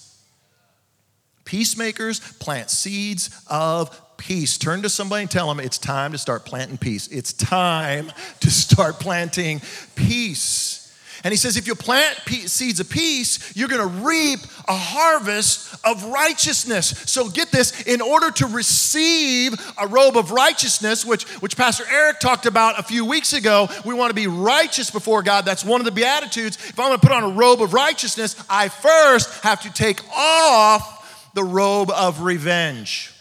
Peacemakers 1.45 2.21
plant 2.35 2.71
seeds 2.71 3.45
of 3.49 4.17
peace. 4.17 4.57
Turn 4.59 4.83
to 4.83 4.89
somebody 4.89 5.23
and 5.23 5.31
tell 5.31 5.49
them 5.49 5.59
it's 5.59 5.79
time 5.79 6.13
to 6.13 6.19
start 6.19 6.45
planting 6.45 6.79
peace. 6.79 7.09
It's 7.09 7.33
time 7.33 8.13
to 8.41 8.51
start 8.51 9.01
planting 9.01 9.61
peace 9.97 10.81
and 11.23 11.33
he 11.33 11.37
says, 11.37 11.57
if 11.57 11.67
you 11.67 11.75
plant 11.75 12.17
seeds 12.47 12.81
of 12.81 12.89
peace, 12.89 13.55
you're 13.55 13.69
going 13.69 13.81
to 13.81 14.05
reap 14.05 14.41
a 14.69 14.75
harvest 14.75 15.75
of 15.85 16.05
righteousness. 16.05 16.89
So 17.07 17.29
get 17.29 17.51
this 17.51 17.83
in 17.83 18.01
order 18.01 18.31
to 18.31 18.47
receive 18.47 19.55
a 19.79 19.87
robe 19.87 20.17
of 20.17 20.31
righteousness, 20.31 21.05
which, 21.05 21.25
which 21.41 21.57
Pastor 21.57 21.85
Eric 21.91 22.21
talked 22.21 22.47
about 22.47 22.79
a 22.79 22.83
few 22.83 23.05
weeks 23.05 23.33
ago, 23.33 23.69
we 23.85 23.93
want 23.93 24.11
to 24.11 24.15
be 24.15 24.29
righteous 24.29 24.91
before 24.91 25.23
God. 25.23 25.45
That's 25.45 25.65
one 25.65 25.81
of 25.81 25.85
the 25.85 25.93
Beatitudes. 25.93 26.57
If 26.57 26.81
I'm 26.81 26.89
going 26.89 27.01
to 27.01 27.07
put 27.07 27.15
on 27.15 27.25
a 27.25 27.35
robe 27.35 27.61
of 27.61 27.75
righteousness, 27.75 28.43
I 28.49 28.69
first 28.69 29.43
have 29.43 29.61
to 29.63 29.73
take 29.73 30.01
off 30.17 31.31
the 31.35 31.45
robe 31.45 31.91
of 31.91 32.23
revenge. 32.23 33.13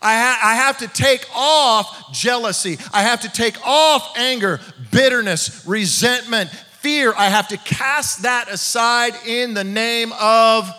I, 0.00 0.16
ha- 0.16 0.40
I 0.42 0.54
have 0.54 0.78
to 0.78 0.88
take 0.88 1.26
off 1.34 2.12
jealousy. 2.12 2.78
I 2.92 3.02
have 3.02 3.22
to 3.22 3.28
take 3.30 3.56
off 3.66 4.16
anger, 4.16 4.60
bitterness, 4.90 5.66
resentment, 5.66 6.50
fear. 6.50 7.12
I 7.16 7.28
have 7.28 7.48
to 7.48 7.56
cast 7.58 8.22
that 8.22 8.48
aside 8.48 9.14
in 9.26 9.54
the 9.54 9.64
name 9.64 10.12
of 10.20 10.70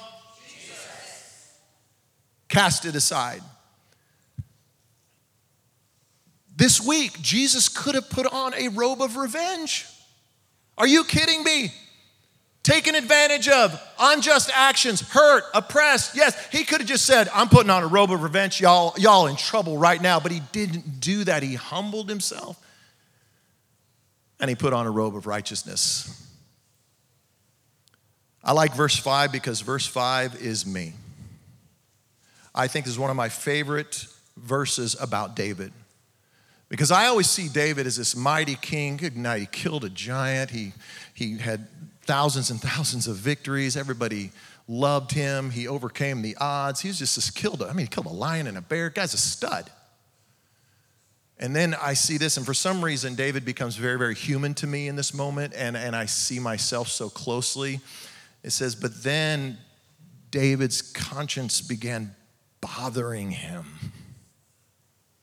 Jesus. 0.48 1.58
Cast 2.48 2.86
it 2.86 2.96
aside. 2.96 3.42
This 6.56 6.82
week, 6.82 7.22
Jesus 7.22 7.70
could 7.70 7.96
have 7.96 8.10
put 8.10 8.26
on 8.26 8.54
a 8.54 8.68
robe 8.70 9.02
of 9.02 9.16
revenge. 9.16 9.86
Are 10.78 10.88
you 10.88 11.04
kidding 11.04 11.44
me? 11.44 11.72
Taken 12.70 12.94
advantage 12.94 13.48
of, 13.48 13.82
unjust 14.00 14.52
actions, 14.54 15.02
hurt, 15.02 15.44
oppressed. 15.56 16.16
Yes, 16.16 16.48
he 16.52 16.64
could 16.64 16.82
have 16.82 16.88
just 16.88 17.06
said, 17.06 17.28
I'm 17.34 17.50
putting 17.50 17.72
on 17.72 17.82
a 17.82 17.88
robe 17.88 18.12
of 18.12 18.22
revenge, 18.22 18.62
y'all, 18.62 18.94
y'all 18.98 19.26
in 19.26 19.36
trouble 19.36 19.78
right 19.78 20.00
now. 20.00 20.20
But 20.20 20.32
he 20.32 20.42
didn't 20.52 21.00
do 21.00 21.24
that. 21.24 21.42
He 21.42 21.56
humbled 21.56 22.08
himself 22.08 22.64
and 24.40 24.50
he 24.50 24.56
put 24.56 24.72
on 24.72 24.86
a 24.86 24.92
robe 24.92 25.16
of 25.16 25.26
righteousness. 25.26 26.28
I 28.44 28.52
like 28.52 28.76
verse 28.76 28.96
5 28.96 29.32
because 29.32 29.62
verse 29.62 29.88
5 29.88 30.42
is 30.42 30.66
me. 30.66 30.94
I 32.54 32.68
think 32.68 32.86
this 32.86 32.94
is 32.94 33.00
one 33.00 33.10
of 33.10 33.16
my 33.16 33.30
favorite 33.30 34.06
verses 34.38 34.96
about 35.00 35.36
David. 35.36 35.74
Because 36.70 36.92
I 36.92 37.08
always 37.08 37.28
see 37.28 37.50
David 37.50 37.88
as 37.88 37.98
this 37.98 38.16
mighty 38.16 38.56
king. 38.56 39.00
Night. 39.16 39.40
He 39.40 39.46
killed 39.48 39.84
a 39.84 39.90
giant. 39.90 40.52
He, 40.52 40.74
he 41.16 41.40
had 41.40 41.68
thousands 42.10 42.50
and 42.50 42.60
thousands 42.60 43.06
of 43.06 43.18
victories. 43.18 43.78
Everybody 43.78 44.32
loved 44.68 45.12
him. 45.12 45.52
He 45.52 45.68
overcame 45.68 46.24
the 46.24 46.36
odds. 46.38 46.82
He 46.82 46.88
was 46.88 46.98
just 46.98 47.16
this 47.16 47.30
killed. 47.30 47.62
I 47.62 47.68
mean, 47.68 47.86
he 47.86 47.88
killed 47.88 48.08
a 48.08 48.10
lion 48.10 48.48
and 48.48 48.58
a 48.58 48.62
bear. 48.62 48.90
Guy's 48.90 49.14
a 49.14 49.18
stud. 49.18 49.70
And 51.38 51.56
then 51.56 51.76
I 51.80 51.94
see 51.94 52.18
this, 52.18 52.36
and 52.36 52.46
for 52.46 52.56
some 52.56 52.84
reason, 52.84 53.14
David 53.14 53.46
becomes 53.46 53.76
very, 53.76 53.98
very 53.98 54.16
human 54.16 54.56
to 54.56 54.68
me 54.68 54.88
in 54.88 54.96
this 54.96 55.14
moment, 55.14 55.54
and, 55.56 55.78
and 55.78 55.96
I 55.96 56.06
see 56.06 56.40
myself 56.40 56.90
so 56.90 57.10
closely. 57.10 57.80
It 58.44 58.50
says, 58.50 58.76
But 58.76 59.04
then 59.04 59.60
David's 60.32 60.82
conscience 60.82 61.62
began 61.62 62.16
bothering 62.60 63.32
him. 63.32 63.66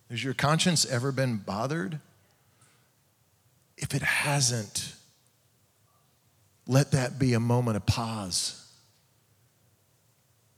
Has 0.08 0.22
your 0.22 0.34
conscience 0.34 0.86
ever 0.86 1.10
been 1.10 1.36
bothered? 1.36 1.98
If 3.76 3.92
it 3.92 4.02
hasn't, 4.02 4.95
let 6.66 6.92
that 6.92 7.18
be 7.18 7.34
a 7.34 7.40
moment 7.40 7.76
of 7.76 7.86
pause. 7.86 8.62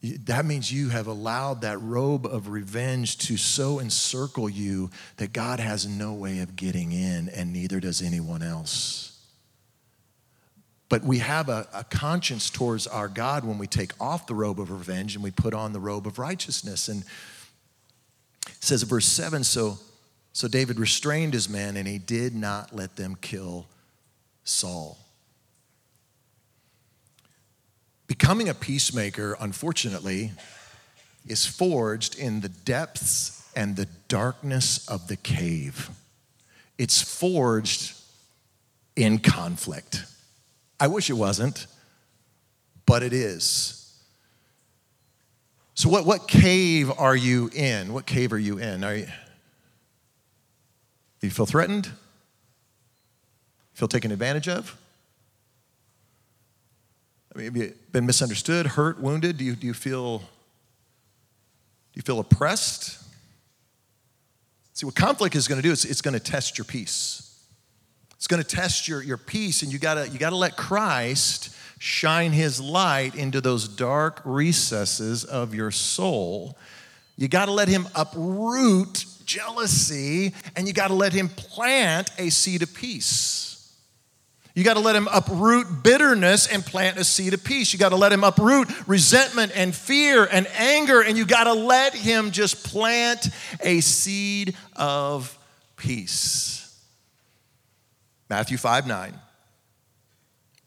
That 0.02 0.44
means 0.44 0.72
you 0.72 0.90
have 0.90 1.08
allowed 1.08 1.62
that 1.62 1.80
robe 1.80 2.24
of 2.24 2.48
revenge 2.48 3.18
to 3.18 3.36
so 3.36 3.80
encircle 3.80 4.48
you 4.48 4.90
that 5.16 5.32
God 5.32 5.58
has 5.58 5.88
no 5.88 6.14
way 6.14 6.38
of 6.38 6.54
getting 6.54 6.92
in, 6.92 7.28
and 7.30 7.52
neither 7.52 7.80
does 7.80 8.00
anyone 8.00 8.42
else. 8.42 9.18
But 10.88 11.02
we 11.02 11.18
have 11.18 11.48
a, 11.48 11.66
a, 11.74 11.84
conscience 11.84 12.48
towards 12.48 12.86
our 12.86 13.08
God 13.08 13.44
when 13.44 13.58
we 13.58 13.66
take 13.66 13.92
off 14.00 14.26
the 14.26 14.34
robe 14.34 14.58
of 14.58 14.70
revenge 14.70 15.14
and 15.14 15.22
we 15.22 15.30
put 15.30 15.52
on 15.52 15.72
the 15.72 15.80
robe 15.80 16.06
of 16.06 16.18
righteousness. 16.18 16.88
And 16.88 17.02
it 18.46 18.56
says 18.60 18.82
in 18.82 18.88
verse 18.88 19.04
7 19.04 19.44
so, 19.44 19.78
so 20.32 20.48
David 20.48 20.78
restrained 20.78 21.34
his 21.34 21.48
men 21.48 21.76
and 21.76 21.86
he 21.86 21.98
did 21.98 22.34
not 22.34 22.74
let 22.74 22.96
them 22.96 23.18
kill 23.20 23.66
Saul. 24.44 24.96
Becoming 28.28 28.50
a 28.50 28.54
peacemaker, 28.54 29.38
unfortunately, 29.40 30.32
is 31.26 31.46
forged 31.46 32.18
in 32.18 32.42
the 32.42 32.50
depths 32.50 33.42
and 33.56 33.74
the 33.74 33.86
darkness 34.08 34.86
of 34.86 35.08
the 35.08 35.16
cave. 35.16 35.88
It's 36.76 37.00
forged 37.00 37.96
in 38.96 39.20
conflict. 39.20 40.04
I 40.78 40.88
wish 40.88 41.08
it 41.08 41.14
wasn't, 41.14 41.66
but 42.84 43.02
it 43.02 43.14
is. 43.14 43.98
So, 45.72 45.88
what, 45.88 46.04
what 46.04 46.28
cave 46.28 46.92
are 46.98 47.16
you 47.16 47.48
in? 47.54 47.94
What 47.94 48.04
cave 48.04 48.34
are 48.34 48.38
you 48.38 48.58
in? 48.58 48.84
Are 48.84 48.94
you, 48.94 49.06
do 51.20 51.26
you 51.26 51.30
feel 51.30 51.46
threatened? 51.46 51.90
Feel 53.72 53.88
taken 53.88 54.12
advantage 54.12 54.48
of? 54.48 54.76
Have 57.44 57.56
you 57.56 57.72
been 57.92 58.04
misunderstood, 58.04 58.66
hurt, 58.66 59.00
wounded? 59.00 59.36
Do 59.36 59.44
you, 59.44 59.54
do 59.54 59.66
you 59.66 59.74
feel 59.74 60.18
do 60.18 60.24
you 61.94 62.02
feel 62.02 62.18
oppressed. 62.18 63.02
See, 64.74 64.86
what 64.86 64.94
conflict 64.94 65.34
is 65.34 65.48
going 65.48 65.60
to 65.60 65.66
do 65.66 65.72
is 65.72 65.84
it's 65.84 66.02
going 66.02 66.14
to 66.14 66.20
test 66.20 66.58
your 66.58 66.64
peace. 66.64 67.44
It's 68.16 68.26
going 68.26 68.42
to 68.42 68.48
test 68.48 68.88
your, 68.88 69.02
your 69.02 69.16
peace, 69.16 69.62
and 69.62 69.72
you 69.72 69.78
gotta, 69.78 70.08
you 70.08 70.18
gotta 70.18 70.36
let 70.36 70.56
Christ 70.56 71.54
shine 71.78 72.32
his 72.32 72.60
light 72.60 73.14
into 73.14 73.40
those 73.40 73.68
dark 73.68 74.20
recesses 74.24 75.24
of 75.24 75.54
your 75.54 75.70
soul. 75.70 76.58
You 77.16 77.28
gotta 77.28 77.52
let 77.52 77.68
him 77.68 77.86
uproot 77.94 79.04
jealousy, 79.24 80.34
and 80.56 80.66
you 80.66 80.72
gotta 80.72 80.94
let 80.94 81.12
him 81.12 81.28
plant 81.28 82.10
a 82.18 82.30
seed 82.30 82.62
of 82.62 82.74
peace. 82.74 83.57
You 84.58 84.64
got 84.64 84.74
to 84.74 84.80
let 84.80 84.96
him 84.96 85.06
uproot 85.12 85.84
bitterness 85.84 86.48
and 86.48 86.66
plant 86.66 86.98
a 86.98 87.04
seed 87.04 87.32
of 87.32 87.44
peace. 87.44 87.72
You 87.72 87.78
got 87.78 87.90
to 87.90 87.96
let 87.96 88.12
him 88.12 88.24
uproot 88.24 88.68
resentment 88.88 89.52
and 89.54 89.72
fear 89.72 90.24
and 90.24 90.48
anger, 90.48 91.00
and 91.00 91.16
you 91.16 91.24
got 91.26 91.44
to 91.44 91.52
let 91.52 91.94
him 91.94 92.32
just 92.32 92.64
plant 92.64 93.28
a 93.62 93.80
seed 93.80 94.56
of 94.74 95.38
peace. 95.76 96.76
Matthew 98.28 98.56
5 98.56 98.88
9, 98.88 99.14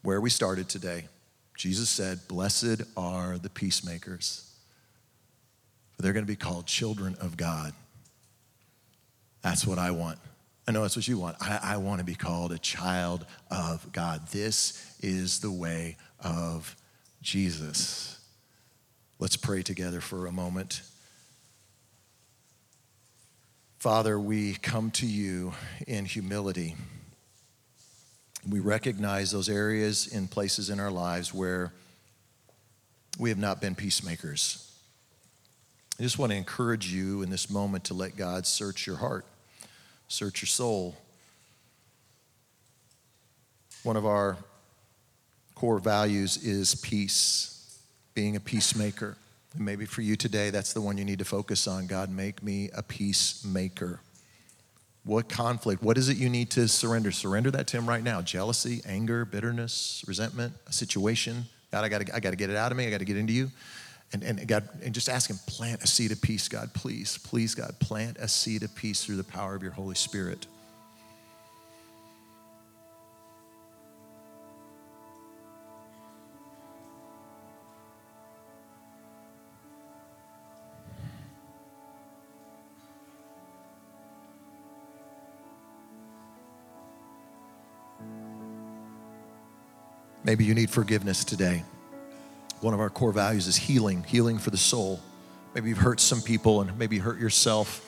where 0.03 0.21
we 0.21 0.29
started 0.29 0.69
today, 0.69 1.09
Jesus 1.57 1.89
said, 1.89 2.25
Blessed 2.29 2.83
are 2.95 3.37
the 3.39 3.49
peacemakers, 3.49 4.49
for 5.91 6.01
they're 6.01 6.13
going 6.13 6.25
to 6.25 6.31
be 6.31 6.37
called 6.37 6.65
children 6.65 7.17
of 7.19 7.35
God. 7.35 7.73
That's 9.41 9.67
what 9.67 9.79
I 9.79 9.91
want. 9.91 10.17
I 10.71 10.73
know 10.73 10.83
that's 10.83 10.95
what 10.95 11.05
you 11.05 11.17
want. 11.17 11.35
I, 11.41 11.59
I 11.61 11.77
want 11.79 11.99
to 11.99 12.05
be 12.05 12.15
called 12.15 12.53
a 12.53 12.57
child 12.57 13.25
of 13.49 13.91
God. 13.91 14.29
This 14.29 14.95
is 15.01 15.41
the 15.41 15.51
way 15.51 15.97
of 16.21 16.77
Jesus. 17.21 18.17
Let's 19.19 19.35
pray 19.35 19.63
together 19.63 19.99
for 19.99 20.27
a 20.27 20.31
moment. 20.31 20.81
Father, 23.79 24.17
we 24.17 24.53
come 24.53 24.91
to 24.91 25.05
you 25.05 25.51
in 25.87 26.05
humility. 26.05 26.77
We 28.49 28.61
recognize 28.61 29.29
those 29.29 29.49
areas 29.49 30.07
in 30.07 30.29
places 30.29 30.69
in 30.69 30.79
our 30.79 30.89
lives 30.89 31.33
where 31.33 31.73
we 33.19 33.27
have 33.27 33.37
not 33.37 33.59
been 33.59 33.75
peacemakers. 33.75 34.71
I 35.99 36.03
just 36.03 36.17
want 36.17 36.31
to 36.31 36.37
encourage 36.37 36.93
you 36.93 37.23
in 37.23 37.29
this 37.29 37.49
moment 37.49 37.83
to 37.85 37.93
let 37.93 38.15
God 38.15 38.47
search 38.47 38.87
your 38.87 38.95
heart 38.95 39.25
search 40.11 40.41
your 40.41 40.47
soul. 40.47 40.95
One 43.83 43.95
of 43.95 44.05
our 44.05 44.37
core 45.55 45.79
values 45.79 46.37
is 46.37 46.75
peace, 46.75 47.79
being 48.13 48.35
a 48.35 48.39
peacemaker. 48.39 49.17
And 49.53 49.65
maybe 49.65 49.85
for 49.85 50.01
you 50.01 50.15
today, 50.15 50.49
that's 50.49 50.73
the 50.73 50.81
one 50.81 50.97
you 50.97 51.05
need 51.05 51.19
to 51.19 51.25
focus 51.25 51.67
on. 51.67 51.87
God, 51.87 52.09
make 52.09 52.43
me 52.43 52.69
a 52.75 52.83
peacemaker. 52.83 53.99
What 55.03 55.29
conflict? 55.29 55.81
What 55.81 55.97
is 55.97 56.09
it 56.09 56.17
you 56.17 56.29
need 56.29 56.51
to 56.51 56.67
surrender? 56.67 57.11
Surrender 57.11 57.49
that 57.51 57.67
to 57.67 57.77
Him 57.77 57.87
right 57.87 58.03
now. 58.03 58.21
Jealousy, 58.21 58.81
anger, 58.85 59.25
bitterness, 59.25 60.03
resentment, 60.07 60.53
a 60.67 60.73
situation. 60.73 61.45
God, 61.71 61.83
I 61.83 61.89
got 61.89 62.05
to 62.05 62.15
I 62.15 62.19
gotta 62.19 62.35
get 62.35 62.49
it 62.49 62.55
out 62.55 62.71
of 62.71 62.77
me. 62.77 62.85
I 62.85 62.91
got 62.91 62.99
to 62.99 63.05
get 63.05 63.17
into 63.17 63.33
you. 63.33 63.49
And, 64.13 64.23
and 64.23 64.45
God, 64.47 64.67
and 64.83 64.93
just 64.93 65.07
ask 65.07 65.29
Him, 65.29 65.37
plant 65.47 65.83
a 65.83 65.87
seed 65.87 66.11
of 66.11 66.21
peace, 66.21 66.47
God, 66.49 66.73
please, 66.73 67.17
please, 67.17 67.55
God, 67.55 67.75
plant 67.79 68.17
a 68.17 68.27
seed 68.27 68.63
of 68.63 68.75
peace 68.75 69.03
through 69.03 69.15
the 69.15 69.23
power 69.23 69.55
of 69.55 69.63
your 69.63 69.71
Holy 69.71 69.95
Spirit. 69.95 70.47
Maybe 90.23 90.45
you 90.45 90.53
need 90.53 90.69
forgiveness 90.69 91.23
today. 91.23 91.63
One 92.61 92.75
of 92.75 92.79
our 92.79 92.91
core 92.91 93.11
values 93.11 93.47
is 93.47 93.57
healing, 93.57 94.03
healing 94.03 94.37
for 94.37 94.51
the 94.51 94.57
soul. 94.57 94.99
Maybe 95.55 95.69
you've 95.69 95.79
hurt 95.79 95.99
some 95.99 96.21
people 96.21 96.61
and 96.61 96.77
maybe 96.77 96.99
hurt 96.99 97.19
yourself. 97.19 97.87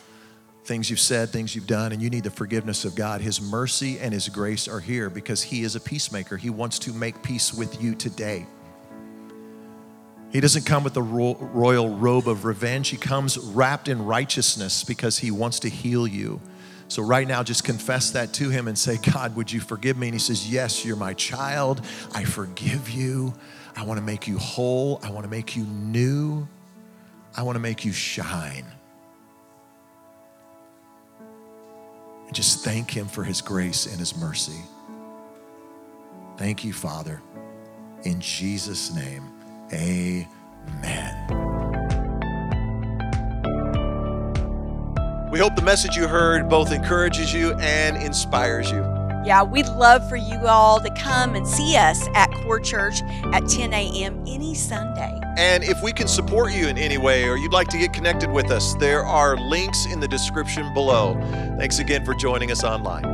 Things 0.65 0.89
you've 0.89 0.99
said, 0.99 1.29
things 1.29 1.55
you've 1.55 1.67
done, 1.67 1.91
and 1.91 2.01
you 2.01 2.09
need 2.09 2.23
the 2.23 2.31
forgiveness 2.31 2.83
of 2.83 2.95
God. 2.95 3.21
His 3.21 3.39
mercy 3.39 3.99
and 3.99 4.13
His 4.13 4.29
grace 4.29 4.67
are 4.67 4.79
here 4.79 5.09
because 5.09 5.43
He 5.43 5.63
is 5.63 5.75
a 5.75 5.79
peacemaker. 5.79 6.37
He 6.37 6.49
wants 6.49 6.79
to 6.79 6.93
make 6.93 7.21
peace 7.21 7.53
with 7.53 7.81
you 7.81 7.93
today. 7.93 8.47
He 10.31 10.39
doesn't 10.39 10.65
come 10.65 10.83
with 10.83 10.95
the 10.95 11.01
royal 11.01 11.89
robe 11.89 12.27
of 12.27 12.43
revenge. 12.43 12.89
He 12.89 12.97
comes 12.97 13.37
wrapped 13.37 13.87
in 13.87 14.03
righteousness 14.03 14.83
because 14.83 15.19
He 15.19 15.29
wants 15.29 15.59
to 15.59 15.69
heal 15.69 16.07
you. 16.07 16.41
So, 16.87 17.03
right 17.03 17.27
now, 17.27 17.43
just 17.43 17.63
confess 17.63 18.11
that 18.11 18.33
to 18.33 18.49
Him 18.49 18.67
and 18.67 18.77
say, 18.77 18.97
God, 18.97 19.35
would 19.35 19.51
you 19.51 19.59
forgive 19.59 19.97
me? 19.97 20.07
And 20.07 20.15
He 20.15 20.19
says, 20.19 20.49
Yes, 20.49 20.83
you're 20.83 20.95
my 20.95 21.13
child. 21.13 21.85
I 22.15 22.23
forgive 22.23 22.89
you. 22.89 23.33
I 23.75 23.83
want 23.83 23.97
to 23.97 24.03
make 24.03 24.27
you 24.27 24.37
whole. 24.37 24.99
I 25.03 25.09
want 25.09 25.23
to 25.23 25.29
make 25.29 25.55
you 25.55 25.63
new. 25.63 26.47
I 27.35 27.43
want 27.43 27.55
to 27.55 27.59
make 27.59 27.83
you 27.83 27.91
shine. 27.91 28.65
And 32.27 32.35
just 32.35 32.63
thank 32.63 32.91
Him 32.91 33.07
for 33.07 33.23
His 33.23 33.41
grace 33.41 33.85
and 33.85 33.97
His 33.97 34.15
mercy. 34.15 34.61
Thank 36.37 36.63
you, 36.63 36.73
Father. 36.73 37.21
In 38.03 38.19
Jesus' 38.19 38.93
name, 38.93 39.31
amen. 39.71 41.43
We 45.31 45.39
hope 45.39 45.55
the 45.55 45.63
message 45.63 45.95
you 45.95 46.07
heard 46.07 46.47
both 46.47 46.71
encourages 46.71 47.33
you 47.33 47.53
and 47.53 47.97
inspires 47.97 48.69
you. 48.69 48.92
Yeah, 49.25 49.43
we'd 49.43 49.67
love 49.67 50.07
for 50.09 50.17
you 50.17 50.47
all 50.47 50.79
to 50.81 50.89
come 50.95 51.35
and 51.35 51.47
see 51.47 51.77
us 51.77 52.07
at 52.13 52.29
Core 52.31 52.59
Church 52.59 53.01
at 53.31 53.47
10 53.47 53.73
a.m. 53.73 54.21
any 54.27 54.53
Sunday. 54.53 55.17
And 55.37 55.63
if 55.63 55.81
we 55.81 55.93
can 55.93 56.07
support 56.07 56.51
you 56.51 56.67
in 56.67 56.77
any 56.77 56.97
way 56.97 57.27
or 57.27 57.37
you'd 57.37 57.53
like 57.53 57.69
to 57.69 57.77
get 57.77 57.93
connected 57.93 58.29
with 58.29 58.51
us, 58.51 58.75
there 58.75 59.05
are 59.05 59.37
links 59.37 59.85
in 59.85 59.99
the 59.99 60.07
description 60.07 60.73
below. 60.73 61.15
Thanks 61.57 61.79
again 61.79 62.03
for 62.03 62.13
joining 62.13 62.51
us 62.51 62.63
online. 62.63 63.12